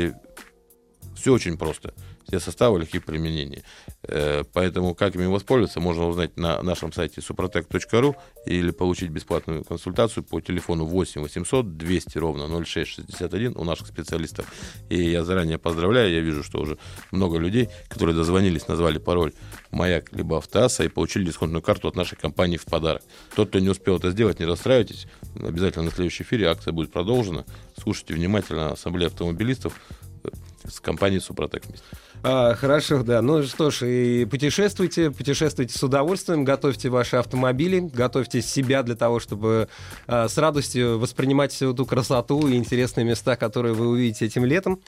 все 1.15 1.33
очень 1.33 1.57
просто. 1.57 1.93
Все 2.25 2.39
составы 2.39 2.79
легки 2.79 2.99
в 2.99 3.03
применении. 3.03 3.61
Э, 3.87 3.92
Поэтому 4.05 4.95
как 4.95 5.15
ими 5.15 5.25
воспользоваться, 5.25 5.79
можно 5.79 6.07
узнать 6.07 6.35
на 6.37 6.61
нашем 6.61 6.91
сайте 6.91 7.21
suprotec.ru 7.21 8.15
или 8.45 8.71
получить 8.71 9.09
бесплатную 9.09 9.63
консультацию 9.63 10.23
по 10.23 10.41
телефону 10.41 10.85
8 10.85 11.21
800 11.21 11.77
200 11.77 12.17
ровно 12.17 12.47
0661 12.65 13.53
у 13.55 13.63
наших 13.63 13.87
специалистов. 13.87 14.51
И 14.89 15.01
я 15.01 15.23
заранее 15.23 15.57
поздравляю, 15.57 16.11
я 16.11 16.19
вижу, 16.19 16.43
что 16.43 16.59
уже 16.59 16.77
много 17.11 17.37
людей, 17.37 17.69
которые 17.87 18.15
дозвонились, 18.15 18.67
назвали 18.67 18.97
пароль 18.97 19.31
«Маяк» 19.71 20.11
либо 20.11 20.37
«Автоасса» 20.37 20.83
и 20.83 20.89
получили 20.89 21.25
дисконтную 21.25 21.61
карту 21.61 21.87
от 21.87 21.95
нашей 21.95 22.17
компании 22.17 22.57
в 22.57 22.65
подарок. 22.65 23.03
Тот, 23.35 23.49
кто 23.49 23.59
не 23.59 23.69
успел 23.69 23.97
это 23.97 24.11
сделать, 24.11 24.39
не 24.39 24.45
расстраивайтесь. 24.45 25.07
Обязательно 25.35 25.85
на 25.85 25.91
следующем 25.91 26.25
эфире 26.25 26.47
акция 26.47 26.73
будет 26.73 26.91
продолжена. 26.91 27.45
Слушайте 27.81 28.13
внимательно 28.13 28.71
Ассамблею 28.71 29.07
автомобилистов 29.07 29.79
э, 30.23 30.29
с 30.67 30.79
компанией 30.79 31.21
«Супротек» 31.21 31.65
вместе. 31.65 31.85
А, 32.25 32.55
хорошо, 32.55 33.03
да. 33.03 33.21
Ну 33.21 33.43
что 33.43 33.69
ж, 33.69 33.85
и 33.85 34.25
путешествуйте, 34.25 35.11
путешествуйте 35.11 35.77
с 35.77 35.83
удовольствием, 35.83 36.45
готовьте 36.45 36.87
ваши 36.87 37.17
автомобили, 37.17 37.81
готовьте 37.81 38.41
себя 38.41 38.81
для 38.81 38.95
того, 38.95 39.19
чтобы 39.19 39.67
а, 40.07 40.29
с 40.29 40.37
радостью 40.37 40.99
воспринимать 40.99 41.51
всю 41.51 41.73
ту 41.73 41.85
красоту 41.85 42.47
и 42.47 42.55
интересные 42.55 43.03
места, 43.03 43.35
которые 43.35 43.73
вы 43.73 43.89
увидите 43.89 44.25
этим 44.25 44.45
летом. 44.45 44.79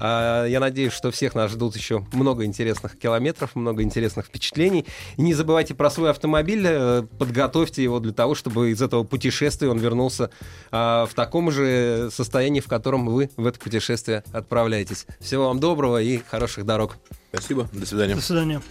А, 0.00 0.46
я 0.46 0.60
надеюсь, 0.60 0.92
что 0.92 1.10
всех 1.10 1.34
нас 1.34 1.50
ждут 1.50 1.76
еще 1.76 2.04
много 2.12 2.44
интересных 2.44 2.98
километров, 2.98 3.54
много 3.56 3.82
интересных 3.82 4.26
впечатлений. 4.26 4.86
И 5.16 5.22
не 5.22 5.34
забывайте 5.34 5.74
про 5.74 5.90
свой 5.90 6.10
автомобиль, 6.10 6.64
э, 6.64 7.02
подготовьте 7.18 7.82
его 7.82 8.00
для 8.00 8.12
того, 8.12 8.34
чтобы 8.34 8.70
из 8.70 8.80
этого 8.82 9.04
путешествия 9.04 9.68
он 9.68 9.78
вернулся 9.78 10.30
а, 10.70 11.06
в 11.06 11.14
таком 11.14 11.50
же 11.50 12.10
состоянии, 12.12 12.60
в 12.60 12.68
котором 12.68 13.06
вы 13.06 13.30
в 13.36 13.46
это 13.46 13.58
путешествие 13.58 14.22
отправляетесь. 14.32 15.06
Всего 15.20 15.48
вам 15.48 15.60
доброго 15.60 16.00
и 16.00 16.18
хороших 16.18 16.64
дорог. 16.64 16.96
Спасибо, 17.32 17.68
до 17.72 17.86
свидания. 17.86 18.14
До 18.14 18.22
свидания. 18.22 18.62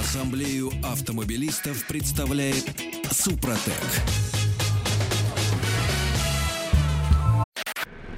Ассамблею 0.00 0.70
автомобилистов 0.84 1.86
представляет 1.86 2.64
Супротек. 3.10 3.72